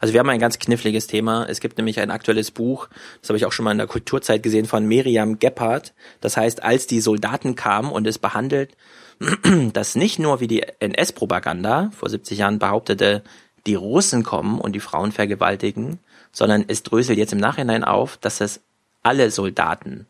[0.00, 1.46] also wir haben ein ganz kniffliges Thema.
[1.48, 2.88] Es gibt nämlich ein aktuelles Buch,
[3.20, 5.92] das habe ich auch schon mal in der Kulturzeit gesehen, von Miriam Gebhardt.
[6.20, 8.76] Das heißt, als die Soldaten kamen und es behandelt,
[9.72, 13.22] dass nicht nur wie die NS-Propaganda vor 70 Jahren behauptete,
[13.66, 16.00] die Russen kommen und die Frauen vergewaltigen,
[16.32, 18.60] sondern es dröselt jetzt im Nachhinein auf, dass es
[19.02, 20.06] alle Soldaten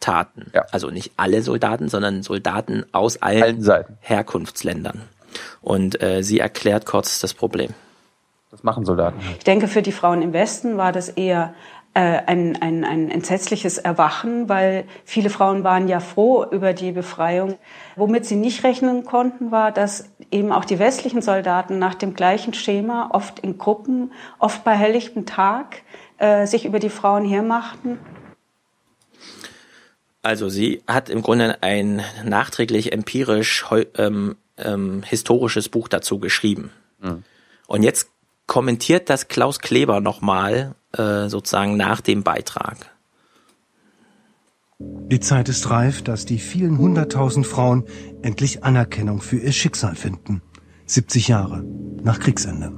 [0.00, 0.50] taten.
[0.72, 3.66] Also nicht alle Soldaten, sondern Soldaten aus allen,
[4.00, 5.02] Herkunftsländern.
[5.60, 7.74] Und äh, sie erklärt kurz das Problem.
[8.50, 9.20] Das machen Soldaten.
[9.38, 11.54] Ich denke, für die Frauen im Westen war das eher
[11.98, 17.58] ein, ein, ein entsetzliches Erwachen, weil viele Frauen waren ja froh über die Befreiung.
[17.96, 22.54] Womit sie nicht rechnen konnten, war, dass eben auch die westlichen Soldaten nach dem gleichen
[22.54, 25.82] Schema, oft in Gruppen, oft bei helllichtem Tag,
[26.18, 27.98] äh, sich über die Frauen hermachten.
[30.22, 33.64] Also sie hat im Grunde ein nachträglich empirisch
[33.96, 36.70] ähm, ähm, historisches Buch dazu geschrieben.
[37.00, 37.24] Mhm.
[37.66, 38.10] Und jetzt
[38.50, 42.90] kommentiert das Klaus Kleber nochmal äh, sozusagen nach dem Beitrag.
[44.80, 47.84] Die Zeit ist reif, dass die vielen hunderttausend Frauen
[48.22, 50.42] endlich Anerkennung für ihr Schicksal finden.
[50.86, 51.62] 70 Jahre
[52.02, 52.72] nach Kriegsende.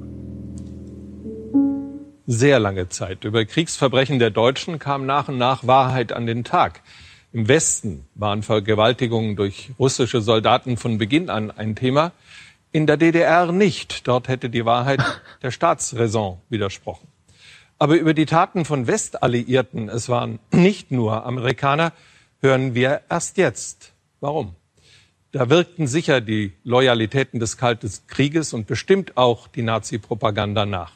[2.26, 3.24] Sehr lange Zeit.
[3.24, 6.82] Über Kriegsverbrechen der Deutschen kam nach und nach Wahrheit an den Tag.
[7.32, 12.12] Im Westen waren Vergewaltigungen durch russische Soldaten von Beginn an ein Thema.
[12.72, 14.08] In der DDR nicht.
[14.08, 15.00] Dort hätte die Wahrheit
[15.42, 17.06] der Staatsräson widersprochen.
[17.78, 21.92] Aber über die Taten von Westalliierten, es waren nicht nur Amerikaner,
[22.40, 23.92] hören wir erst jetzt.
[24.20, 24.54] Warum?
[25.32, 30.92] Da wirkten sicher die Loyalitäten des Kalten Krieges und bestimmt auch die Nazi-Propaganda nach.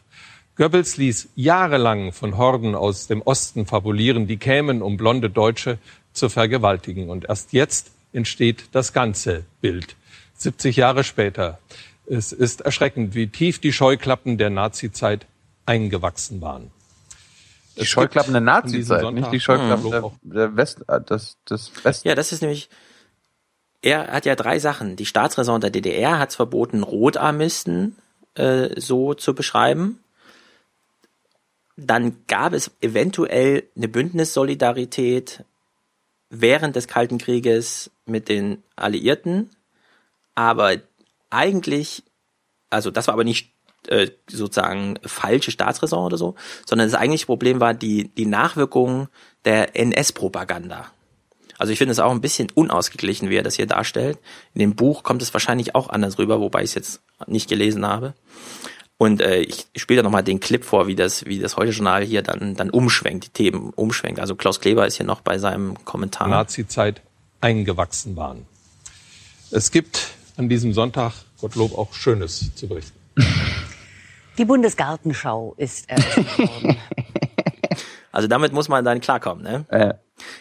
[0.56, 5.78] Goebbels ließ jahrelang von Horden aus dem Osten fabulieren, die kämen, um blonde Deutsche
[6.12, 7.10] zu vergewaltigen.
[7.10, 9.96] Und erst jetzt entsteht das ganze Bild.
[10.36, 11.58] 70 Jahre später.
[12.06, 15.26] Es ist erschreckend, wie tief die Scheuklappen der Nazizeit
[15.64, 16.70] eingewachsen waren.
[17.78, 22.04] Die Scheuklappen der Nazizeit, nicht die Scheuklappen der, der West, äh, des, des West.
[22.04, 22.70] Ja, das ist nämlich,
[23.82, 24.96] er hat ja drei Sachen.
[24.96, 27.96] Die Staatsräson der DDR hat es verboten, Rotarmisten
[28.34, 29.98] äh, so zu beschreiben.
[31.76, 35.44] Dann gab es eventuell eine Bündnissolidarität
[36.30, 39.50] während des Kalten Krieges mit den Alliierten,
[40.36, 40.76] aber
[41.30, 42.04] eigentlich,
[42.70, 43.52] also das war aber nicht
[43.88, 49.08] äh, sozusagen falsche Staatsräson oder so, sondern das eigentliche Problem war die, die Nachwirkung
[49.44, 50.86] der NS-Propaganda.
[51.58, 54.18] Also ich finde es auch ein bisschen unausgeglichen, wie er das hier darstellt.
[54.54, 57.86] In dem Buch kommt es wahrscheinlich auch anders rüber, wobei ich es jetzt nicht gelesen
[57.86, 58.14] habe.
[58.98, 62.22] Und äh, ich spiele da nochmal den Clip vor, wie das, wie das Heute-Journal hier
[62.22, 64.20] dann, dann umschwenkt, die Themen umschwenkt.
[64.20, 66.28] Also Klaus Kleber ist hier noch bei seinem Kommentar.
[66.28, 67.02] Nazi-Zeit
[67.40, 68.46] eingewachsen waren.
[69.50, 72.98] Es gibt an diesem Sonntag, Gottlob, auch Schönes zu berichten.
[74.38, 76.76] Die Bundesgartenschau ist eröffnet worden.
[78.12, 79.66] Also damit muss man dann klarkommen, ne?
[79.68, 79.92] Äh.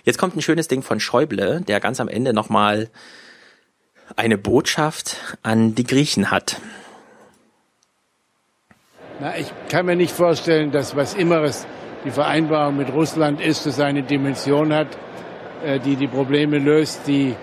[0.06, 2.90] Jetzt kommt ein schönes Ding von Schäuble, der ganz am Ende nochmal
[4.16, 6.62] eine Botschaft an die Griechen hat.
[9.20, 11.68] Na, ich kann mir nicht vorstellen, dass was immer es
[12.06, 14.98] die Vereinbarung mit Russland ist, es eine Dimension hat,
[15.66, 17.36] äh, die die Probleme löst, die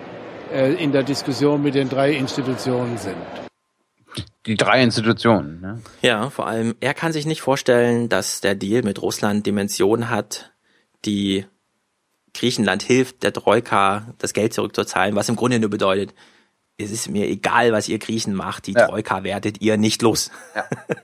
[0.53, 3.17] in der Diskussion mit den drei Institutionen sind.
[4.45, 5.81] Die drei Institutionen, ne?
[6.01, 10.51] Ja, vor allem, er kann sich nicht vorstellen, dass der Deal mit Russland Dimensionen hat,
[11.05, 11.45] die
[12.33, 16.13] Griechenland hilft, der Troika das Geld zurückzuzahlen, was im Grunde nur bedeutet,
[16.77, 18.87] es ist mir egal, was ihr Griechen macht, die ja.
[18.87, 20.31] Troika werdet ihr nicht los.
[20.55, 20.65] Ja.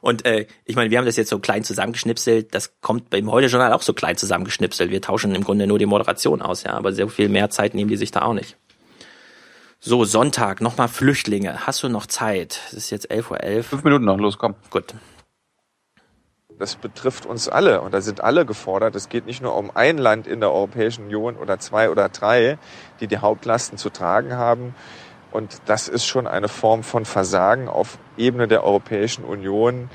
[0.00, 3.72] Und äh, ich meine, wir haben das jetzt so klein zusammengeschnipselt, das kommt beim Heute-Journal
[3.72, 4.90] auch so klein zusammengeschnipselt.
[4.90, 7.90] Wir tauschen im Grunde nur die Moderation aus, ja, aber sehr viel mehr Zeit nehmen
[7.90, 8.56] die sich da auch nicht.
[9.80, 11.68] So, Sonntag, nochmal Flüchtlinge.
[11.68, 12.60] Hast du noch Zeit?
[12.66, 13.36] Es ist jetzt 11.11 Uhr.
[13.38, 13.62] .11.
[13.62, 14.56] Fünf Minuten noch, los, komm.
[14.70, 14.92] Gut.
[16.58, 18.96] Das betrifft uns alle und da sind alle gefordert.
[18.96, 22.58] Es geht nicht nur um ein Land in der Europäischen Union oder zwei oder drei,
[22.98, 24.74] die die Hauptlasten zu tragen haben.
[25.30, 29.90] Und das ist schon eine Form von Versagen auf Ebene der Europäischen Union,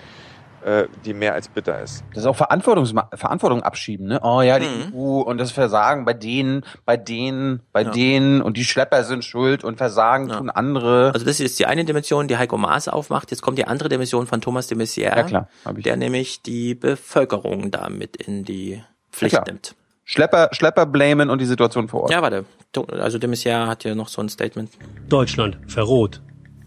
[1.05, 2.03] die mehr als bitter ist.
[2.13, 4.19] Das ist auch Verantwortungs Verantwortung abschieben, ne?
[4.23, 4.93] Oh ja, die mhm.
[4.95, 7.91] EU und das Versagen bei denen, bei denen, bei ja.
[7.91, 10.37] denen und die Schlepper sind schuld und Versagen ja.
[10.37, 11.11] tun andere.
[11.13, 13.31] Also das ist die eine Dimension, die Heiko Maas aufmacht.
[13.31, 17.71] Jetzt kommt die andere Dimension von Thomas de Maizière, ja, klar, der nämlich die Bevölkerung
[17.71, 18.81] damit in die
[19.11, 19.75] Pflicht ja, nimmt.
[20.05, 22.11] Schlepper, Schlepper blamen und die Situation vor Ort.
[22.11, 22.45] Ja, warte.
[22.89, 24.69] Also de Maizière hat hier noch so ein Statement.
[25.09, 26.21] Deutschland verroht.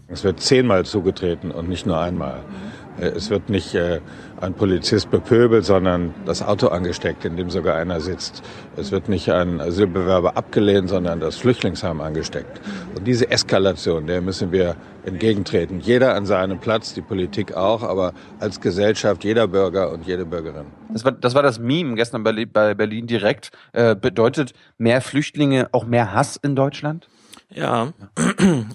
[0.07, 2.37] Es wird zehnmal zugetreten und nicht nur einmal.
[2.37, 3.99] Äh, es wird nicht äh,
[4.41, 8.43] ein Polizist bepöbelt, sondern das Auto angesteckt, in dem sogar einer sitzt.
[8.75, 12.61] Es wird nicht ein Asylbewerber abgelehnt, sondern das Flüchtlingsheim angesteckt.
[12.95, 14.75] Und diese Eskalation, der müssen wir
[15.05, 15.79] entgegentreten.
[15.79, 20.65] Jeder an seinem Platz, die Politik auch, aber als Gesellschaft jeder Bürger und jede Bürgerin.
[20.91, 23.51] Das war das, war das Meme gestern bei, bei Berlin direkt.
[23.73, 27.07] Äh, bedeutet mehr Flüchtlinge auch mehr Hass in Deutschland?
[27.49, 27.93] Ja,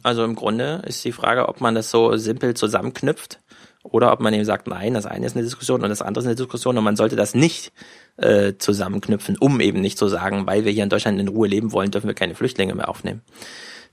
[0.03, 3.39] also im Grunde ist die Frage, ob man das so simpel zusammenknüpft
[3.83, 6.27] oder ob man eben sagt, nein, das eine ist eine Diskussion und das andere ist
[6.27, 7.73] eine Diskussion und man sollte das nicht
[8.17, 11.73] äh, zusammenknüpfen, um eben nicht zu sagen, weil wir hier in Deutschland in Ruhe leben
[11.73, 13.23] wollen, dürfen wir keine Flüchtlinge mehr aufnehmen.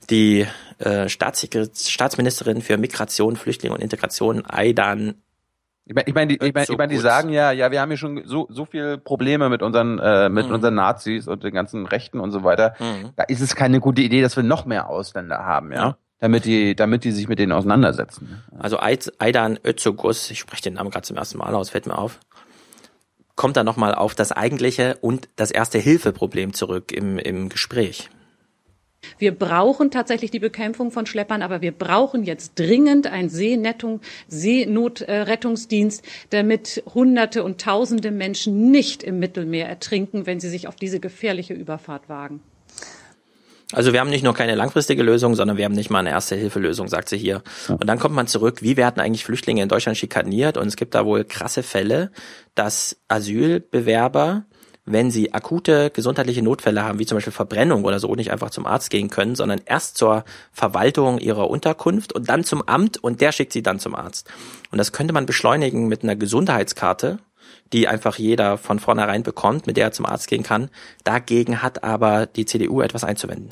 [0.08, 0.46] Die
[0.78, 5.16] äh, Staatsministerin für Migration, Flüchtlinge und Integration, Aidan
[5.90, 7.80] ich meine, ich mein, die, ich mein, so ich mein, die sagen ja, ja, wir
[7.80, 10.54] haben hier schon so, so viel Probleme mit unseren, äh, mit mhm.
[10.54, 12.74] unseren Nazis und den ganzen Rechten und so weiter.
[12.78, 13.10] Mhm.
[13.16, 15.96] Da ist es keine gute Idee, dass wir noch mehr Ausländer haben, ja.
[16.20, 18.42] Damit die, damit die sich mit denen auseinandersetzen.
[18.58, 22.20] Also Aidan Özogus, ich spreche den Namen gerade zum ersten Mal aus, fällt mir auf,
[23.34, 28.10] kommt dann nochmal auf das eigentliche und das erste Hilfeproblem zurück im, im Gespräch.
[29.18, 36.04] Wir brauchen tatsächlich die Bekämpfung von Schleppern, aber wir brauchen jetzt dringend einen Seenettung, Seenotrettungsdienst,
[36.28, 41.54] damit Hunderte und Tausende Menschen nicht im Mittelmeer ertrinken, wenn sie sich auf diese gefährliche
[41.54, 42.42] Überfahrt wagen.
[43.72, 46.88] Also wir haben nicht nur keine langfristige Lösung, sondern wir haben nicht mal eine Erste-Hilfe-Lösung,
[46.88, 47.42] sagt sie hier.
[47.68, 50.56] Und dann kommt man zurück, wie werden eigentlich Flüchtlinge in Deutschland schikaniert?
[50.56, 52.10] Und es gibt da wohl krasse Fälle,
[52.54, 54.44] dass Asylbewerber,
[54.86, 58.66] wenn sie akute gesundheitliche Notfälle haben, wie zum Beispiel Verbrennung oder so, nicht einfach zum
[58.66, 63.30] Arzt gehen können, sondern erst zur Verwaltung ihrer Unterkunft und dann zum Amt und der
[63.30, 64.28] schickt sie dann zum Arzt.
[64.72, 67.18] Und das könnte man beschleunigen mit einer Gesundheitskarte,
[67.72, 70.70] die einfach jeder von vornherein bekommt, mit der er zum Arzt gehen kann.
[71.04, 73.50] Dagegen hat aber die CDU etwas einzuwenden.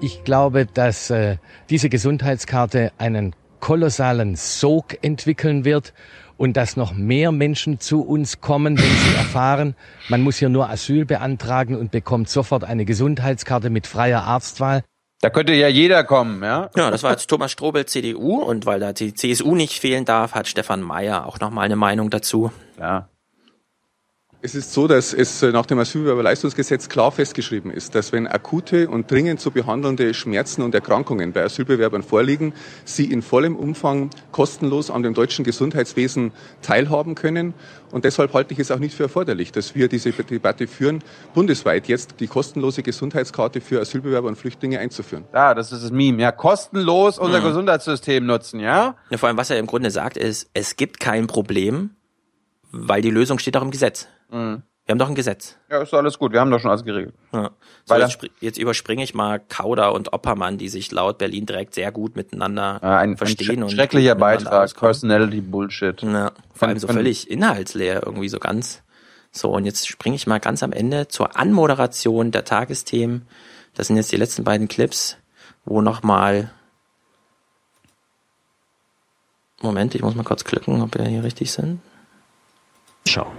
[0.00, 1.36] Ich glaube, dass äh,
[1.68, 5.92] diese Gesundheitskarte einen kolossalen Sog entwickeln wird
[6.38, 9.76] und dass noch mehr Menschen zu uns kommen, wenn sie erfahren,
[10.08, 14.82] man muss hier nur Asyl beantragen und bekommt sofort eine Gesundheitskarte mit freier Arztwahl.
[15.22, 16.70] Da könnte ja jeder kommen, ja?
[16.74, 18.40] Ja, das war jetzt Thomas Strobel, CDU.
[18.40, 22.08] Und weil da die CSU nicht fehlen darf, hat Stefan Mayer auch nochmal eine Meinung
[22.08, 22.50] dazu.
[22.78, 23.09] Ja.
[24.42, 29.10] Es ist so, dass es nach dem Asylbewerberleistungsgesetz klar festgeschrieben ist, dass wenn akute und
[29.10, 32.54] dringend zu behandelnde Schmerzen und Erkrankungen bei Asylbewerbern vorliegen,
[32.86, 37.52] sie in vollem Umfang kostenlos an dem deutschen Gesundheitswesen teilhaben können.
[37.90, 41.04] Und deshalb halte ich es auch nicht für erforderlich, dass wir diese Debatte führen,
[41.34, 45.24] bundesweit jetzt die kostenlose Gesundheitskarte für Asylbewerber und Flüchtlinge einzuführen.
[45.34, 46.22] Ja, das ist das Meme.
[46.22, 47.44] Ja, kostenlos unser Mhm.
[47.44, 48.96] Gesundheitssystem nutzen, ja?
[49.10, 51.90] Ja, vor allem, was er im Grunde sagt, ist, es gibt kein Problem,
[52.72, 54.08] weil die Lösung steht doch im Gesetz.
[54.30, 54.62] Mhm.
[54.86, 55.56] Wir haben doch ein Gesetz.
[55.70, 56.32] Ja, ist doch alles gut.
[56.32, 57.14] Wir haben doch schon alles geregelt.
[57.32, 57.50] Ja.
[57.84, 61.92] So, jetzt, jetzt überspringe ich mal Kauder und Oppermann, die sich laut Berlin direkt sehr
[61.92, 63.60] gut miteinander Ja, ein, ein verstehen.
[63.60, 64.52] sch- und schrecklicher Beitrag.
[64.64, 64.88] auskommen.
[64.88, 66.02] Personality Bullshit.
[66.02, 68.82] Ja, vor allem so völlig inhaltsleer, irgendwie so ganz.
[69.30, 73.28] So, und jetzt springe ich mal ganz am Ende zur Anmoderation der Tagesthemen.
[73.74, 75.18] Das sind jetzt die letzten beiden Clips,
[75.64, 76.50] wo nochmal.
[79.62, 81.80] Moment, ich muss mal kurz klicken, ob wir hier richtig sind.
[83.06, 83.30] Schau.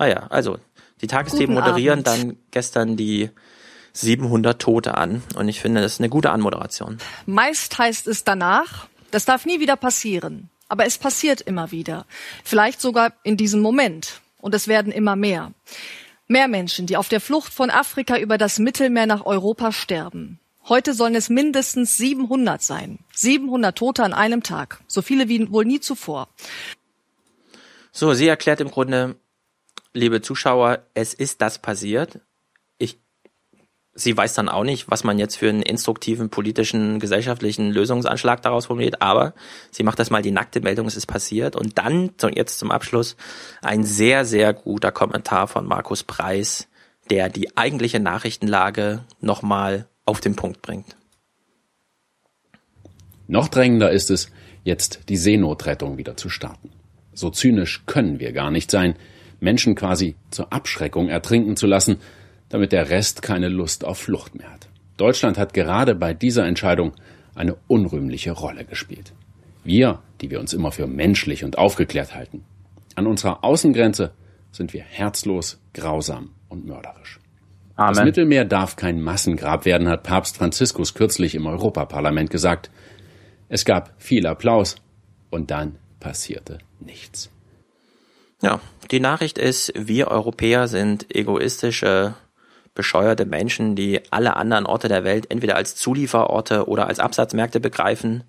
[0.00, 0.56] Ah ja, also
[1.02, 2.06] die Tagesthemen Guten moderieren Abend.
[2.06, 3.28] dann gestern die
[3.92, 6.96] 700 Tote an und ich finde, das ist eine gute Anmoderation.
[7.26, 10.48] Meist heißt es danach, das darf nie wieder passieren.
[10.68, 12.06] Aber es passiert immer wieder.
[12.44, 14.22] Vielleicht sogar in diesem Moment.
[14.40, 15.52] Und es werden immer mehr.
[16.28, 20.38] Mehr Menschen, die auf der Flucht von Afrika über das Mittelmeer nach Europa sterben.
[20.66, 23.00] Heute sollen es mindestens 700 sein.
[23.12, 24.80] 700 Tote an einem Tag.
[24.86, 26.28] So viele wie wohl nie zuvor.
[27.92, 29.16] So, sie erklärt im Grunde,
[29.92, 32.20] liebe Zuschauer, es ist das passiert.
[32.78, 32.98] Ich,
[33.94, 38.66] sie weiß dann auch nicht, was man jetzt für einen instruktiven politischen, gesellschaftlichen Lösungsanschlag daraus
[38.66, 39.34] formuliert, aber
[39.70, 41.56] sie macht das mal die nackte Meldung, es ist passiert.
[41.56, 43.16] Und dann, jetzt zum Abschluss,
[43.62, 46.68] ein sehr, sehr guter Kommentar von Markus Preis,
[47.10, 50.96] der die eigentliche Nachrichtenlage nochmal auf den Punkt bringt.
[53.26, 54.30] Noch drängender ist es,
[54.64, 56.70] jetzt die Seenotrettung wieder zu starten.
[57.12, 58.96] So zynisch können wir gar nicht sein,
[59.40, 61.96] Menschen quasi zur Abschreckung ertrinken zu lassen,
[62.48, 64.68] damit der Rest keine Lust auf Flucht mehr hat.
[64.96, 66.92] Deutschland hat gerade bei dieser Entscheidung
[67.34, 69.12] eine unrühmliche Rolle gespielt.
[69.64, 72.44] Wir, die wir uns immer für menschlich und aufgeklärt halten.
[72.96, 74.12] An unserer Außengrenze
[74.52, 77.20] sind wir herzlos, grausam und mörderisch.
[77.76, 78.04] Das Amen.
[78.04, 82.70] Mittelmeer darf kein Massengrab werden, hat Papst Franziskus kürzlich im Europaparlament gesagt.
[83.48, 84.76] Es gab viel Applaus
[85.30, 87.30] und dann passierte nichts.
[88.42, 88.60] Ja,
[88.90, 92.14] die Nachricht ist, wir Europäer sind egoistische,
[92.74, 98.24] bescheuerte Menschen, die alle anderen Orte der Welt entweder als Zulieferorte oder als Absatzmärkte begreifen.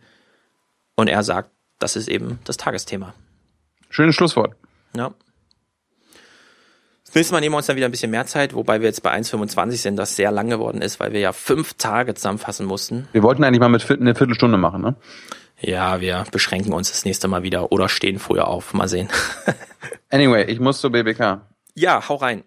[0.96, 3.14] Und er sagt, das ist eben das Tagesthema.
[3.90, 4.56] Schönes Schlusswort.
[4.96, 5.14] Ja.
[7.06, 9.04] Das nächste Mal nehmen wir uns dann wieder ein bisschen mehr Zeit, wobei wir jetzt
[9.04, 13.08] bei 1,25 sind, das sehr lang geworden ist, weil wir ja fünf Tage zusammenfassen mussten.
[13.12, 14.96] Wir wollten eigentlich mal mit eine Viertelstunde machen, ne?
[15.62, 18.74] Ja, wir beschränken uns das nächste Mal wieder oder stehen früher auf.
[18.74, 19.10] Mal sehen.
[20.14, 21.40] Anyway, ich muss zur BBK.
[21.74, 22.44] Ja, hau rein.